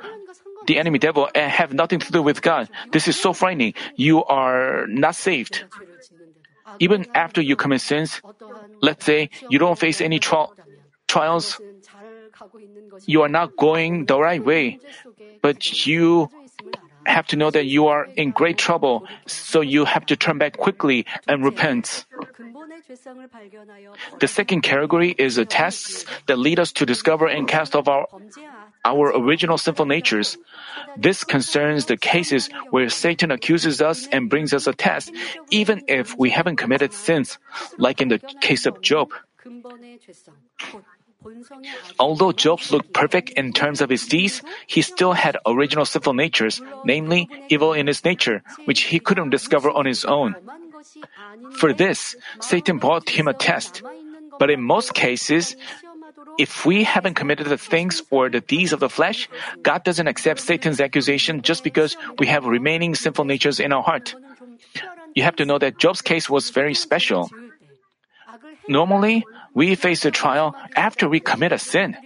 the 0.69 0.77
enemy 0.77 1.01
devil 1.01 1.27
and 1.33 1.49
have 1.49 1.73
nothing 1.73 1.97
to 1.97 2.11
do 2.13 2.21
with 2.21 2.45
God. 2.45 2.69
This 2.93 3.09
is 3.09 3.17
so 3.17 3.33
frightening. 3.33 3.73
You 3.97 4.23
are 4.23 4.85
not 4.85 5.17
saved. 5.17 5.65
Even 6.77 7.09
after 7.17 7.41
you 7.41 7.57
commit 7.57 7.81
sins, 7.81 8.21
let's 8.79 9.03
say 9.03 9.33
you 9.49 9.57
don't 9.57 9.79
face 9.81 9.99
any 9.99 10.19
tri- 10.21 10.45
trials, 11.09 11.59
you 13.09 13.25
are 13.25 13.33
not 13.33 13.57
going 13.57 14.05
the 14.05 14.21
right 14.21 14.45
way, 14.45 14.77
but 15.41 15.87
you 15.89 16.29
have 17.09 17.25
to 17.33 17.35
know 17.35 17.49
that 17.49 17.65
you 17.65 17.87
are 17.87 18.05
in 18.15 18.29
great 18.29 18.61
trouble, 18.61 19.09
so 19.25 19.61
you 19.61 19.85
have 19.85 20.05
to 20.05 20.15
turn 20.15 20.37
back 20.37 20.57
quickly 20.57 21.09
and 21.27 21.43
repent. 21.43 22.05
The 24.19 24.27
second 24.27 24.61
category 24.61 25.15
is 25.17 25.35
the 25.41 25.45
tests 25.45 26.05
that 26.27 26.37
lead 26.37 26.59
us 26.59 26.71
to 26.73 26.85
discover 26.85 27.25
and 27.25 27.47
cast 27.47 27.75
off 27.75 27.87
our, 27.87 28.05
our 28.85 29.11
original 29.15 29.57
sinful 29.57 29.85
natures. 29.85 30.37
This 30.97 31.23
concerns 31.23 31.85
the 31.85 31.97
cases 31.97 32.49
where 32.69 32.89
Satan 32.89 33.31
accuses 33.31 33.81
us 33.81 34.07
and 34.11 34.29
brings 34.29 34.53
us 34.53 34.67
a 34.67 34.73
test, 34.73 35.11
even 35.49 35.83
if 35.87 36.17
we 36.17 36.29
haven't 36.29 36.57
committed 36.57 36.93
sins, 36.93 37.37
like 37.77 38.01
in 38.01 38.09
the 38.09 38.19
case 38.41 38.65
of 38.65 38.81
Job. 38.81 39.11
Although 41.99 42.31
Job 42.31 42.61
looked 42.71 42.93
perfect 42.93 43.31
in 43.31 43.51
terms 43.51 43.81
of 43.81 43.89
his 43.89 44.07
deeds, 44.07 44.41
he 44.67 44.81
still 44.81 45.11
had 45.11 45.37
original 45.45 45.85
sinful 45.85 46.13
natures, 46.13 46.61
namely 46.85 47.27
evil 47.49 47.73
in 47.73 47.87
his 47.87 48.05
nature, 48.05 48.41
which 48.65 48.87
he 48.87 48.99
couldn't 48.99 49.29
discover 49.29 49.69
on 49.69 49.85
his 49.85 50.05
own. 50.05 50.35
For 51.57 51.73
this, 51.73 52.15
Satan 52.39 52.77
brought 52.77 53.09
him 53.09 53.27
a 53.27 53.33
test. 53.33 53.83
But 54.39 54.49
in 54.49 54.63
most 54.63 54.93
cases, 54.93 55.57
if 56.39 56.65
we 56.65 56.87
haven't 56.87 57.19
committed 57.19 57.47
the 57.47 57.57
things 57.59 58.01
or 58.09 58.29
the 58.29 58.39
deeds 58.39 58.71
of 58.71 58.79
the 58.79 58.87
flesh, 58.87 59.27
God 59.61 59.83
doesn't 59.83 60.07
accept 60.07 60.39
Satan's 60.39 60.79
accusation 60.79 61.43
just 61.43 61.67
because 61.67 61.97
we 62.17 62.27
have 62.27 62.45
remaining 62.45 62.95
sinful 62.95 63.25
natures 63.25 63.59
in 63.59 63.73
our 63.75 63.83
heart. 63.83 64.15
You 65.13 65.23
have 65.23 65.35
to 65.35 65.45
know 65.45 65.59
that 65.59 65.77
Job's 65.77 66.01
case 66.01 66.29
was 66.29 66.49
very 66.49 66.73
special. 66.73 67.29
Normally, 68.69 69.25
we 69.53 69.75
face 69.75 70.05
a 70.05 70.11
trial 70.11 70.55
after 70.77 71.09
we 71.09 71.19
commit 71.19 71.51
a 71.51 71.59
sin. 71.59 71.97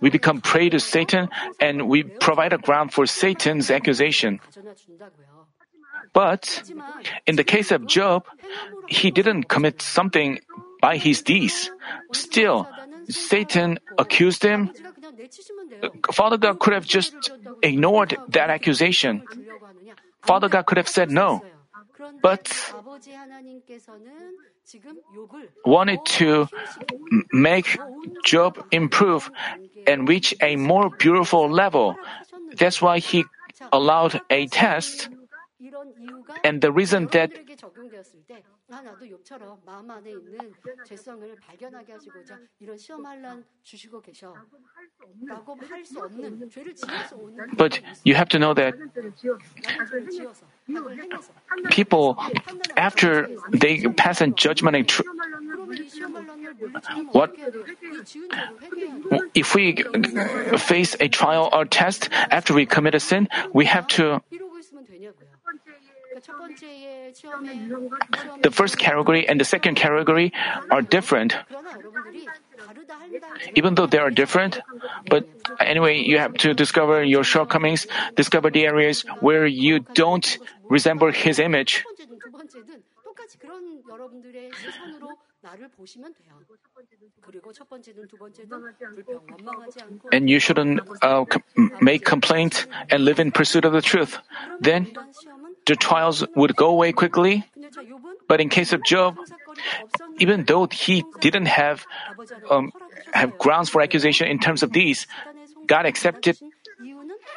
We 0.00 0.08
become 0.08 0.40
prey 0.40 0.70
to 0.70 0.80
Satan 0.80 1.28
and 1.60 1.86
we 1.86 2.02
provide 2.02 2.54
a 2.54 2.58
ground 2.58 2.94
for 2.94 3.04
Satan's 3.04 3.70
accusation. 3.70 4.40
But 6.14 6.62
in 7.26 7.36
the 7.36 7.44
case 7.44 7.70
of 7.70 7.84
Job, 7.84 8.24
he 8.88 9.10
didn't 9.10 9.52
commit 9.52 9.82
something 9.82 10.40
by 10.80 10.96
his 10.96 11.22
deeds. 11.22 11.70
Still, 12.12 12.68
Satan 13.08 13.78
accused 13.98 14.42
him. 14.42 14.70
Father 16.12 16.36
God 16.38 16.58
could 16.58 16.74
have 16.74 16.86
just 16.86 17.14
ignored 17.62 18.16
that 18.28 18.50
accusation. 18.50 19.22
Father 20.22 20.48
God 20.48 20.66
could 20.66 20.78
have 20.78 20.88
said 20.88 21.10
no. 21.10 21.42
But 22.22 22.50
wanted 25.64 26.04
to 26.04 26.48
make 27.32 27.78
Job 28.24 28.64
improve 28.70 29.30
and 29.86 30.08
reach 30.08 30.34
a 30.40 30.56
more 30.56 30.90
beautiful 30.90 31.48
level. 31.50 31.96
That's 32.56 32.82
why 32.82 32.98
he 32.98 33.24
allowed 33.72 34.20
a 34.30 34.46
test. 34.48 35.08
And 36.44 36.60
the 36.60 36.72
reason 36.72 37.08
that 37.12 37.32
하나도 38.69 39.09
욕처럼 39.09 39.59
마음 39.65 39.91
안에 39.91 40.11
있는 40.11 40.53
죄성을 40.85 41.35
발견하게 41.41 41.91
하시고자 41.93 42.39
이런 42.59 42.77
시험할란 42.77 43.43
주시고 43.63 44.01
계셔. 44.01 44.33
라고 45.27 45.55
할 45.55 45.83
수 45.83 45.99
없는 45.99 46.49
죄를 46.49 46.73
지어서 46.75 47.17
오는 47.17 47.37
But 47.57 47.81
you 48.05 48.15
have 48.15 48.29
to 48.29 48.39
know 48.39 48.53
that 48.53 48.77
people, 51.69 52.15
after 52.77 53.27
they 53.51 53.81
pass 53.97 54.21
a 54.21 54.27
judgment 54.35 54.75
and 54.77 54.87
tr- 54.87 55.03
what 57.13 57.31
if 59.33 59.55
we 59.55 59.75
face 60.57 60.95
a 60.99 61.07
trial 61.09 61.49
or 61.51 61.65
test 61.65 62.09
after 62.31 62.53
we 62.53 62.65
commit 62.65 62.95
a 62.95 62.99
sin, 62.99 63.27
we 63.53 63.65
have 63.65 63.87
to 63.87 64.21
the 68.42 68.50
first 68.50 68.78
category 68.78 69.28
and 69.28 69.40
the 69.40 69.44
second 69.44 69.74
category 69.74 70.32
are 70.70 70.82
different. 70.82 71.36
Even 73.54 73.74
though 73.74 73.86
they 73.86 73.98
are 73.98 74.10
different, 74.10 74.60
but 75.10 75.28
anyway, 75.60 75.98
you 76.00 76.18
have 76.18 76.34
to 76.34 76.54
discover 76.54 77.04
your 77.04 77.24
shortcomings, 77.24 77.86
discover 78.14 78.50
the 78.50 78.64
areas 78.64 79.04
where 79.20 79.46
you 79.46 79.80
don't 79.80 80.38
resemble 80.68 81.12
His 81.12 81.38
image. 81.38 81.84
And 90.12 90.30
you 90.30 90.38
shouldn't 90.38 90.80
uh, 91.02 91.24
com- 91.24 91.72
make 91.80 92.04
complaint 92.04 92.66
and 92.90 93.04
live 93.04 93.20
in 93.20 93.30
pursuit 93.30 93.64
of 93.64 93.72
the 93.72 93.82
truth. 93.82 94.18
Then 94.60 94.92
the 95.66 95.76
trials 95.76 96.24
would 96.34 96.56
go 96.56 96.68
away 96.68 96.92
quickly. 96.92 97.44
But 98.28 98.40
in 98.40 98.48
case 98.48 98.72
of 98.72 98.82
Job, 98.82 99.18
even 100.18 100.44
though 100.44 100.66
he 100.70 101.04
didn't 101.20 101.46
have 101.46 101.86
um, 102.50 102.72
have 103.12 103.38
grounds 103.38 103.68
for 103.68 103.82
accusation 103.82 104.28
in 104.28 104.38
terms 104.38 104.62
of 104.62 104.72
these, 104.72 105.06
God 105.66 105.86
accepted 105.86 106.38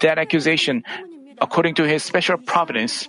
that 0.01 0.17
accusation 0.17 0.83
according 1.41 1.75
to 1.75 1.83
His 1.83 2.03
special 2.03 2.37
providence. 2.37 3.07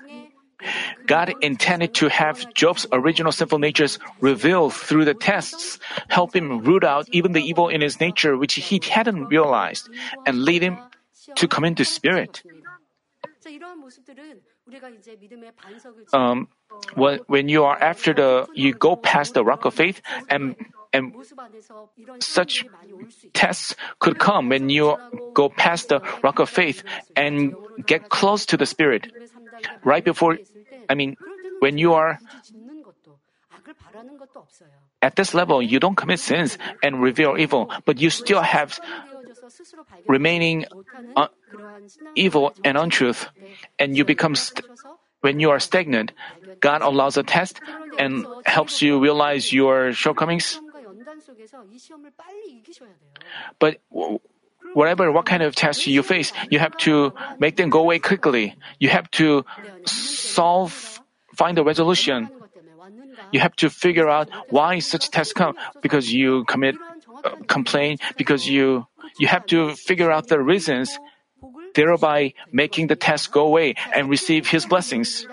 God 1.07 1.33
intended 1.41 1.95
to 2.05 2.09
have 2.09 2.53
Job's 2.53 2.87
original 2.93 3.33
sinful 3.33 3.59
natures 3.59 3.99
revealed 4.21 4.75
through 4.75 5.07
the 5.07 5.15
tests, 5.15 5.79
help 6.09 6.37
him 6.37 6.61
root 6.61 6.85
out 6.85 7.09
even 7.13 7.33
the 7.33 7.41
evil 7.41 7.69
in 7.69 7.81
his 7.81 7.99
nature 7.99 8.37
which 8.37 8.55
he 8.55 8.79
hadn't 8.85 9.33
realized, 9.33 9.89
and 10.27 10.45
lead 10.45 10.61
him 10.61 10.77
to 11.37 11.49
come 11.49 11.65
into 11.65 11.85
spirit 11.85 12.43
um, 16.13 16.49
when, 16.95 17.21
when 17.27 17.49
you 17.49 17.65
are 17.65 17.79
after 17.81 18.15
the, 18.15 18.47
you 18.55 18.73
go 18.75 18.97
past 18.97 19.35
the 19.35 19.45
rock 19.45 19.65
of 19.65 19.75
faith 19.75 20.01
and 20.29 20.57
and 20.93 21.15
such 22.19 22.65
tests 23.33 23.77
could 24.01 24.19
come 24.19 24.49
when 24.49 24.69
you 24.69 24.97
go 25.35 25.49
past 25.49 25.89
the 25.89 26.01
rock 26.23 26.41
of 26.41 26.49
faith 26.49 26.83
and 27.15 27.55
get 27.87 28.09
close 28.09 28.47
to 28.47 28.57
the 28.57 28.67
Spirit. 28.67 29.07
Right 29.85 30.05
before, 30.05 30.39
I 30.89 30.95
mean, 30.95 31.17
when 31.61 31.79
you 31.79 31.95
are 31.95 32.19
at 35.03 35.17
this 35.17 35.33
level, 35.33 35.63
you 35.63 35.79
don't 35.79 35.95
commit 35.97 36.19
sins 36.19 36.59
and 36.83 37.01
reveal 37.01 37.37
evil, 37.39 37.71
but 37.85 38.01
you 38.01 38.11
still 38.11 38.43
have 38.43 38.81
remaining 40.07 40.67
un- 41.17 41.29
evil 42.15 42.53
and 42.65 42.77
untruth, 42.77 43.27
and 43.79 43.97
you 43.97 44.05
become 44.05 44.35
st- 44.35 44.65
when 45.21 45.39
you 45.41 45.51
are 45.51 45.61
stagnant, 45.61 46.13
God 46.61 46.83
allows 46.83 47.17
a 47.17 47.23
test 47.23 47.61
and 47.99 48.27
helps 48.47 48.81
you 48.81 48.99
realize 49.01 49.53
your 49.53 49.93
shortcomings. 49.93 50.61
But 53.59 53.81
whatever 54.73 55.13
what 55.13 55.27
kind 55.27 55.43
of 55.43 55.55
test 55.55 55.87
you 55.87 56.03
face, 56.03 56.33
you 56.51 56.59
have 56.59 56.77
to 56.79 57.13
make 57.39 57.57
them 57.57 57.71
go 57.71 57.81
away 57.81 57.99
quickly. 57.99 58.57
You 58.79 58.89
have 58.89 59.11
to 59.13 59.45
solve, 59.85 61.01
find 61.35 61.59
a 61.59 61.65
resolution. 61.65 62.31
You 63.33 63.41
have 63.41 63.55
to 63.57 63.71
figure 63.71 64.09
out 64.09 64.29
why 64.49 64.79
such 64.79 65.11
tests 65.11 65.33
come 65.33 65.55
because 65.83 66.13
you 66.13 66.45
commit 66.45 66.77
uh, 67.23 67.37
complain 67.47 67.99
because 68.17 68.49
you 68.49 68.87
you 69.19 69.29
have 69.29 69.47
to 69.47 69.75
figure 69.77 70.11
out 70.11 70.29
the 70.29 70.41
reasons, 70.41 70.99
thereby 71.75 72.35
making 72.53 72.89
the 72.89 72.97
test 72.97 73.33
go 73.33 73.47
away 73.47 73.75
and 73.95 74.09
receive 74.09 74.49
His 74.49 74.67
blessings. 74.67 75.27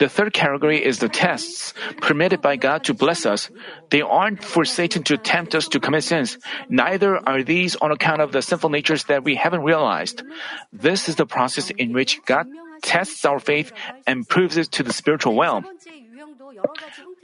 The 0.00 0.08
third 0.08 0.32
category 0.32 0.84
is 0.84 0.98
the 0.98 1.08
tests 1.08 1.72
permitted 2.02 2.42
by 2.42 2.56
God 2.56 2.82
to 2.84 2.94
bless 2.94 3.24
us. 3.24 3.48
They 3.90 4.02
aren't 4.02 4.42
for 4.42 4.64
Satan 4.64 5.04
to 5.04 5.16
tempt 5.16 5.54
us 5.54 5.68
to 5.68 5.78
commit 5.78 6.02
sins. 6.02 6.36
Neither 6.68 7.22
are 7.28 7.44
these 7.44 7.76
on 7.76 7.92
account 7.92 8.20
of 8.20 8.32
the 8.32 8.42
sinful 8.42 8.70
natures 8.70 9.04
that 9.04 9.22
we 9.22 9.36
haven't 9.36 9.62
realized. 9.62 10.24
This 10.72 11.08
is 11.08 11.14
the 11.14 11.26
process 11.26 11.70
in 11.70 11.92
which 11.92 12.20
God 12.26 12.48
tests 12.82 13.24
our 13.24 13.38
faith 13.38 13.72
and 14.06 14.28
proves 14.28 14.56
it 14.56 14.72
to 14.72 14.82
the 14.82 14.92
spiritual 14.92 15.38
realm 15.38 15.64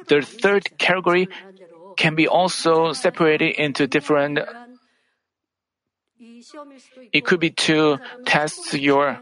the 0.09 0.23
third 0.23 0.67
category 0.79 1.29
can 1.97 2.15
be 2.15 2.27
also 2.29 2.93
separated 2.93 3.57
into 3.57 3.87
different 3.87 4.39
it 7.13 7.25
could 7.25 7.41
be 7.41 7.51
to 7.51 7.99
test 8.25 8.75
your 8.75 9.19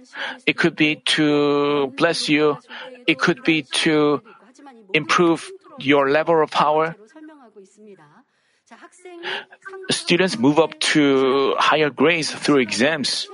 it 0.46 0.56
could 0.56 0.76
be 0.76 0.96
to 1.06 1.88
bless 1.96 2.28
you 2.28 2.58
it 3.06 3.18
could 3.18 3.42
be 3.42 3.62
to 3.62 4.20
improve 4.94 5.50
your 5.78 6.10
level 6.10 6.42
of 6.42 6.50
power. 6.50 6.96
Students 9.90 10.38
move 10.38 10.58
up 10.58 10.78
to 10.92 11.54
higher 11.58 11.90
grades 11.90 12.30
through 12.30 12.60
exams. 12.60 13.26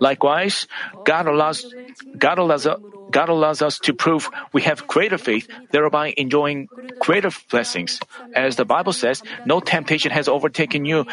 Likewise 0.00 0.66
god 1.04 1.26
allows 1.26 1.74
god 2.18 2.38
allows 2.38 2.66
God 3.10 3.28
allows 3.28 3.62
us 3.62 3.78
to 3.80 3.94
prove 3.94 4.30
we 4.52 4.62
have 4.62 4.86
greater 4.86 5.18
faith, 5.18 5.48
thereby 5.70 6.14
enjoying 6.16 6.68
greater 7.00 7.30
blessings. 7.50 8.00
As 8.34 8.56
the 8.56 8.64
Bible 8.64 8.92
says, 8.92 9.22
no 9.46 9.60
temptation 9.60 10.10
has 10.10 10.28
overtaken 10.28 10.84
you, 10.84 11.06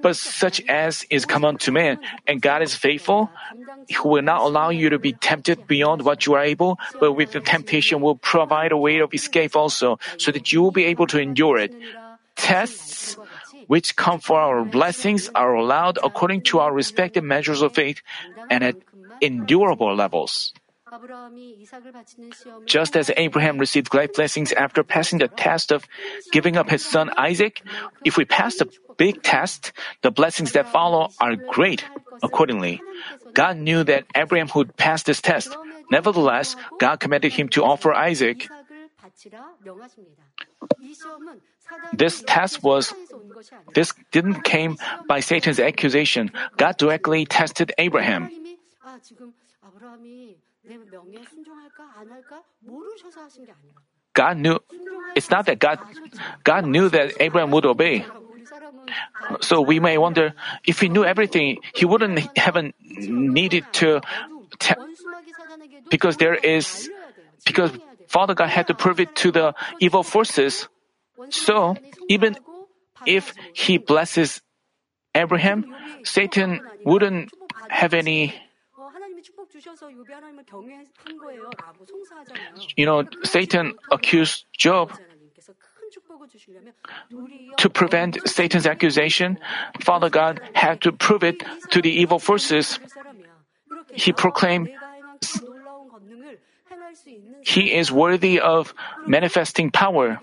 but 0.00 0.16
such 0.16 0.60
as 0.68 1.04
is 1.10 1.26
common 1.26 1.58
to 1.58 1.72
man, 1.72 1.98
and 2.26 2.40
God 2.40 2.62
is 2.62 2.74
faithful, 2.74 3.30
who 3.96 4.08
will 4.08 4.22
not 4.22 4.42
allow 4.42 4.70
you 4.70 4.90
to 4.90 4.98
be 4.98 5.12
tempted 5.12 5.66
beyond 5.66 6.02
what 6.02 6.26
you 6.26 6.34
are 6.34 6.44
able, 6.44 6.78
but 7.00 7.12
with 7.12 7.32
the 7.32 7.40
temptation 7.40 8.00
will 8.00 8.16
provide 8.16 8.72
a 8.72 8.76
way 8.76 8.98
of 8.98 9.12
escape 9.14 9.56
also, 9.56 9.98
so 10.18 10.32
that 10.32 10.52
you 10.52 10.62
will 10.62 10.72
be 10.72 10.84
able 10.84 11.06
to 11.06 11.18
endure 11.20 11.58
it. 11.58 11.74
Tests 12.36 13.16
which 13.66 13.94
come 13.96 14.18
for 14.20 14.38
our 14.38 14.64
blessings 14.64 15.30
are 15.34 15.54
allowed 15.54 15.98
according 16.02 16.42
to 16.42 16.58
our 16.58 16.72
respective 16.72 17.22
measures 17.22 17.62
of 17.62 17.74
faith 17.74 18.02
and 18.50 18.64
at 18.64 18.76
endurable 19.20 19.94
levels. 19.94 20.52
Just 22.66 22.96
as 22.96 23.10
Abraham 23.16 23.58
received 23.58 23.88
great 23.88 24.12
blessings 24.12 24.52
after 24.52 24.82
passing 24.82 25.18
the 25.18 25.28
test 25.28 25.72
of 25.72 25.88
giving 26.32 26.56
up 26.56 26.68
his 26.68 26.84
son 26.84 27.10
Isaac, 27.16 27.62
if 28.04 28.16
we 28.16 28.24
pass 28.24 28.56
the 28.56 28.68
big 28.98 29.22
test, 29.22 29.72
the 30.02 30.10
blessings 30.10 30.52
that 30.52 30.68
follow 30.68 31.08
are 31.18 31.36
great. 31.36 31.84
Accordingly, 32.22 32.82
God 33.32 33.56
knew 33.56 33.84
that 33.84 34.04
Abraham 34.14 34.48
would 34.54 34.76
pass 34.76 35.02
this 35.02 35.20
test. 35.20 35.56
Nevertheless, 35.90 36.56
God 36.78 37.00
commanded 37.00 37.32
him 37.32 37.48
to 37.56 37.64
offer 37.64 37.92
Isaac. 37.94 38.48
This 41.92 42.22
test 42.26 42.62
was 42.62 42.92
this 43.74 43.92
didn't 44.10 44.42
came 44.44 44.76
by 45.08 45.20
Satan's 45.20 45.60
accusation. 45.60 46.30
God 46.56 46.76
directly 46.76 47.24
tested 47.24 47.72
Abraham. 47.78 48.28
God 54.14 54.36
knew 54.36 54.58
it's 55.16 55.30
not 55.30 55.46
that 55.46 55.58
God 55.58 55.78
God 56.44 56.66
knew 56.66 56.88
that 56.90 57.12
Abraham 57.18 57.50
would 57.50 57.64
obey. 57.64 58.04
So 59.40 59.60
we 59.60 59.80
may 59.80 59.98
wonder 59.98 60.34
if 60.66 60.80
he 60.80 60.88
knew 60.88 61.04
everything, 61.04 61.58
he 61.74 61.84
wouldn't 61.84 62.18
have 62.36 62.56
needed 62.88 63.64
to 63.72 64.00
because 65.90 66.16
there 66.18 66.34
is 66.34 66.90
because 67.44 67.72
Father 68.06 68.34
God 68.34 68.48
had 68.48 68.66
to 68.68 68.74
prove 68.74 69.00
it 69.00 69.16
to 69.16 69.32
the 69.32 69.54
evil 69.80 70.02
forces. 70.02 70.68
So 71.30 71.76
even 72.08 72.36
if 73.06 73.34
he 73.54 73.78
blesses 73.78 74.42
Abraham, 75.14 75.64
Satan 76.04 76.60
wouldn't 76.84 77.32
have 77.68 77.94
any 77.94 78.34
you 82.76 82.86
know, 82.86 83.04
Satan 83.24 83.74
accused 83.90 84.46
Job. 84.56 84.92
To 87.58 87.68
prevent 87.68 88.16
Satan's 88.26 88.66
accusation, 88.66 89.38
Father 89.80 90.08
God 90.08 90.40
had 90.54 90.80
to 90.82 90.92
prove 90.92 91.22
it 91.22 91.42
to 91.70 91.82
the 91.82 91.90
evil 91.90 92.18
forces. 92.18 92.78
He 93.92 94.12
proclaimed, 94.12 94.70
He 97.42 97.74
is 97.74 97.92
worthy 97.92 98.40
of 98.40 98.74
manifesting 99.06 99.70
power. 99.70 100.18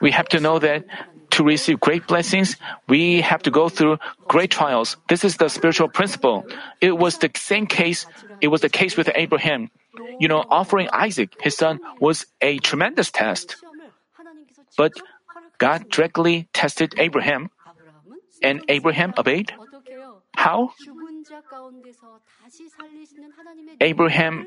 We 0.00 0.10
have 0.10 0.28
to 0.28 0.40
know 0.40 0.58
that 0.58 0.84
to 1.30 1.44
receive 1.44 1.80
great 1.80 2.06
blessings, 2.06 2.56
we 2.88 3.20
have 3.20 3.42
to 3.42 3.50
go 3.50 3.68
through 3.68 3.98
great 4.26 4.50
trials. 4.50 4.96
This 5.08 5.24
is 5.24 5.36
the 5.36 5.48
spiritual 5.48 5.88
principle. 5.88 6.44
It 6.80 6.98
was 6.98 7.18
the 7.18 7.30
same 7.36 7.66
case, 7.66 8.06
it 8.40 8.48
was 8.48 8.60
the 8.60 8.68
case 8.68 8.96
with 8.96 9.10
Abraham. 9.14 9.70
You 10.20 10.28
know, 10.28 10.44
offering 10.50 10.88
Isaac, 10.92 11.34
his 11.40 11.56
son, 11.56 11.80
was 12.00 12.26
a 12.40 12.58
tremendous 12.58 13.10
test. 13.10 13.56
But 14.76 14.92
God 15.58 15.88
directly 15.90 16.48
tested 16.52 16.94
Abraham, 16.98 17.50
and 18.42 18.62
Abraham 18.68 19.14
obeyed. 19.18 19.52
How? 20.36 20.70
Abraham, 23.80 24.46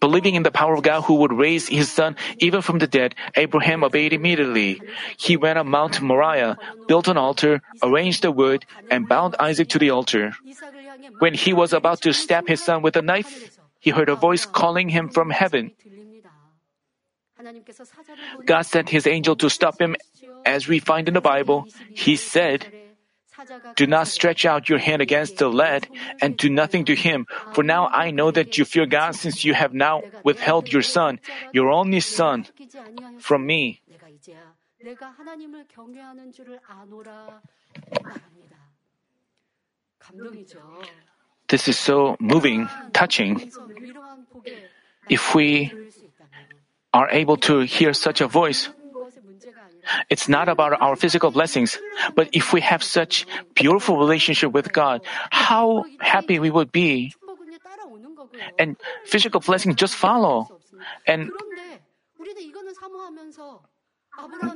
believing 0.00 0.34
in 0.34 0.42
the 0.42 0.50
power 0.50 0.74
of 0.74 0.82
God 0.82 1.02
who 1.02 1.14
would 1.14 1.32
raise 1.32 1.68
his 1.68 1.90
son 1.90 2.16
even 2.38 2.62
from 2.62 2.78
the 2.78 2.86
dead, 2.86 3.14
Abraham 3.36 3.84
obeyed 3.84 4.12
immediately. 4.12 4.80
He 5.16 5.36
went 5.36 5.58
up 5.58 5.66
Mount 5.66 6.00
Moriah, 6.00 6.58
built 6.86 7.08
an 7.08 7.16
altar, 7.16 7.62
arranged 7.82 8.22
the 8.22 8.30
wood, 8.30 8.64
and 8.90 9.08
bound 9.08 9.36
Isaac 9.38 9.68
to 9.70 9.78
the 9.78 9.90
altar. 9.90 10.32
When 11.18 11.34
he 11.34 11.52
was 11.52 11.72
about 11.72 12.00
to 12.02 12.12
stab 12.12 12.48
his 12.48 12.62
son 12.62 12.82
with 12.82 12.96
a 12.96 13.02
knife, 13.02 13.58
he 13.80 13.90
heard 13.90 14.08
a 14.08 14.16
voice 14.16 14.46
calling 14.46 14.88
him 14.90 15.08
from 15.08 15.30
heaven. 15.30 15.72
God 18.46 18.62
sent 18.62 18.90
his 18.90 19.06
angel 19.06 19.34
to 19.36 19.50
stop 19.50 19.80
him, 19.80 19.96
as 20.44 20.68
we 20.68 20.78
find 20.78 21.08
in 21.08 21.14
the 21.14 21.20
Bible. 21.20 21.66
He 21.90 22.16
said, 22.16 22.66
do 23.76 23.86
not 23.86 24.08
stretch 24.08 24.44
out 24.44 24.68
your 24.68 24.78
hand 24.78 25.02
against 25.02 25.38
the 25.38 25.48
lad 25.48 25.88
and 26.20 26.36
do 26.36 26.48
nothing 26.48 26.84
to 26.86 26.94
him. 26.94 27.26
For 27.52 27.62
now 27.62 27.88
I 27.88 28.10
know 28.10 28.30
that 28.30 28.58
you 28.58 28.64
fear 28.64 28.86
God 28.86 29.14
since 29.14 29.44
you 29.44 29.54
have 29.54 29.74
now 29.74 30.02
withheld 30.24 30.72
your 30.72 30.82
son, 30.82 31.20
your 31.52 31.70
only 31.70 32.00
son, 32.00 32.46
from 33.18 33.46
me. 33.46 33.80
This 41.48 41.68
is 41.68 41.78
so 41.78 42.16
moving, 42.18 42.68
touching. 42.92 43.50
If 45.08 45.34
we 45.34 45.72
are 46.92 47.08
able 47.10 47.36
to 47.48 47.60
hear 47.60 47.92
such 47.92 48.20
a 48.20 48.26
voice, 48.26 48.68
it's 50.08 50.28
not 50.28 50.48
about 50.48 50.80
our 50.80 50.96
physical 50.96 51.30
blessings, 51.30 51.78
but 52.14 52.28
if 52.32 52.52
we 52.52 52.60
have 52.60 52.82
such 52.82 53.26
beautiful 53.54 53.98
relationship 53.98 54.52
with 54.52 54.72
God, 54.72 55.02
how 55.30 55.84
happy 56.00 56.38
we 56.38 56.50
would 56.50 56.72
be. 56.72 57.14
And 58.58 58.76
physical 59.04 59.40
blessings 59.40 59.76
just 59.76 59.94
follow. 59.94 60.48
And 61.06 61.30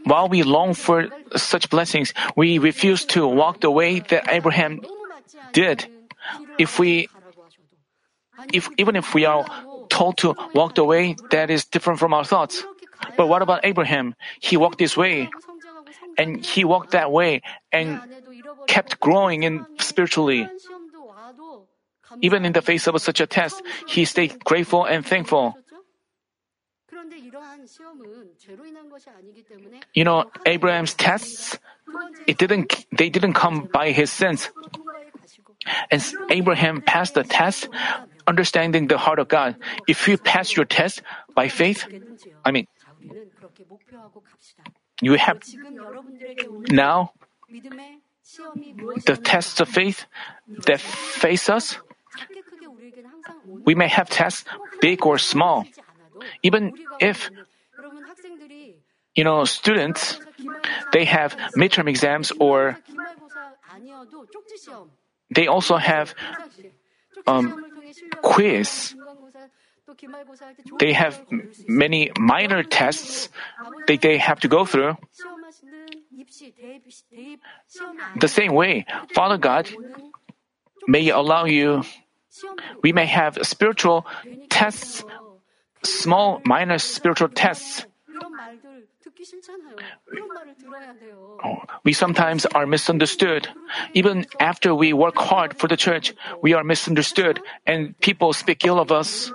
while 0.05 0.29
we 0.29 0.43
long 0.43 0.75
for 0.75 1.09
such 1.37 1.71
blessings, 1.71 2.13
we 2.37 2.59
refuse 2.59 3.05
to 3.07 3.27
walk 3.27 3.61
the 3.61 3.71
way 3.71 4.01
that 4.01 4.29
Abraham 4.29 4.81
did. 5.53 5.87
If 6.59 6.79
we, 6.79 7.09
if, 8.53 8.69
even 8.77 8.97
if 8.97 9.15
we 9.15 9.25
are 9.25 9.47
told 9.89 10.19
to 10.19 10.35
walk 10.55 10.75
the 10.75 10.85
way 10.85 11.17
that 11.31 11.51
is 11.51 11.65
different 11.65 11.99
from 11.99 12.13
our 12.13 12.25
thoughts, 12.25 12.65
but 13.17 13.27
what 13.29 13.43
about 13.43 13.65
Abraham? 13.65 14.15
He 14.41 14.57
walked 14.57 14.79
this 14.79 14.97
way, 14.97 15.31
and 16.19 16.45
he 16.45 16.65
walked 16.65 16.93
that 16.93 17.11
way 17.11 17.43
and 17.73 18.01
kept 18.67 19.01
growing 19.01 19.43
in 19.43 19.67
spiritually. 19.79 20.49
Even 22.23 22.45
in 22.45 22.53
the 22.53 22.63
face 22.63 22.87
of 22.87 23.01
such 23.01 23.21
a 23.21 23.27
test, 23.27 23.63
he 23.87 24.05
stayed 24.05 24.43
grateful 24.45 24.85
and 24.85 25.05
thankful. 25.05 25.55
You 29.95 30.05
know, 30.05 30.25
Abraham's 30.47 30.95
tests, 30.95 31.59
it 32.27 32.39
didn't, 32.39 32.87
they 32.97 33.11
didn't 33.11 33.35
come 33.35 33.69
by 33.73 33.91
his 33.91 34.11
sins. 34.11 34.51
And 35.91 36.03
Abraham 36.31 36.81
passed 36.81 37.15
the 37.15 37.25
test, 37.25 37.69
understanding 38.27 38.87
the 38.87 38.99
heart 38.99 39.19
of 39.19 39.29
God. 39.29 39.57
If 39.89 40.09
you 40.09 40.17
pass 40.17 40.55
your 40.55 40.65
test 40.65 41.03
by 41.35 41.49
faith, 41.49 41.87
I 42.45 42.51
mean, 42.51 42.67
you 45.01 45.15
have 45.15 45.41
now 46.71 47.13
the 49.05 49.17
tests 49.17 49.61
of 49.61 49.69
faith 49.69 50.07
that 50.67 50.81
face 50.81 51.49
us. 51.49 51.79
We 53.65 53.75
may 53.75 53.89
have 53.89 54.09
tests, 54.09 54.45
big 54.81 55.07
or 55.07 55.19
small. 55.19 55.67
Even 56.43 56.73
if, 57.01 57.31
you 59.15 59.25
know, 59.25 59.45
students, 59.45 60.19
they 60.93 61.05
have 61.05 61.37
midterm 61.57 61.89
exams 61.89 62.33
or 62.41 62.79
they 65.31 65.47
also 65.47 65.77
have 65.77 66.15
um, 67.27 67.65
quiz. 68.23 68.95
They 70.79 70.93
have 70.93 71.23
many 71.69 72.11
minor 72.19 72.63
tests 72.63 73.29
that 73.87 74.01
they 74.03 74.19
have 74.19 74.41
to 74.41 74.49
go 74.49 74.65
through. 74.65 74.97
The 78.19 78.29
same 78.29 78.53
way, 78.53 78.87
Father 79.15 79.39
God 79.39 79.71
may 80.89 81.09
allow 81.11 81.45
you, 81.45 81.83
we 82.83 82.93
may 82.93 83.07
have 83.07 83.39
spiritual 83.43 84.07
tests, 84.51 85.05
small, 85.83 86.41
minor 86.45 86.79
spiritual 86.79 87.29
tests. 87.29 87.87
Oh, 91.45 91.63
we 91.85 91.93
sometimes 91.93 92.47
are 92.47 92.67
misunderstood. 92.67 93.49
Even 93.95 94.27
after 94.41 94.75
we 94.75 94.93
work 94.93 95.17
hard 95.17 95.57
for 95.57 95.69
the 95.69 95.77
church, 95.77 96.15
we 96.43 96.53
are 96.55 96.65
misunderstood 96.65 97.41
and 97.67 97.99
people 98.01 98.33
speak 98.33 98.65
ill 98.65 98.79
of 98.79 98.91
us. 98.93 99.33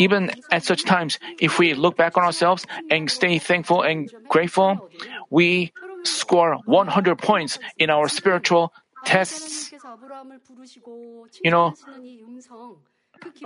Even 0.00 0.32
at 0.50 0.64
such 0.64 0.88
times, 0.88 1.20
if 1.38 1.60
we 1.60 1.76
look 1.76 1.96
back 1.96 2.16
on 2.16 2.24
ourselves 2.24 2.64
and 2.88 3.10
stay 3.10 3.38
thankful 3.38 3.82
and 3.84 4.08
grateful, 4.32 4.88
we 5.28 5.72
score 6.04 6.56
100 6.64 7.18
points 7.18 7.58
in 7.76 7.90
our 7.90 8.08
spiritual 8.08 8.72
tests. 9.04 9.70
You 11.44 11.50
know, 11.50 11.74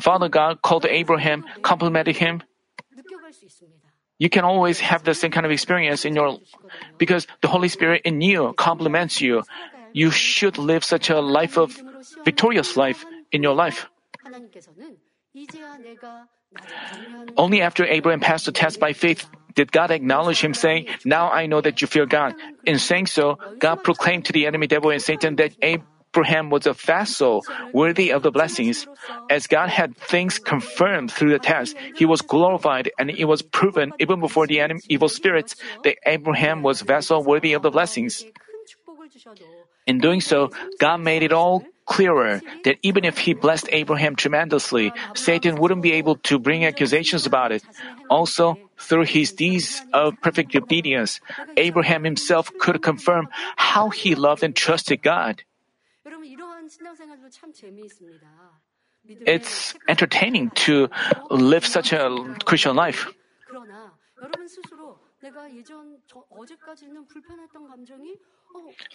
Father 0.00 0.28
God 0.28 0.62
called 0.62 0.86
Abraham, 0.86 1.44
complimented 1.62 2.16
him. 2.16 2.42
You 4.18 4.30
can 4.30 4.44
always 4.44 4.78
have 4.78 5.02
the 5.02 5.14
same 5.14 5.32
kind 5.32 5.44
of 5.44 5.50
experience 5.50 6.04
in 6.04 6.14
your, 6.14 6.38
because 6.98 7.26
the 7.42 7.48
Holy 7.48 7.66
Spirit 7.68 8.02
in 8.04 8.20
you 8.20 8.54
compliments 8.56 9.20
you. 9.20 9.42
You 9.92 10.10
should 10.10 10.58
live 10.58 10.84
such 10.84 11.10
a 11.10 11.20
life 11.20 11.58
of 11.58 11.74
victorious 12.24 12.76
life 12.76 13.04
in 13.32 13.42
your 13.42 13.54
life. 13.54 13.90
Only 17.36 17.62
after 17.62 17.84
Abraham 17.84 18.20
passed 18.20 18.46
the 18.46 18.52
test 18.52 18.78
by 18.78 18.92
faith 18.92 19.26
did 19.54 19.70
God 19.70 19.90
acknowledge 19.90 20.42
him, 20.42 20.54
saying, 20.54 20.86
Now 21.04 21.30
I 21.30 21.46
know 21.46 21.60
that 21.60 21.80
you 21.80 21.86
fear 21.86 22.06
God. 22.06 22.34
In 22.66 22.78
saying 22.78 23.06
so, 23.06 23.38
God 23.58 23.84
proclaimed 23.84 24.26
to 24.26 24.32
the 24.32 24.46
enemy 24.46 24.66
devil 24.66 24.90
and 24.90 25.00
Satan 25.00 25.36
that 25.36 25.52
Abraham 25.62 26.50
was 26.50 26.66
a 26.66 26.72
vessel 26.72 27.44
worthy 27.72 28.10
of 28.10 28.22
the 28.22 28.30
blessings. 28.30 28.86
As 29.30 29.46
God 29.46 29.68
had 29.68 29.96
things 29.96 30.38
confirmed 30.38 31.10
through 31.10 31.30
the 31.30 31.38
test, 31.38 31.76
he 31.94 32.04
was 32.04 32.22
glorified 32.22 32.90
and 32.98 33.10
it 33.10 33.24
was 33.24 33.42
proven 33.42 33.92
even 33.98 34.20
before 34.20 34.46
the 34.46 34.62
evil 34.88 35.08
spirits 35.08 35.56
that 35.82 35.96
Abraham 36.06 36.62
was 36.62 36.82
vessel 36.82 37.22
worthy 37.22 37.52
of 37.52 37.62
the 37.62 37.70
blessings. 37.70 38.24
In 39.86 39.98
doing 39.98 40.20
so, 40.20 40.50
God 40.78 40.98
made 41.00 41.22
it 41.22 41.32
all 41.32 41.64
clearer 41.86 42.40
that 42.64 42.78
even 42.82 43.04
if 43.04 43.18
he 43.18 43.34
blessed 43.34 43.68
Abraham 43.70 44.16
tremendously, 44.16 44.92
Satan 45.14 45.56
wouldn't 45.56 45.82
be 45.82 45.92
able 45.92 46.16
to 46.28 46.38
bring 46.38 46.64
accusations 46.64 47.26
about 47.26 47.52
it. 47.52 47.62
Also, 48.08 48.58
through 48.78 49.04
his 49.04 49.32
deeds 49.32 49.82
of 49.92 50.20
perfect 50.20 50.54
obedience, 50.56 51.20
Abraham 51.56 52.04
himself 52.04 52.50
could 52.58 52.82
confirm 52.82 53.28
how 53.56 53.90
he 53.90 54.14
loved 54.14 54.42
and 54.42 54.54
trusted 54.54 55.02
God. 55.02 55.42
It's 59.26 59.74
entertaining 59.88 60.50
to 60.64 60.88
live 61.30 61.66
such 61.66 61.92
a 61.92 62.08
Christian 62.44 62.74
life. 62.76 63.12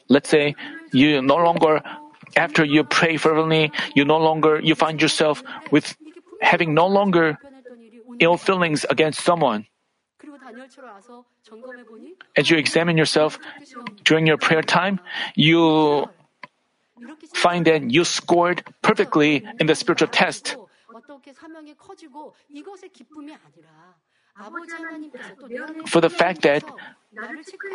Let's 0.07 0.29
say 0.29 0.55
you 0.91 1.21
no 1.21 1.35
longer, 1.35 1.81
after 2.35 2.63
you 2.63 2.83
pray 2.83 3.17
fervently, 3.17 3.71
you 3.95 4.05
no 4.05 4.17
longer, 4.17 4.59
you 4.59 4.75
find 4.75 5.01
yourself 5.01 5.43
with 5.71 5.95
having 6.41 6.73
no 6.73 6.87
longer 6.87 7.37
ill 8.19 8.37
feelings 8.37 8.85
against 8.89 9.21
someone. 9.21 9.65
As 12.35 12.49
you 12.49 12.57
examine 12.57 12.97
yourself 12.97 13.39
during 14.03 14.27
your 14.27 14.37
prayer 14.37 14.61
time, 14.61 14.99
you 15.35 16.05
find 17.33 17.65
that 17.65 17.89
you 17.89 18.03
scored 18.03 18.63
perfectly 18.81 19.43
in 19.59 19.67
the 19.67 19.75
spiritual 19.75 20.07
test. 20.09 20.55
For 25.87 26.01
the 26.01 26.09
fact 26.09 26.41
that 26.43 26.63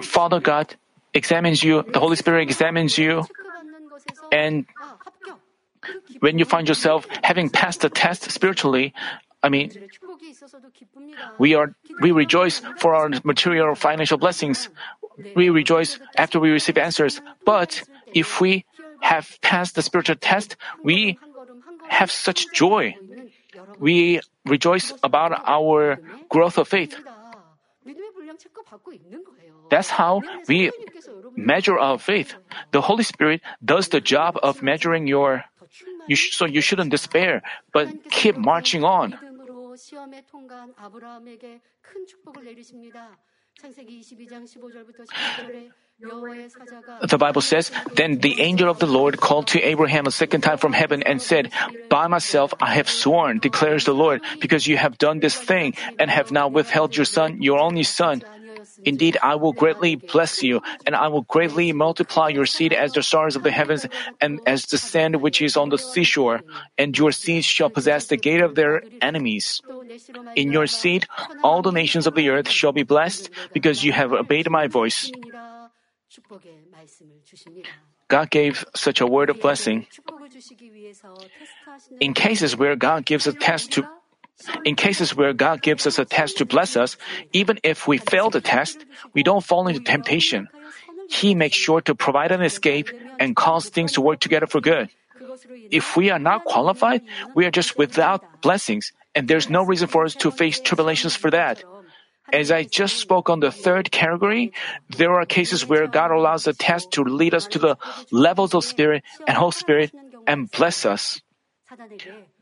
Father 0.02 0.40
God 0.40 0.74
examines 1.12 1.62
you, 1.62 1.82
the 1.82 2.00
Holy 2.00 2.16
Spirit 2.16 2.42
examines 2.42 2.96
you, 2.96 3.24
and 4.32 4.66
when 6.20 6.38
you 6.38 6.44
find 6.44 6.68
yourself 6.68 7.06
having 7.22 7.50
passed 7.50 7.82
the 7.82 7.90
test 7.90 8.30
spiritually, 8.30 8.94
I 9.42 9.50
mean, 9.50 9.70
we 11.38 11.54
are 11.54 11.74
we 12.00 12.12
rejoice 12.12 12.62
for 12.78 12.94
our 12.94 13.10
material 13.24 13.74
financial 13.74 14.16
blessings. 14.16 14.70
We 15.36 15.50
rejoice 15.50 16.00
after 16.16 16.40
we 16.40 16.50
receive 16.50 16.78
answers. 16.78 17.20
But 17.44 17.82
if 18.14 18.40
we 18.40 18.64
have 19.00 19.38
passed 19.42 19.74
the 19.74 19.82
spiritual 19.82 20.16
test, 20.16 20.56
we 20.82 21.18
have 21.88 22.10
such 22.10 22.50
joy. 22.52 22.96
We 23.78 24.20
rejoice 24.44 24.92
about 25.02 25.32
our 25.46 25.98
growth 26.28 26.58
of 26.58 26.68
faith. 26.68 26.96
That's 29.70 29.90
how 29.90 30.22
we 30.48 30.70
measure 31.36 31.78
our 31.78 31.98
faith. 31.98 32.34
The 32.72 32.80
Holy 32.80 33.04
Spirit 33.04 33.42
does 33.64 33.88
the 33.88 34.00
job 34.00 34.38
of 34.42 34.62
measuring 34.62 35.06
your 35.06 35.44
You 36.06 36.16
sh- 36.16 36.36
so 36.36 36.44
you 36.44 36.60
shouldn't 36.60 36.90
despair, 36.90 37.42
but 37.72 37.88
keep 38.10 38.36
marching 38.36 38.84
on. 38.84 39.16
The 47.02 47.18
Bible 47.18 47.40
says, 47.40 47.70
Then 47.94 48.18
the 48.18 48.40
angel 48.40 48.68
of 48.68 48.78
the 48.78 48.86
Lord 48.86 49.20
called 49.20 49.46
to 49.48 49.62
Abraham 49.62 50.06
a 50.06 50.10
second 50.10 50.40
time 50.42 50.58
from 50.58 50.72
heaven 50.72 51.02
and 51.02 51.22
said, 51.22 51.52
By 51.88 52.08
myself 52.08 52.52
I 52.60 52.74
have 52.74 52.88
sworn, 52.88 53.38
declares 53.38 53.84
the 53.84 53.94
Lord, 53.94 54.22
because 54.40 54.66
you 54.66 54.76
have 54.76 54.98
done 54.98 55.20
this 55.20 55.36
thing 55.36 55.74
and 55.98 56.10
have 56.10 56.32
now 56.32 56.48
withheld 56.48 56.96
your 56.96 57.06
son, 57.06 57.42
your 57.42 57.58
only 57.58 57.84
son. 57.84 58.22
Indeed, 58.84 59.16
I 59.22 59.34
will 59.36 59.52
greatly 59.52 59.96
bless 59.96 60.42
you, 60.42 60.60
and 60.86 60.94
I 60.94 61.08
will 61.08 61.22
greatly 61.22 61.72
multiply 61.72 62.28
your 62.28 62.46
seed 62.46 62.72
as 62.72 62.92
the 62.92 63.02
stars 63.02 63.36
of 63.36 63.42
the 63.42 63.50
heavens 63.50 63.86
and 64.20 64.40
as 64.46 64.66
the 64.66 64.78
sand 64.78 65.16
which 65.16 65.40
is 65.40 65.56
on 65.56 65.70
the 65.70 65.78
seashore, 65.78 66.42
and 66.76 66.96
your 66.96 67.12
seed 67.12 67.44
shall 67.44 67.70
possess 67.70 68.06
the 68.06 68.16
gate 68.16 68.40
of 68.40 68.54
their 68.54 68.84
enemies. 69.00 69.62
In 70.36 70.52
your 70.52 70.66
seed, 70.66 71.06
all 71.42 71.62
the 71.62 71.72
nations 71.72 72.06
of 72.06 72.14
the 72.14 72.28
earth 72.28 72.50
shall 72.50 72.72
be 72.72 72.82
blessed 72.82 73.30
because 73.52 73.82
you 73.82 73.92
have 73.92 74.12
obeyed 74.12 74.50
my 74.50 74.66
voice. 74.66 75.10
God 78.08 78.30
gave 78.30 78.64
such 78.74 79.00
a 79.00 79.06
word 79.06 79.30
of 79.30 79.40
blessing. 79.40 79.86
In 82.00 82.12
cases 82.12 82.56
where 82.56 82.76
God 82.76 83.04
gives 83.04 83.26
a 83.26 83.32
test 83.32 83.72
to 83.72 83.88
in 84.64 84.74
cases 84.74 85.14
where 85.14 85.32
God 85.32 85.62
gives 85.62 85.86
us 85.86 85.98
a 85.98 86.04
test 86.04 86.38
to 86.38 86.44
bless 86.44 86.76
us, 86.76 86.96
even 87.32 87.58
if 87.62 87.86
we 87.86 87.98
fail 87.98 88.30
the 88.30 88.40
test, 88.40 88.84
we 89.12 89.22
don't 89.22 89.44
fall 89.44 89.68
into 89.68 89.80
temptation. 89.80 90.48
He 91.08 91.34
makes 91.34 91.56
sure 91.56 91.80
to 91.82 91.94
provide 91.94 92.32
an 92.32 92.42
escape 92.42 92.90
and 93.20 93.36
cause 93.36 93.68
things 93.68 93.92
to 93.92 94.00
work 94.00 94.20
together 94.20 94.46
for 94.46 94.60
good. 94.60 94.88
If 95.70 95.96
we 95.96 96.10
are 96.10 96.18
not 96.18 96.44
qualified, 96.44 97.02
we 97.34 97.46
are 97.46 97.50
just 97.50 97.78
without 97.78 98.42
blessings, 98.42 98.92
and 99.14 99.28
there's 99.28 99.48
no 99.48 99.62
reason 99.62 99.88
for 99.88 100.04
us 100.04 100.14
to 100.16 100.30
face 100.30 100.60
tribulations 100.60 101.14
for 101.14 101.30
that. 101.30 101.62
As 102.32 102.50
I 102.50 102.64
just 102.64 102.96
spoke 102.96 103.28
on 103.30 103.40
the 103.40 103.52
third 103.52 103.90
category, 103.90 104.52
there 104.96 105.12
are 105.12 105.26
cases 105.26 105.66
where 105.66 105.86
God 105.86 106.10
allows 106.10 106.46
a 106.46 106.52
test 106.52 106.92
to 106.92 107.04
lead 107.04 107.34
us 107.34 107.46
to 107.48 107.58
the 107.58 107.76
levels 108.10 108.54
of 108.54 108.64
Spirit 108.64 109.04
and 109.26 109.36
Holy 109.36 109.52
Spirit 109.52 109.92
and 110.26 110.50
bless 110.50 110.86
us. 110.86 111.20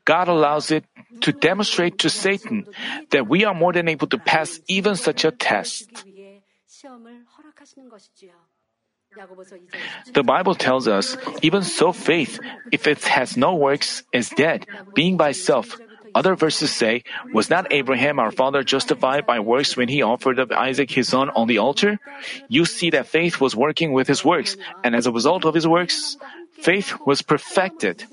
God 0.05 0.29
allows 0.29 0.71
it 0.71 0.85
to 1.23 1.33
demonstrate 1.33 1.99
to 1.99 2.11
Satan 2.11 2.67
that 3.11 3.29
we 3.29 3.45
are 3.45 3.55
more 3.55 3.73
than 3.73 3.89
able 3.89 4.07
to 4.09 4.19
pass 4.19 4.61
even 4.69 4.97
such 4.97 5.25
a 5.25 5.31
test. 5.31 6.05
The 10.15 10.23
Bible 10.25 10.55
tells 10.55 10.89
us, 10.89 11.17
even 11.43 11.63
so 11.63 11.93
faith, 11.93 12.41
if 12.73 12.87
it 12.87 13.05
has 13.05 13.37
no 13.37 13.55
works, 13.55 14.03
is 14.13 14.31
dead, 14.31 14.67
being 14.95 15.17
by 15.17 15.31
itself. 15.31 15.79
Other 16.15 16.35
verses 16.35 16.73
say, 16.73 17.05
Was 17.33 17.49
not 17.49 17.73
Abraham 17.73 18.19
our 18.19 18.31
father 18.31 18.63
justified 18.63 19.27
by 19.27 19.41
works 19.41 19.77
when 19.77 19.89
he 19.89 20.03
offered 20.03 20.39
up 20.39 20.53
Isaac 20.53 20.91
his 20.91 21.09
son 21.09 21.31
on 21.31 21.47
the 21.47 21.59
altar? 21.59 21.99
You 22.49 22.65
see 22.65 22.91
that 22.91 23.07
faith 23.07 23.41
was 23.41 23.57
working 23.57 23.93
with 23.93 24.09
his 24.09 24.25
works, 24.25 24.57
and 24.85 24.95
as 24.95 25.07
a 25.07 25.13
result 25.13 25.45
of 25.45 25.55
his 25.55 25.67
works, 25.67 26.17
faith 26.53 26.95
was 27.07 27.23
perfected. 27.23 28.05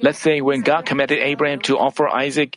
Let's 0.00 0.18
say 0.18 0.40
when 0.40 0.62
God 0.62 0.86
commanded 0.86 1.18
Abraham 1.18 1.60
to 1.66 1.78
offer 1.78 2.08
Isaac, 2.08 2.56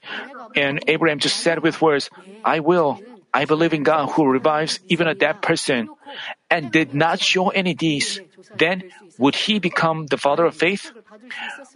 and 0.56 0.80
Abraham 0.88 1.20
just 1.20 1.38
said 1.38 1.64
with 1.64 1.82
words, 1.82 2.10
I 2.46 2.60
will, 2.60 3.00
I 3.34 3.46
believe 3.46 3.74
in 3.74 3.84
God 3.84 4.10
who 4.12 4.28
revives 4.28 4.80
even 4.88 5.08
a 5.08 5.16
dead 5.16 5.42
person, 5.42 5.90
and 6.50 6.72
did 6.72 6.94
not 6.94 7.20
show 7.20 7.50
any 7.50 7.74
deeds, 7.74 8.22
then 8.56 8.84
would 9.18 9.36
he 9.36 9.60
become 9.60 10.06
the 10.08 10.18
father 10.18 10.46
of 10.46 10.56
faith? 10.56 10.92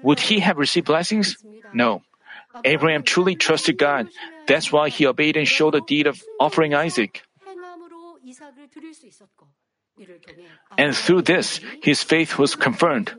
Would 0.03 0.19
he 0.19 0.39
have 0.39 0.57
received 0.57 0.85
blessings? 0.87 1.37
No. 1.73 2.03
Abraham 2.63 3.03
truly 3.03 3.35
trusted 3.35 3.77
God. 3.77 4.09
That's 4.47 4.71
why 4.71 4.89
he 4.89 5.07
obeyed 5.07 5.37
and 5.37 5.47
showed 5.47 5.73
the 5.73 5.81
deed 5.81 6.05
of 6.05 6.21
offering 6.39 6.73
Isaac. 6.73 7.23
And 10.77 10.95
through 10.95 11.23
this, 11.23 11.59
his 11.81 12.03
faith 12.03 12.37
was 12.37 12.55
confirmed. 12.55 13.13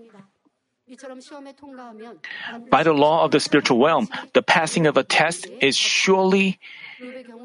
By 2.71 2.83
the 2.83 2.93
law 2.93 3.25
of 3.25 3.31
the 3.31 3.41
spiritual 3.41 3.83
realm, 3.83 4.09
the 4.35 4.43
passing 4.43 4.87
of 4.87 4.97
a 4.97 5.05
test 5.05 5.47
is 5.61 5.77
surely 5.77 6.59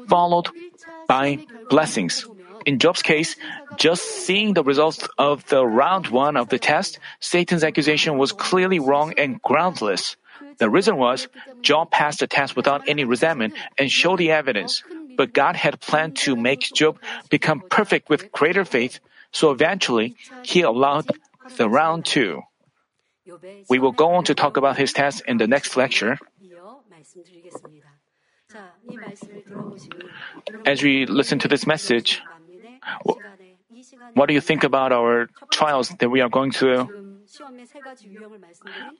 followed 0.06 0.48
by 1.06 1.46
blessings. 1.70 2.26
In 2.66 2.78
Job's 2.78 3.02
case, 3.02 3.36
just 3.76 4.02
seeing 4.02 4.52
the 4.52 4.64
results 4.64 5.08
of 5.16 5.46
the 5.46 5.64
round 5.64 6.08
one 6.08 6.36
of 6.36 6.50
the 6.50 6.58
test, 6.58 6.98
Satan's 7.20 7.64
accusation 7.64 8.18
was 8.18 8.32
clearly 8.32 8.78
wrong 8.78 9.14
and 9.16 9.40
groundless. 9.40 10.16
The 10.58 10.68
reason 10.68 10.96
was 10.96 11.28
Job 11.62 11.90
passed 11.90 12.20
the 12.20 12.26
test 12.26 12.56
without 12.56 12.88
any 12.88 13.04
resentment 13.04 13.54
and 13.78 13.90
showed 13.90 14.18
the 14.18 14.32
evidence. 14.32 14.82
But 15.16 15.32
God 15.32 15.56
had 15.56 15.80
planned 15.80 16.16
to 16.28 16.36
make 16.36 16.60
Job 16.74 16.98
become 17.30 17.62
perfect 17.70 18.10
with 18.10 18.30
greater 18.32 18.64
faith 18.64 19.00
so 19.32 19.50
eventually, 19.50 20.16
he 20.42 20.62
allowed 20.62 21.06
the 21.56 21.68
round 21.68 22.04
two. 22.04 22.42
We 23.68 23.78
will 23.78 23.92
go 23.92 24.14
on 24.14 24.24
to 24.24 24.34
talk 24.34 24.56
about 24.56 24.78
his 24.78 24.92
test 24.92 25.22
in 25.26 25.36
the 25.36 25.46
next 25.46 25.76
lecture. 25.76 26.18
As 30.64 30.82
we 30.82 31.06
listen 31.06 31.38
to 31.40 31.48
this 31.48 31.66
message, 31.66 32.22
what 34.14 34.26
do 34.26 34.34
you 34.34 34.40
think 34.40 34.64
about 34.64 34.92
our 34.92 35.28
trials 35.52 35.90
that 35.90 36.08
we 36.08 36.20
are 36.20 36.28
going 36.28 36.52
through? 36.52 36.88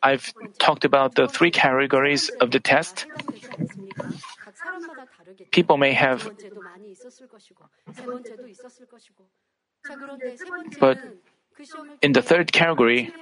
I've 0.02 0.32
talked 0.58 0.84
about 0.84 1.14
the 1.14 1.28
three 1.28 1.50
categories 1.50 2.28
of 2.40 2.50
the 2.50 2.60
test. 2.60 3.06
People 5.50 5.78
may 5.78 5.92
have 5.94 6.30
but 10.80 10.98
in 12.02 12.12
the 12.12 12.22
third 12.22 12.52
category, 12.52 13.12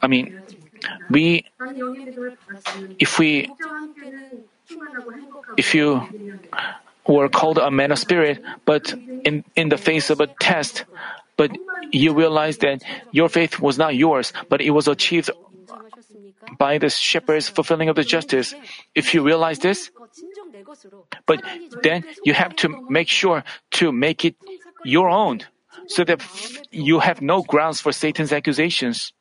I 0.00 0.06
mean, 0.06 0.40
we, 1.10 1.46
if 2.98 3.18
we, 3.18 3.50
if 5.56 5.74
you 5.74 6.02
were 7.06 7.28
called 7.28 7.58
a 7.58 7.70
man 7.70 7.92
of 7.92 7.98
spirit, 7.98 8.42
but 8.64 8.92
in, 9.24 9.44
in 9.56 9.68
the 9.68 9.78
face 9.78 10.10
of 10.10 10.20
a 10.20 10.26
test, 10.26 10.84
but 11.36 11.50
you 11.90 12.14
realize 12.14 12.58
that 12.58 12.82
your 13.10 13.28
faith 13.28 13.60
was 13.60 13.78
not 13.78 13.94
yours, 13.94 14.32
but 14.48 14.60
it 14.60 14.70
was 14.70 14.88
achieved 14.88 15.30
by 16.58 16.78
the 16.78 16.90
shepherd's 16.90 17.48
fulfilling 17.48 17.88
of 17.88 17.96
the 17.96 18.04
justice. 18.04 18.54
If 18.94 19.14
you 19.14 19.22
realize 19.22 19.58
this, 19.58 19.90
but 21.26 21.42
then 21.82 22.04
you 22.24 22.34
have 22.34 22.56
to 22.56 22.68
make 22.88 23.08
sure 23.08 23.44
to 23.72 23.92
make 23.92 24.24
it 24.24 24.36
your 24.84 25.08
own 25.08 25.40
so 25.86 26.04
that 26.04 26.22
you 26.70 27.00
have 27.00 27.22
no 27.22 27.42
grounds 27.42 27.80
for 27.80 27.92
Satan's 27.92 28.32
accusations. 28.32 29.12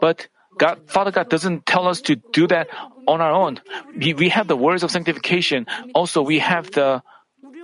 But 0.00 0.28
God, 0.58 0.80
Father 0.86 1.10
God 1.10 1.28
doesn't 1.28 1.64
tell 1.66 1.86
us 1.86 2.00
to 2.02 2.16
do 2.32 2.46
that 2.48 2.68
on 3.06 3.20
our 3.20 3.32
own. 3.32 3.60
We, 3.96 4.14
we 4.14 4.28
have 4.28 4.48
the 4.48 4.56
words 4.56 4.82
of 4.82 4.90
sanctification. 4.90 5.66
Also, 5.94 6.20
we 6.20 6.38
have 6.38 6.70
the 6.72 7.02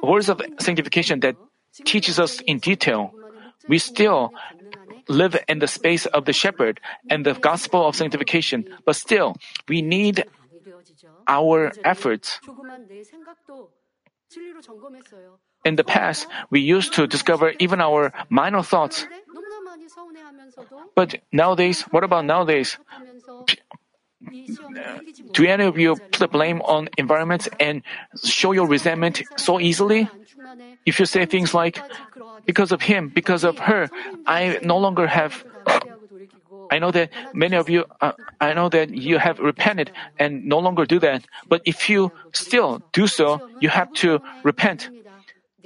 words 0.03 0.29
of 0.29 0.41
sanctification 0.61 1.21
that 1.21 1.37
teaches 1.85 2.19
us 2.19 2.41
in 2.41 2.59
detail. 2.59 3.13
We 3.69 3.79
still 3.79 4.33
live 5.09 5.37
in 5.49 5.59
the 5.59 5.67
space 5.67 6.07
of 6.07 6.25
the 6.25 6.33
shepherd 6.33 6.81
and 7.11 7.27
the 7.27 7.35
gospel 7.35 7.87
of 7.87 7.97
sanctification, 7.97 8.65
but 8.85 8.97
still, 8.97 9.37
we 9.69 9.83
need 9.83 10.25
our 11.27 11.73
efforts. 11.85 12.41
In 15.65 15.77
the 15.77 15.85
past, 15.85 16.27
we 16.51 16.61
used 16.61 16.95
to 16.95 17.07
discover 17.07 17.55
even 17.59 17.81
our 17.81 18.13
minor 18.29 18.63
thoughts. 18.63 19.07
But 20.95 21.21
nowadays, 21.33 21.83
what 21.91 22.05
about 22.05 22.25
nowadays? 22.25 22.79
Do 25.33 25.45
any 25.45 25.65
of 25.65 25.79
you 25.79 25.97
put 25.97 26.19
the 26.19 26.29
blame 26.29 26.63
on 26.63 26.89
environments 26.97 27.49
and 27.61 27.83
show 28.25 28.53
your 28.53 28.67
resentment 28.67 29.23
so 29.37 29.61
easily? 29.61 30.09
If 30.87 31.01
you 31.01 31.07
say 31.07 31.27
things 31.27 31.55
like, 31.55 31.83
because 32.47 32.73
of 32.73 32.83
him, 32.83 33.09
because 33.09 33.45
of 33.45 33.59
her, 33.59 33.91
I 34.27 34.59
no 34.63 34.79
longer 34.79 35.07
have 35.07 35.45
I 36.71 36.79
know 36.79 36.91
that 36.91 37.11
many 37.35 37.57
of 37.57 37.69
you, 37.69 37.85
uh, 38.01 38.13
I 38.41 38.55
know 38.55 38.69
that 38.69 38.91
you 38.91 39.19
have 39.19 39.39
repented 39.39 39.93
and 40.19 40.45
no 40.45 40.59
longer 40.59 40.85
do 40.85 40.99
that. 41.01 41.25
But 41.49 41.63
if 41.65 41.89
you 41.89 42.13
still 42.33 42.83
do 42.93 43.07
so, 43.07 43.41
you 43.61 43.69
have 43.69 43.93
to 44.05 44.21
repent. 44.43 44.91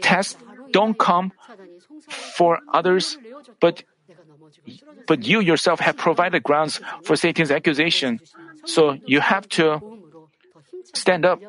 Tests 0.01 0.36
don't 0.72 0.99
come 0.99 1.32
for 2.09 2.61
others, 2.72 3.18
but 3.61 3.82
but 5.07 5.24
you 5.24 5.40
yourself 5.40 5.80
have 5.80 5.96
provided 5.96 6.42
grounds 6.42 6.80
for 7.03 7.16
Satan's 7.16 7.51
accusation. 7.51 8.20
So 8.64 8.99
you 9.07 9.20
have 9.20 9.49
to 9.51 9.80
stand 10.94 11.24
up 11.24 11.40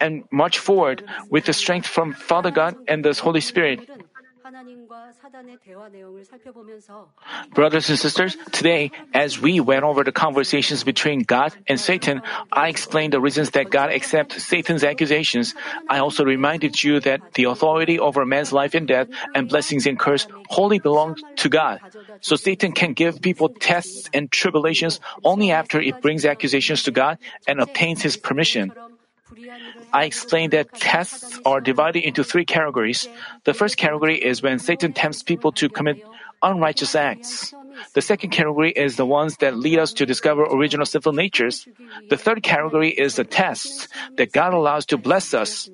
and 0.00 0.24
march 0.30 0.58
forward 0.58 1.02
with 1.30 1.44
the 1.44 1.52
strength 1.52 1.86
from 1.86 2.12
Father 2.12 2.50
God 2.50 2.76
and 2.88 3.04
the 3.04 3.12
Holy 3.14 3.40
Spirit. 3.40 3.88
Brothers 7.52 7.88
and 7.90 7.98
sisters, 7.98 8.36
today, 8.52 8.92
as 9.12 9.40
we 9.40 9.60
went 9.60 9.82
over 9.82 10.04
the 10.04 10.12
conversations 10.12 10.84
between 10.84 11.20
God 11.20 11.54
and 11.66 11.80
Satan, 11.80 12.22
I 12.52 12.68
explained 12.68 13.12
the 13.12 13.20
reasons 13.20 13.50
that 13.50 13.70
God 13.70 13.90
accepts 13.90 14.44
Satan's 14.44 14.84
accusations. 14.84 15.54
I 15.88 15.98
also 15.98 16.24
reminded 16.24 16.82
you 16.82 17.00
that 17.00 17.34
the 17.34 17.44
authority 17.44 17.98
over 17.98 18.24
man's 18.24 18.52
life 18.52 18.74
and 18.74 18.86
death 18.86 19.08
and 19.34 19.48
blessings 19.48 19.86
and 19.86 19.98
curse 19.98 20.28
wholly 20.48 20.78
belongs 20.78 21.22
to 21.36 21.48
God. 21.48 21.80
So 22.20 22.36
Satan 22.36 22.72
can 22.72 22.92
give 22.92 23.20
people 23.20 23.48
tests 23.48 24.08
and 24.14 24.30
tribulations 24.30 25.00
only 25.24 25.50
after 25.50 25.80
it 25.80 26.00
brings 26.00 26.24
accusations 26.24 26.82
to 26.84 26.92
God 26.92 27.18
and 27.48 27.60
obtains 27.60 28.02
his 28.02 28.16
permission. 28.16 28.72
I 29.96 30.04
explained 30.04 30.52
that 30.52 30.76
tests 30.76 31.40
are 31.48 31.64
divided 31.64 32.04
into 32.04 32.20
three 32.20 32.44
categories. 32.44 33.08
The 33.48 33.54
first 33.56 33.80
category 33.80 34.20
is 34.20 34.42
when 34.42 34.58
Satan 34.58 34.92
tempts 34.92 35.22
people 35.22 35.52
to 35.56 35.70
commit 35.72 36.04
unrighteous 36.42 36.94
acts. 36.94 37.54
The 37.94 38.04
second 38.04 38.28
category 38.28 38.72
is 38.76 38.96
the 39.00 39.08
ones 39.08 39.40
that 39.40 39.56
lead 39.56 39.78
us 39.78 39.96
to 39.96 40.04
discover 40.04 40.44
original 40.44 40.84
sinful 40.84 41.16
natures. 41.16 41.66
The 42.12 42.20
third 42.20 42.42
category 42.42 42.90
is 42.92 43.16
the 43.16 43.24
tests 43.24 43.88
that 44.20 44.32
God 44.36 44.52
allows 44.52 44.84
to 44.92 45.00
bless 45.00 45.32
us. 45.32 45.70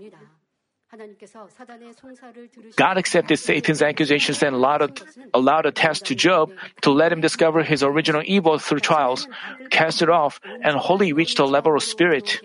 God 2.76 2.98
accepted 2.98 3.38
Satan's 3.38 3.82
accusations 3.82 4.42
and 4.42 4.54
allowed 4.54 4.82
a, 4.82 4.90
allowed 5.34 5.66
a 5.66 5.72
test 5.72 6.04
to 6.06 6.14
Job 6.14 6.52
to 6.82 6.92
let 6.92 7.10
him 7.10 7.20
discover 7.20 7.64
his 7.64 7.82
original 7.82 8.22
evil 8.24 8.58
through 8.58 8.80
trials, 8.86 9.26
cast 9.70 10.02
it 10.02 10.10
off, 10.10 10.38
and 10.44 10.76
wholly 10.76 11.12
reach 11.12 11.34
the 11.34 11.46
level 11.46 11.74
of 11.74 11.82
spirit. 11.82 12.38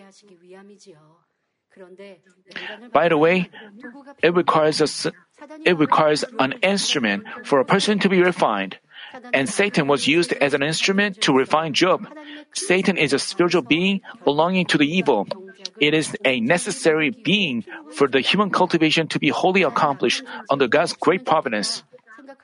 By 2.93 3.09
the 3.09 3.17
way, 3.17 3.49
it 4.23 4.33
requires 4.33 4.81
a, 4.81 5.11
it 5.65 5.77
requires 5.77 6.23
an 6.39 6.53
instrument 6.63 7.25
for 7.43 7.59
a 7.59 7.65
person 7.65 7.99
to 7.99 8.09
be 8.09 8.21
refined. 8.21 8.77
And 9.33 9.49
Satan 9.49 9.87
was 9.87 10.07
used 10.07 10.33
as 10.33 10.53
an 10.53 10.63
instrument 10.63 11.21
to 11.21 11.33
refine 11.33 11.73
Job. 11.73 12.07
Satan 12.53 12.97
is 12.97 13.13
a 13.13 13.19
spiritual 13.19 13.61
being 13.61 14.01
belonging 14.23 14.65
to 14.67 14.77
the 14.77 14.87
evil. 14.87 15.27
It 15.79 15.93
is 15.93 16.15
a 16.25 16.39
necessary 16.39 17.11
being 17.11 17.63
for 17.93 18.07
the 18.07 18.19
human 18.19 18.49
cultivation 18.49 19.07
to 19.09 19.19
be 19.19 19.29
wholly 19.29 19.63
accomplished 19.63 20.23
under 20.49 20.67
God's 20.67 20.93
great 20.93 21.25
providence. 21.25 21.83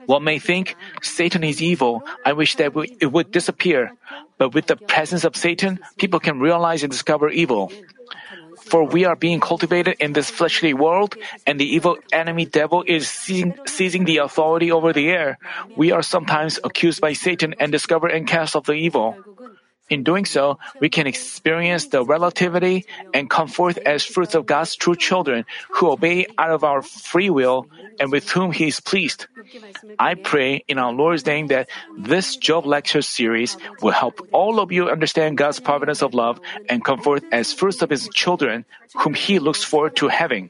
One 0.06 0.24
may 0.24 0.40
think 0.40 0.76
Satan 1.02 1.44
is 1.44 1.62
evil. 1.62 2.04
I 2.26 2.34
wish 2.34 2.56
that 2.56 2.72
it 3.00 3.12
would 3.12 3.32
disappear. 3.32 3.92
But 4.38 4.54
with 4.54 4.68
the 4.68 4.76
presence 4.76 5.24
of 5.24 5.36
Satan, 5.36 5.80
people 5.98 6.20
can 6.20 6.40
realize 6.40 6.84
and 6.84 6.92
discover 6.92 7.30
evil. 7.30 7.72
For 8.74 8.90
we 8.90 9.06
are 9.06 9.16
being 9.16 9.40
cultivated 9.40 9.98
in 10.00 10.14
this 10.14 10.32
fleshly 10.32 10.74
world, 10.74 11.14
and 11.46 11.60
the 11.60 11.76
evil 11.78 12.00
enemy 12.12 12.50
devil 12.50 12.82
is 12.82 13.08
seizing, 13.08 13.54
seizing 13.68 14.04
the 14.06 14.18
authority 14.26 14.72
over 14.72 14.92
the 14.92 15.10
air. 15.14 15.38
We 15.78 15.92
are 15.92 16.02
sometimes 16.02 16.58
accused 16.64 17.00
by 17.00 17.14
Satan 17.14 17.54
and 17.60 17.72
discover 17.72 18.08
and 18.08 18.26
cast 18.26 18.56
off 18.56 18.66
the 18.66 18.74
evil. 18.74 19.14
In 19.94 20.02
doing 20.02 20.26
so, 20.26 20.58
we 20.82 20.90
can 20.90 21.06
experience 21.06 21.86
the 21.94 22.04
relativity 22.04 22.90
and 23.14 23.30
come 23.30 23.48
forth 23.48 23.78
as 23.78 24.02
fruits 24.02 24.34
of 24.34 24.48
God's 24.48 24.74
true 24.76 24.96
children 24.96 25.46
who 25.70 25.92
obey 25.92 26.26
out 26.36 26.50
of 26.50 26.64
our 26.64 26.82
free 26.82 27.30
will 27.30 27.70
and 28.00 28.12
with 28.12 28.26
whom 28.28 28.52
He 28.52 28.66
is 28.74 28.80
pleased. 28.80 29.28
I 30.00 30.16
pray 30.16 30.66
in 30.68 30.80
our 30.80 30.92
Lord's 30.92 31.28
name 31.28 31.54
that 31.54 31.70
this 31.96 32.38
Job 32.38 32.66
lecture 32.66 33.04
series 33.04 33.56
will 33.84 33.94
help 33.94 34.18
all 34.34 34.60
of 34.60 34.72
you 34.72 34.90
understand 34.90 35.38
God's 35.38 35.60
providence 35.60 36.02
of 36.02 36.16
love 36.16 36.42
and 36.70 36.84
come 36.84 36.98
forth 36.98 37.24
as 37.32 37.54
fruits 37.54 37.84
of 37.84 37.92
His 37.92 38.10
children 38.10 38.66
whom 38.96 39.14
He 39.14 39.38
looks 39.38 39.64
forward 39.64 39.96
to 39.98 40.08
having. 40.08 40.50